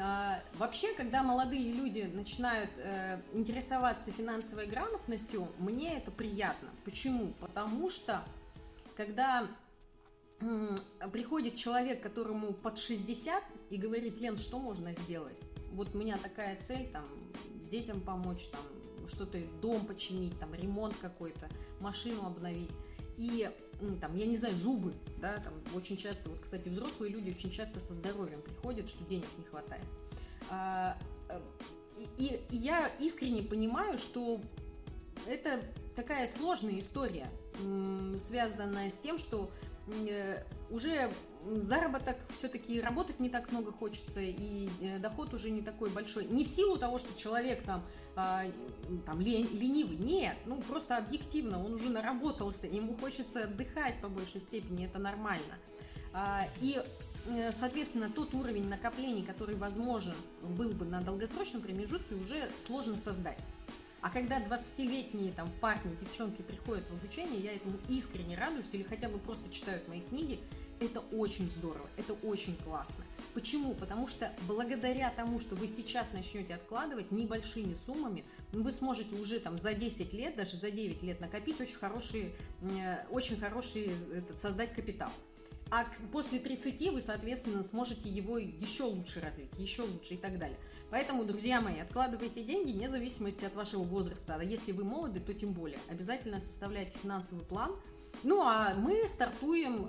А, 0.00 0.40
вообще, 0.54 0.94
когда 0.94 1.22
молодые 1.22 1.72
люди 1.72 2.02
начинают 2.14 2.70
э, 2.76 3.20
интересоваться 3.32 4.12
финансовой 4.12 4.66
грамотностью, 4.66 5.48
мне 5.58 5.96
это 5.96 6.10
приятно. 6.10 6.68
Почему? 6.84 7.32
Потому 7.40 7.88
что, 7.88 8.22
когда 8.96 9.48
приходит 11.12 11.56
человек, 11.56 12.00
которому 12.00 12.52
под 12.52 12.78
60, 12.78 13.42
и 13.70 13.76
говорит, 13.76 14.20
Лен, 14.20 14.38
что 14.38 14.58
можно 14.58 14.94
сделать? 14.94 15.38
Вот 15.72 15.94
у 15.94 15.98
меня 15.98 16.16
такая 16.16 16.56
цель, 16.60 16.88
там, 16.92 17.04
детям 17.70 18.00
помочь, 18.00 18.48
там, 18.50 18.60
что-то, 19.08 19.38
дом 19.60 19.84
починить, 19.86 20.38
там, 20.38 20.54
ремонт 20.54 20.94
какой-то, 21.00 21.48
машину 21.80 22.24
обновить. 22.24 22.70
И, 23.18 23.50
там, 24.00 24.16
я 24.16 24.26
не 24.26 24.36
знаю, 24.36 24.54
зубы, 24.54 24.94
да, 25.20 25.38
там, 25.38 25.52
очень 25.74 25.96
часто, 25.96 26.30
вот, 26.30 26.40
кстати, 26.40 26.68
взрослые 26.68 27.12
люди 27.12 27.30
очень 27.30 27.50
часто 27.50 27.80
со 27.80 27.92
здоровьем 27.92 28.40
приходят, 28.40 28.88
что 28.88 29.04
денег 29.04 29.26
не 29.36 29.44
хватает. 29.44 29.84
А, 30.50 30.96
и, 32.16 32.40
и 32.50 32.56
я 32.56 32.88
искренне 33.00 33.42
понимаю, 33.42 33.98
что 33.98 34.40
это 35.26 35.60
такая 35.96 36.28
сложная 36.28 36.78
история, 36.78 37.28
связанная 38.20 38.88
с 38.88 38.98
тем, 38.98 39.18
что 39.18 39.50
э, 39.88 40.44
уже 40.70 41.10
заработок 41.56 42.16
все-таки 42.34 42.80
работать 42.80 43.20
не 43.20 43.28
так 43.28 43.50
много 43.52 43.72
хочется, 43.72 44.20
и 44.20 44.68
э, 44.80 44.98
доход 44.98 45.34
уже 45.34 45.50
не 45.50 45.62
такой 45.62 45.90
большой. 45.90 46.26
Не 46.26 46.44
в 46.44 46.48
силу 46.48 46.76
того, 46.76 46.98
что 46.98 47.18
человек 47.18 47.62
там, 47.62 47.82
а, 48.16 48.44
там 49.06 49.20
ленивый, 49.20 49.96
нет, 49.96 50.36
ну 50.46 50.60
просто 50.60 50.96
объективно, 50.96 51.64
он 51.64 51.74
уже 51.74 51.90
наработался, 51.90 52.66
ему 52.66 52.96
хочется 52.96 53.44
отдыхать 53.44 54.00
по 54.00 54.08
большей 54.08 54.40
степени, 54.40 54.86
это 54.86 54.98
нормально. 54.98 55.58
А, 56.12 56.46
и 56.60 56.80
э, 57.26 57.52
Соответственно, 57.52 58.10
тот 58.10 58.34
уровень 58.34 58.68
накоплений, 58.68 59.22
который 59.22 59.56
возможен 59.56 60.14
был 60.42 60.70
бы 60.70 60.84
на 60.84 61.02
долгосрочном 61.02 61.62
промежутке, 61.62 62.14
уже 62.14 62.48
сложно 62.56 62.96
создать. 62.98 63.38
А 64.00 64.10
когда 64.10 64.40
20-летние 64.40 65.32
там 65.32 65.50
парни, 65.60 65.96
девчонки 66.00 66.42
приходят 66.42 66.88
в 66.88 66.92
обучение, 66.92 67.40
я 67.40 67.52
этому 67.52 67.78
искренне 67.88 68.36
радуюсь 68.36 68.72
или 68.72 68.84
хотя 68.84 69.08
бы 69.08 69.18
просто 69.18 69.50
читают 69.50 69.88
мои 69.88 70.00
книги, 70.00 70.38
это 70.80 71.00
очень 71.12 71.50
здорово, 71.50 71.88
это 71.96 72.14
очень 72.14 72.56
классно. 72.56 73.04
Почему? 73.34 73.74
Потому 73.74 74.08
что 74.08 74.32
благодаря 74.46 75.10
тому, 75.10 75.38
что 75.38 75.54
вы 75.54 75.68
сейчас 75.68 76.12
начнете 76.12 76.54
откладывать 76.54 77.10
небольшими 77.10 77.74
суммами, 77.74 78.24
вы 78.52 78.72
сможете 78.72 79.14
уже 79.16 79.40
там 79.40 79.58
за 79.58 79.74
10 79.74 80.12
лет, 80.12 80.36
даже 80.36 80.56
за 80.56 80.70
9 80.70 81.02
лет 81.02 81.20
накопить 81.20 81.60
очень 81.60 81.76
хороший, 81.76 82.32
э, 82.62 83.04
очень 83.10 83.36
хороший 83.36 83.92
этот, 84.14 84.38
создать 84.38 84.72
капитал. 84.74 85.10
А 85.70 85.86
после 86.12 86.38
30 86.38 86.90
вы, 86.92 87.02
соответственно, 87.02 87.62
сможете 87.62 88.08
его 88.08 88.38
еще 88.38 88.84
лучше 88.84 89.20
развить, 89.20 89.50
еще 89.58 89.82
лучше 89.82 90.14
и 90.14 90.16
так 90.16 90.38
далее. 90.38 90.56
Поэтому, 90.90 91.24
друзья 91.24 91.60
мои, 91.60 91.78
откладывайте 91.80 92.42
деньги 92.42 92.72
вне 92.72 92.88
зависимости 92.88 93.44
от 93.44 93.54
вашего 93.54 93.82
возраста. 93.82 94.38
А 94.40 94.42
если 94.42 94.72
вы 94.72 94.84
молоды, 94.84 95.20
то 95.20 95.34
тем 95.34 95.52
более. 95.52 95.78
Обязательно 95.88 96.40
составляйте 96.40 96.94
финансовый 97.02 97.44
план– 97.44 97.76
ну, 98.22 98.42
а 98.42 98.74
мы 98.74 99.06
стартуем 99.08 99.88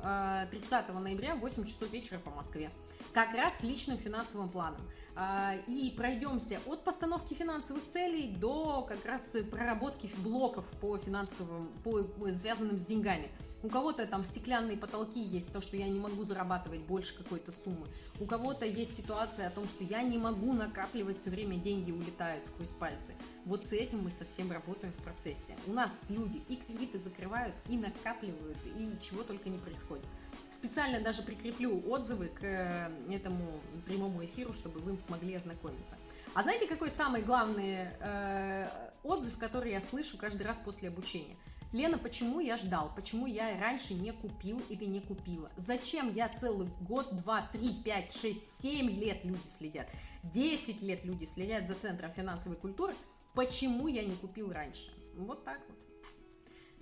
30 0.52 0.90
э, 0.90 0.92
ноября 0.94 1.36
в 1.36 1.40
8 1.40 1.66
часов 1.66 1.92
вечера 1.92 2.20
по 2.20 2.32
Москве. 2.32 2.70
Как 3.14 3.34
раз 3.34 3.60
с 3.60 3.64
личным 3.64 3.98
финансовым 3.98 4.50
планом. 4.50 4.82
А, 5.16 5.56
и 5.68 5.92
пройдемся 5.98 6.60
от 6.66 6.84
постановки 6.84 7.34
финансовых 7.34 7.86
целей 7.88 8.36
до 8.38 8.84
как 8.84 9.04
раз 9.06 9.36
проработки 9.52 10.10
блоков 10.20 10.66
по 10.80 10.98
финансовым, 10.98 11.70
по, 11.84 12.04
связанным 12.32 12.80
с 12.80 12.86
деньгами. 12.86 13.30
У 13.62 13.68
кого-то 13.68 14.08
там 14.08 14.24
стеклянные 14.24 14.78
потолки 14.78 15.20
есть, 15.20 15.52
то, 15.52 15.60
что 15.60 15.76
я 15.76 15.90
не 15.90 16.00
могу 16.00 16.24
зарабатывать 16.24 16.80
больше 16.82 17.18
какой-то 17.18 17.52
суммы. 17.52 17.88
У 18.22 18.26
кого-то 18.26 18.66
есть 18.66 18.96
ситуация 18.96 19.48
о 19.48 19.52
том, 19.52 19.68
что 19.68 19.84
я 19.84 20.02
не 20.02 20.18
могу 20.18 20.54
накапливать 20.54 21.20
все 21.20 21.30
время 21.30 21.58
деньги 21.58 21.92
улетают 21.92 22.46
сквозь 22.46 22.72
пальцы. 22.72 23.16
Вот 23.44 23.66
с 23.66 23.74
этим 23.74 24.04
мы 24.04 24.12
совсем 24.12 24.50
работаем 24.50 24.94
в 24.94 25.04
процессе. 25.04 25.58
У 25.68 25.74
нас 25.74 26.06
люди 26.08 26.42
и 26.48 26.56
кредиты 26.56 27.00
закрывают, 27.00 27.54
и 27.68 27.76
накапливают, 27.76 28.58
и 28.78 28.98
чего 29.02 29.24
только 29.24 29.50
не 29.50 29.58
происходит. 29.58 30.06
Специально 30.52 31.00
даже 31.00 31.22
прикреплю 31.22 31.82
отзывы 31.90 32.28
к 32.28 32.44
э, 32.44 32.90
этому 33.12 33.62
прямому 33.86 34.26
эфиру, 34.26 34.54
чтобы 34.54 34.80
вы 34.80 35.00
смогли 35.00 35.36
ознакомиться. 35.36 35.96
А 36.34 36.44
знаете, 36.44 36.68
какой 36.68 36.90
самый 36.90 37.22
главный 37.22 37.88
э, 38.00 38.70
отзыв, 39.04 39.38
который 39.38 39.72
я 39.72 39.82
слышу 39.82 40.18
каждый 40.18 40.44
раз 40.44 40.60
после 40.60 40.90
обучения? 40.90 41.36
Лена, 41.72 42.00
почему 42.00 42.40
я 42.40 42.58
ждал? 42.58 42.92
Почему 42.96 43.28
я 43.28 43.60
раньше 43.60 43.94
не 43.94 44.12
купил 44.12 44.60
или 44.70 44.86
не 44.86 45.02
купила? 45.02 45.52
Зачем 45.56 46.12
я 46.14 46.28
целый 46.28 46.68
год, 46.82 47.16
два, 47.16 47.48
три, 47.52 47.72
пять, 47.84 48.12
шесть, 48.12 48.60
семь 48.60 48.90
лет 48.90 49.24
люди 49.24 49.48
следят? 49.48 49.88
Десять 50.24 50.82
лет 50.82 51.06
люди 51.06 51.26
следят 51.26 51.68
за 51.68 51.76
Центром 51.76 52.12
финансовой 52.12 52.58
культуры. 52.58 52.96
Почему 53.36 53.88
я 53.88 54.04
не 54.04 54.16
купил 54.16 54.52
раньше? 54.52 54.92
Вот 55.16 55.44
так 55.44 55.60
вот. 55.68 55.78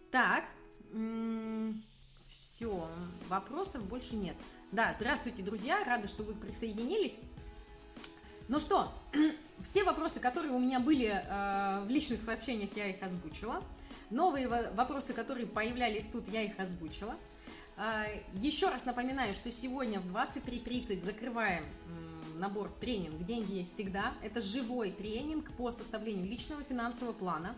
Так, 0.10 0.46
все, 2.58 2.90
вопросов 3.30 3.86
больше 3.86 4.16
нет. 4.16 4.36
Да, 4.72 4.92
здравствуйте, 4.96 5.44
друзья, 5.44 5.84
рада, 5.86 6.08
что 6.08 6.24
вы 6.24 6.34
присоединились. 6.34 7.16
Ну 8.48 8.60
что, 8.60 8.92
все 9.62 9.84
вопросы, 9.84 10.20
которые 10.20 10.54
у 10.54 10.60
меня 10.60 10.80
были 10.80 11.06
э, 11.06 11.84
в 11.86 11.90
личных 11.90 12.24
сообщениях, 12.24 12.72
я 12.76 12.88
их 12.88 13.04
озвучила. 13.04 13.64
Новые 14.10 14.48
вопросы, 14.48 15.14
которые 15.14 15.46
появлялись 15.46 16.08
тут, 16.08 16.28
я 16.30 16.42
их 16.42 16.60
озвучила. 16.60 17.16
А, 17.76 18.08
еще 18.34 18.70
раз 18.70 18.86
напоминаю, 18.86 19.36
что 19.36 19.52
сегодня 19.52 20.00
в 20.00 20.08
23.30 20.08 21.04
закрываем 21.04 21.64
набор 22.38 22.72
тренинг 22.72 23.24
«Деньги 23.24 23.54
есть 23.54 23.76
всегда». 23.76 24.14
Это 24.24 24.42
живой 24.42 24.90
тренинг 24.92 25.52
по 25.58 25.70
составлению 25.70 26.26
личного 26.26 26.64
финансового 26.64 27.14
плана 27.14 27.56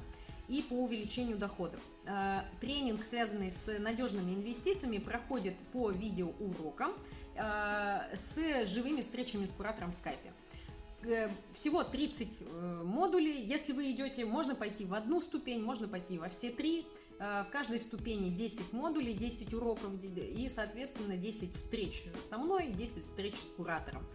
и 0.50 0.62
по 0.62 0.74
увеличению 0.74 1.38
доходов. 1.38 1.80
А, 2.06 2.44
тренинг, 2.60 3.06
связанный 3.06 3.52
с 3.52 3.80
надежными 3.80 4.34
инвестициями, 4.34 4.98
проходит 4.98 5.56
по 5.72 5.92
видеоурокам 5.92 6.94
а, 7.38 8.06
с 8.16 8.66
живыми 8.66 9.04
встречами 9.04 9.46
с 9.46 9.52
куратором 9.52 9.94
в 9.94 9.96
скайпе. 9.96 10.34
Э, 11.04 11.30
всего 11.54 11.84
30 11.84 12.28
э, 12.40 12.82
модулей. 12.84 13.42
Если 13.42 13.72
вы 13.72 13.92
идете, 13.92 14.26
можно 14.26 14.54
пойти 14.54 14.86
в 14.86 14.94
одну 14.94 15.22
ступень, 15.22 15.64
можно 15.64 15.88
пойти 15.88 16.18
во 16.18 16.28
все 16.30 16.50
три. 16.50 16.86
Э, 17.20 17.46
в 17.48 17.52
каждой 17.52 17.80
ступени 17.80 18.30
10 18.30 18.74
модулей, 18.74 19.14
10 19.14 19.54
уроков 19.54 19.92
и, 20.04 20.50
соответственно, 20.50 21.16
10 21.16 21.56
встреч 21.56 22.06
со 22.22 22.38
мной, 22.38 22.68
10 22.68 23.04
встреч 23.04 23.36
с 23.36 23.50
куратором, 23.56 24.06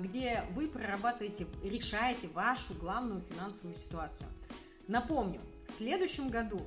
где 0.00 0.44
вы 0.52 0.68
прорабатываете, 0.68 1.46
решаете 1.64 2.28
вашу 2.28 2.74
главную 2.74 3.22
финансовую 3.22 3.74
ситуацию. 3.74 4.28
Напомню, 4.86 5.40
В 5.72 5.74
следующем 5.74 6.28
году 6.28 6.60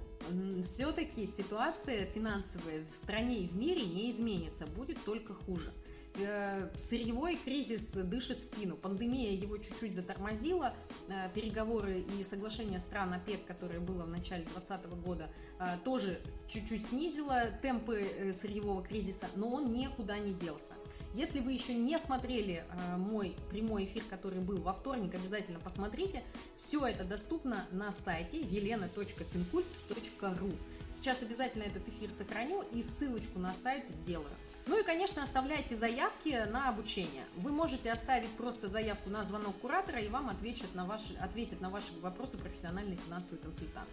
все-таки 0.64 1.28
ситуация 1.28 2.08
финансовая 2.08 2.84
в 2.92 2.96
стране 2.96 3.42
и 3.42 3.48
в 3.48 3.56
мире 3.56 3.86
не 3.86 4.10
изменится, 4.10 4.66
будет 4.66 4.98
только 5.06 5.36
хуже. 5.36 5.72
Э, 6.18 6.70
сырьевой 6.76 7.36
кризис 7.36 7.94
дышит 7.94 8.42
спину. 8.42 8.76
Пандемия 8.76 9.32
его 9.32 9.58
чуть-чуть 9.58 9.94
затормозила. 9.94 10.74
Э, 11.08 11.30
переговоры 11.36 12.00
и 12.00 12.24
соглашение 12.24 12.80
стран 12.80 13.14
ОПЕК, 13.14 13.46
которое 13.46 13.80
было 13.80 14.06
в 14.06 14.10
начале 14.10 14.46
2020 14.46 14.86
года, 15.06 15.30
э, 15.60 15.66
тоже 15.84 16.20
чуть-чуть 16.48 16.88
снизило 16.88 17.44
темпы 17.62 18.34
сырьевого 18.34 18.82
кризиса, 18.84 19.28
но 19.36 19.52
он 19.52 19.72
никуда 19.72 20.18
не 20.18 20.34
делся. 20.34 20.74
Если 21.16 21.40
вы 21.40 21.54
еще 21.54 21.74
не 21.74 21.98
смотрели 21.98 22.64
мой 22.98 23.36
прямой 23.50 23.86
эфир, 23.86 24.04
который 24.10 24.42
был 24.42 24.58
во 24.58 24.74
вторник, 24.74 25.16
обязательно 25.16 25.60
посмотрите. 25.60 26.22
Все 26.58 26.86
это 26.86 27.06
доступно 27.06 27.66
на 27.72 27.94
сайте 27.94 28.42
елена.финкульт.ру. 28.42 30.52
Сейчас 30.92 31.24
обязательно 31.24 31.64
этот 31.64 31.88
эфир 31.88 32.12
сохраню 32.12 32.64
и 32.74 32.84
ссылочку 32.84 33.40
на 33.40 33.54
сайт 33.54 33.86
сделаю. 33.90 34.28
Ну 34.68 34.78
и, 34.78 34.84
конечно, 34.84 35.24
оставляйте 35.24 35.78
заявки 35.78 36.38
на 36.52 36.68
обучение. 36.68 37.24
Вы 37.38 37.54
можете 37.54 37.94
оставить 37.94 38.32
просто 38.32 38.68
заявку 38.68 39.10
на 39.10 39.24
звонок 39.24 39.58
куратора, 39.62 40.02
и 40.02 40.10
вам 40.10 40.28
ответят 40.28 40.76
на 40.76 40.86
ваши, 40.86 41.14
ответят 41.22 41.62
на 41.62 41.70
ваши 41.70 41.98
вопросы 42.02 42.38
профессиональный 42.38 42.98
финансовый 42.98 43.38
консультант. 43.38 43.88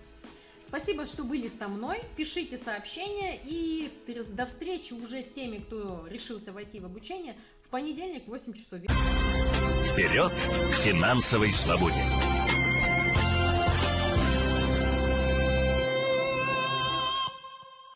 Спасибо, 0.62 1.06
что 1.06 1.24
были 1.24 1.48
со 1.48 1.68
мной. 1.68 1.98
Пишите 2.16 2.56
сообщения 2.56 3.38
и 3.44 3.90
до 4.28 4.46
встречи 4.46 4.92
уже 4.92 5.22
с 5.22 5.32
теми, 5.32 5.58
кто 5.58 6.06
решился 6.08 6.52
войти 6.52 6.80
в 6.80 6.84
обучение 6.84 7.36
в 7.64 7.68
понедельник 7.68 8.24
в 8.26 8.28
8 8.28 8.52
часов 8.54 8.80
вечера. 8.80 8.96
Вперед 9.92 10.32
к 10.32 10.74
финансовой 10.76 11.52
свободе! 11.52 12.02